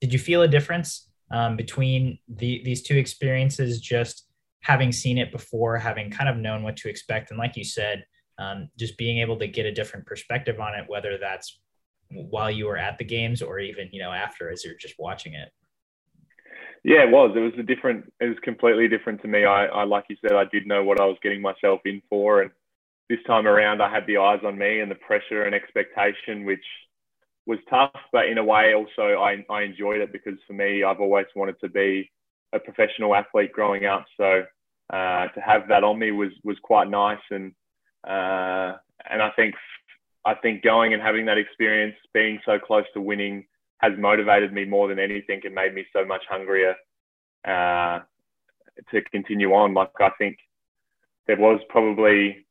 Did 0.00 0.12
you 0.12 0.18
feel 0.18 0.42
a 0.42 0.48
difference 0.48 1.10
um, 1.30 1.56
between 1.56 2.18
the, 2.28 2.62
these 2.64 2.82
two 2.82 2.96
experiences? 2.96 3.80
Just 3.80 4.23
having 4.64 4.92
seen 4.92 5.18
it 5.18 5.30
before, 5.30 5.78
having 5.78 6.10
kind 6.10 6.28
of 6.28 6.36
known 6.36 6.62
what 6.62 6.76
to 6.78 6.88
expect, 6.88 7.30
and 7.30 7.38
like 7.38 7.56
you 7.56 7.64
said, 7.64 8.04
um, 8.38 8.68
just 8.78 8.96
being 8.96 9.18
able 9.18 9.38
to 9.38 9.46
get 9.46 9.66
a 9.66 9.72
different 9.72 10.06
perspective 10.06 10.58
on 10.58 10.74
it, 10.74 10.86
whether 10.88 11.18
that's 11.18 11.60
while 12.10 12.50
you 12.50 12.66
were 12.66 12.78
at 12.78 12.98
the 12.98 13.04
games 13.04 13.42
or 13.42 13.58
even 13.58 13.88
you 13.92 14.00
know 14.00 14.10
after 14.10 14.50
as 14.50 14.64
you're 14.64 14.74
just 14.74 14.94
watching 14.98 15.34
it. 15.34 15.50
Yeah, 16.82 17.04
it 17.04 17.10
was. 17.10 17.32
It 17.36 17.40
was 17.40 17.52
a 17.58 17.62
different. 17.62 18.10
It 18.20 18.28
was 18.28 18.38
completely 18.42 18.88
different 18.88 19.22
to 19.22 19.28
me. 19.28 19.44
I, 19.44 19.66
I, 19.66 19.84
like 19.84 20.04
you 20.08 20.16
said, 20.20 20.32
I 20.32 20.44
did 20.44 20.66
know 20.66 20.82
what 20.82 21.00
I 21.00 21.04
was 21.04 21.16
getting 21.22 21.42
myself 21.42 21.80
in 21.84 22.02
for, 22.08 22.42
and 22.42 22.50
this 23.10 23.20
time 23.26 23.46
around, 23.46 23.82
I 23.82 23.90
had 23.90 24.06
the 24.06 24.16
eyes 24.16 24.40
on 24.44 24.58
me 24.58 24.80
and 24.80 24.90
the 24.90 24.96
pressure 24.96 25.44
and 25.44 25.54
expectation, 25.54 26.44
which 26.44 26.64
was 27.46 27.58
tough, 27.68 27.92
but 28.12 28.28
in 28.28 28.38
a 28.38 28.44
way, 28.44 28.74
also 28.74 29.20
I, 29.20 29.44
I 29.50 29.62
enjoyed 29.62 30.00
it 30.00 30.12
because 30.12 30.38
for 30.46 30.54
me, 30.54 30.82
I've 30.82 31.00
always 31.00 31.26
wanted 31.36 31.60
to 31.60 31.68
be 31.68 32.10
a 32.54 32.58
professional 32.58 33.14
athlete 33.14 33.52
growing 33.52 33.84
up. 33.84 34.06
So 34.16 34.44
uh, 34.92 35.28
to 35.28 35.40
have 35.40 35.68
that 35.68 35.84
on 35.84 35.98
me 35.98 36.10
was 36.12 36.30
was 36.44 36.56
quite 36.62 36.88
nice, 36.88 37.22
and 37.30 37.52
uh, 38.06 38.76
and 39.10 39.22
I 39.22 39.30
think 39.36 39.54
I 40.24 40.34
think 40.34 40.62
going 40.62 40.94
and 40.94 41.02
having 41.02 41.26
that 41.26 41.38
experience, 41.38 41.96
being 42.12 42.40
so 42.44 42.58
close 42.58 42.84
to 42.94 43.00
winning 43.00 43.46
has 43.78 43.92
motivated 43.98 44.52
me 44.52 44.64
more 44.64 44.88
than 44.88 44.98
anything 44.98 45.40
and 45.44 45.54
made 45.54 45.74
me 45.74 45.84
so 45.92 46.04
much 46.04 46.22
hungrier 46.28 46.74
uh, 47.46 48.00
to 48.90 49.02
continue 49.10 49.52
on. 49.52 49.74
Like 49.74 49.90
I 50.00 50.10
think 50.18 50.38
there 51.26 51.36
was 51.36 51.60
probably 51.68 52.46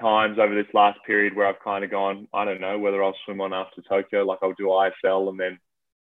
times 0.00 0.38
over 0.38 0.54
this 0.54 0.72
last 0.74 0.98
period 1.06 1.34
where 1.34 1.46
I've 1.46 1.62
kind 1.62 1.84
of 1.84 1.90
gone, 1.90 2.28
I 2.32 2.44
don't 2.44 2.60
know 2.60 2.78
whether 2.78 3.02
I'll 3.02 3.16
swim 3.24 3.40
on 3.40 3.52
after 3.52 3.82
Tokyo, 3.82 4.24
like 4.24 4.38
I'll 4.42 4.52
do 4.54 4.66
ISL 4.66 5.28
and 5.30 5.40
then 5.40 5.58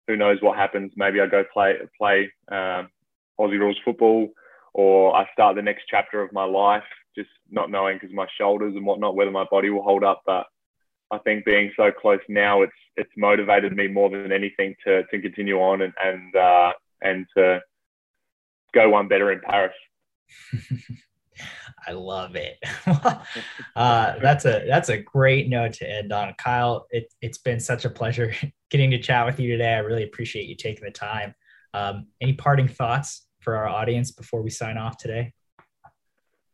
who 0.07 0.17
knows 0.17 0.39
what 0.41 0.59
happens. 0.59 0.93
Maybe 0.97 1.21
I 1.21 1.27
go 1.27 1.45
play 1.53 1.75
play 1.97 2.33
um, 2.51 2.89
Aussie 3.39 3.59
rules 3.59 3.79
football, 3.85 4.29
or 4.75 5.17
I 5.17 5.27
start 5.33 5.57
the 5.57 5.63
next 5.63 5.85
chapter 5.89 6.21
of 6.21 6.33
my 6.33 6.45
life, 6.45 6.83
just 7.17 7.31
not 7.51 7.71
knowing 7.71 7.97
because 7.97 8.15
my 8.15 8.27
shoulders 8.37 8.75
and 8.75 8.85
whatnot 8.85 9.15
whether 9.15 9.31
my 9.31 9.47
body 9.51 9.71
will 9.71 9.83
hold 9.83 10.05
up. 10.05 10.23
But 10.27 10.47
I 11.11 11.19
think 11.19 11.45
being 11.45 11.73
so 11.77 11.91
close 11.91 12.21
now, 12.29 12.63
it's 12.63 12.73
it's 12.97 13.11
motivated 13.17 13.75
me 13.75 13.89
more 13.89 14.11
than 14.11 14.33
anything 14.33 14.75
to 14.85 15.05
to 15.05 15.21
continue 15.21 15.59
on 15.61 15.83
and 15.83 15.93
and 16.03 16.37
uh, 16.37 16.73
and 17.03 17.27
to 17.37 17.61
go 18.75 18.91
one 18.91 19.09
better 19.09 19.33
in 19.33 19.41
Paris. 19.41 19.75
I 21.87 21.93
love 21.93 22.37
it. 22.37 22.57
uh, 23.77 24.15
that's 24.21 24.45
a 24.45 24.65
that's 24.67 24.89
a 24.89 24.99
great 24.99 25.49
note 25.49 25.75
to 25.75 25.91
end 25.91 26.13
on, 26.13 26.35
Kyle. 26.35 26.87
It, 26.91 27.13
it's 27.21 27.39
been 27.39 27.61
such 27.61 27.85
a 27.85 27.91
pleasure 27.91 28.35
getting 28.71 28.91
to 28.91 28.99
chat 28.99 29.27
with 29.27 29.39
you 29.39 29.51
today. 29.51 29.75
I 29.75 29.79
really 29.79 30.05
appreciate 30.05 30.49
you 30.49 30.57
taking 30.57 30.85
the 30.85 30.91
time. 30.91 31.35
Um, 31.75 32.07
any 32.21 32.35
parting 32.35 32.69
thoughts 32.69 33.24
for 33.45 33.57
our 33.57 33.69
audience 33.69 34.11
before 34.11 34.43
we 34.43 34.51
sign 34.51 34.79
off 34.79 34.97
today? 34.97 35.33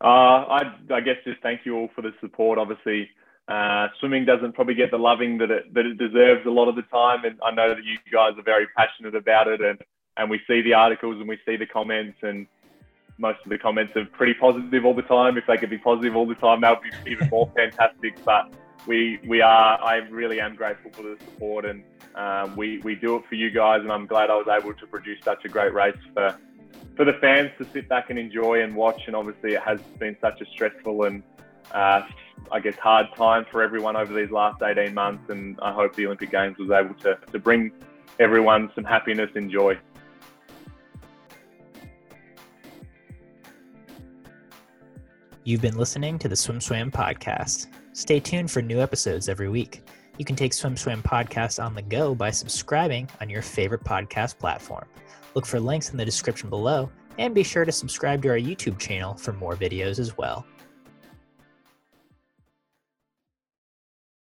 Uh, 0.03 0.07
I, 0.07 0.74
I 0.93 1.01
guess 1.01 1.16
just 1.24 1.41
thank 1.43 1.64
you 1.64 1.76
all 1.76 1.88
for 1.95 2.03
the 2.03 2.12
support. 2.20 2.59
Obviously, 2.59 3.09
uh, 3.49 3.88
swimming 3.99 4.24
doesn't 4.24 4.53
probably 4.55 4.74
get 4.74 4.91
the 4.91 4.99
loving 4.99 5.38
that 5.38 5.51
it, 5.51 5.74
that 5.74 5.86
it 5.86 5.99
deserves 5.99 6.47
a 6.47 6.51
lot 6.51 6.68
of 6.68 6.76
the 6.76 6.82
time, 6.82 7.24
and 7.24 7.38
I 7.45 7.51
know 7.51 7.74
that 7.74 7.84
you 7.84 7.99
guys 8.12 8.32
are 8.38 8.43
very 8.43 8.66
passionate 8.76 9.14
about 9.14 9.49
it, 9.49 9.61
and 9.61 9.78
and 10.16 10.28
we 10.30 10.41
see 10.47 10.61
the 10.62 10.74
articles 10.74 11.16
and 11.18 11.28
we 11.28 11.38
see 11.47 11.57
the 11.57 11.66
comments, 11.66 12.18
and 12.22 12.47
most 13.18 13.38
of 13.45 13.51
the 13.51 13.59
comments 13.59 13.95
are 13.97 14.05
pretty 14.07 14.34
positive 14.34 14.84
all 14.84 14.95
the 14.95 15.03
time. 15.03 15.36
If 15.36 15.45
they 15.47 15.57
could 15.57 15.70
be 15.70 15.78
positive 15.78 16.16
all 16.16 16.26
the 16.26 16.34
time, 16.36 16.62
that 16.62 16.80
would 16.80 17.05
be 17.05 17.11
even 17.11 17.28
more 17.28 17.51
fantastic. 17.57 18.22
But 18.24 18.53
we 18.86 19.18
we 19.26 19.43
are. 19.43 19.82
I 19.82 19.97
really 20.11 20.41
am 20.41 20.55
grateful 20.55 20.91
for 20.93 21.03
the 21.03 21.16
support, 21.24 21.66
and 21.66 21.84
um, 22.14 22.57
we 22.57 22.78
we 22.78 22.95
do 22.95 23.16
it 23.16 23.24
for 23.28 23.34
you 23.34 23.51
guys. 23.51 23.80
And 23.82 23.93
I'm 23.93 24.07
glad 24.07 24.30
I 24.30 24.36
was 24.36 24.49
able 24.49 24.74
to 24.74 24.86
produce 24.86 25.18
such 25.22 25.45
a 25.45 25.49
great 25.49 25.74
race 25.74 25.99
for 26.14 26.38
for 27.01 27.07
the 27.07 27.18
fans 27.18 27.51
to 27.57 27.64
sit 27.72 27.88
back 27.88 28.11
and 28.11 28.18
enjoy 28.18 28.62
and 28.62 28.76
watch. 28.76 29.05
And 29.07 29.16
obviously, 29.16 29.55
it 29.55 29.62
has 29.62 29.80
been 29.98 30.18
such 30.20 30.42
a 30.42 30.44
stressful 30.53 31.05
and 31.05 31.22
uh, 31.72 32.03
I 32.53 32.61
guess 32.61 32.76
hard 32.76 33.07
time 33.16 33.46
for 33.51 33.62
everyone 33.62 33.96
over 33.96 34.12
these 34.12 34.30
last 34.30 34.62
18 34.62 34.92
months. 34.92 35.30
And 35.30 35.59
I 35.62 35.72
hope 35.72 35.96
the 35.96 36.05
Olympic 36.05 36.30
Games 36.30 36.59
was 36.59 36.70
able 36.70 36.94
to 36.96 37.18
to 37.32 37.38
bring 37.38 37.72
everyone 38.18 38.70
some 38.74 38.84
happiness 38.84 39.30
and 39.34 39.51
joy. 39.51 39.78
You've 45.44 45.62
been 45.62 45.78
listening 45.78 46.18
to 46.18 46.28
the 46.28 46.34
SwimSwam 46.34 46.90
podcast. 46.90 47.68
Stay 47.94 48.20
tuned 48.20 48.51
for 48.51 48.61
new 48.61 48.78
episodes 48.78 49.30
every 49.30 49.48
week. 49.48 49.84
You 50.18 50.26
can 50.26 50.36
take 50.36 50.53
SwimSwam 50.53 51.03
podcast 51.03 51.64
on 51.64 51.74
the 51.74 51.80
go 51.80 52.14
by 52.14 52.30
subscribing 52.30 53.09
on 53.22 53.30
your 53.30 53.40
favorite 53.40 53.84
podcast 53.84 54.38
platform. 54.38 54.84
Look 55.34 55.46
for 55.46 55.60
links 55.60 55.90
in 55.90 55.96
the 55.96 56.04
description 56.04 56.50
below 56.50 56.90
and 57.18 57.34
be 57.34 57.42
sure 57.42 57.64
to 57.64 57.72
subscribe 57.72 58.22
to 58.22 58.28
our 58.30 58.38
YouTube 58.38 58.78
channel 58.78 59.14
for 59.14 59.32
more 59.32 59.54
videos 59.54 59.98
as 59.98 60.16
well. 60.16 60.46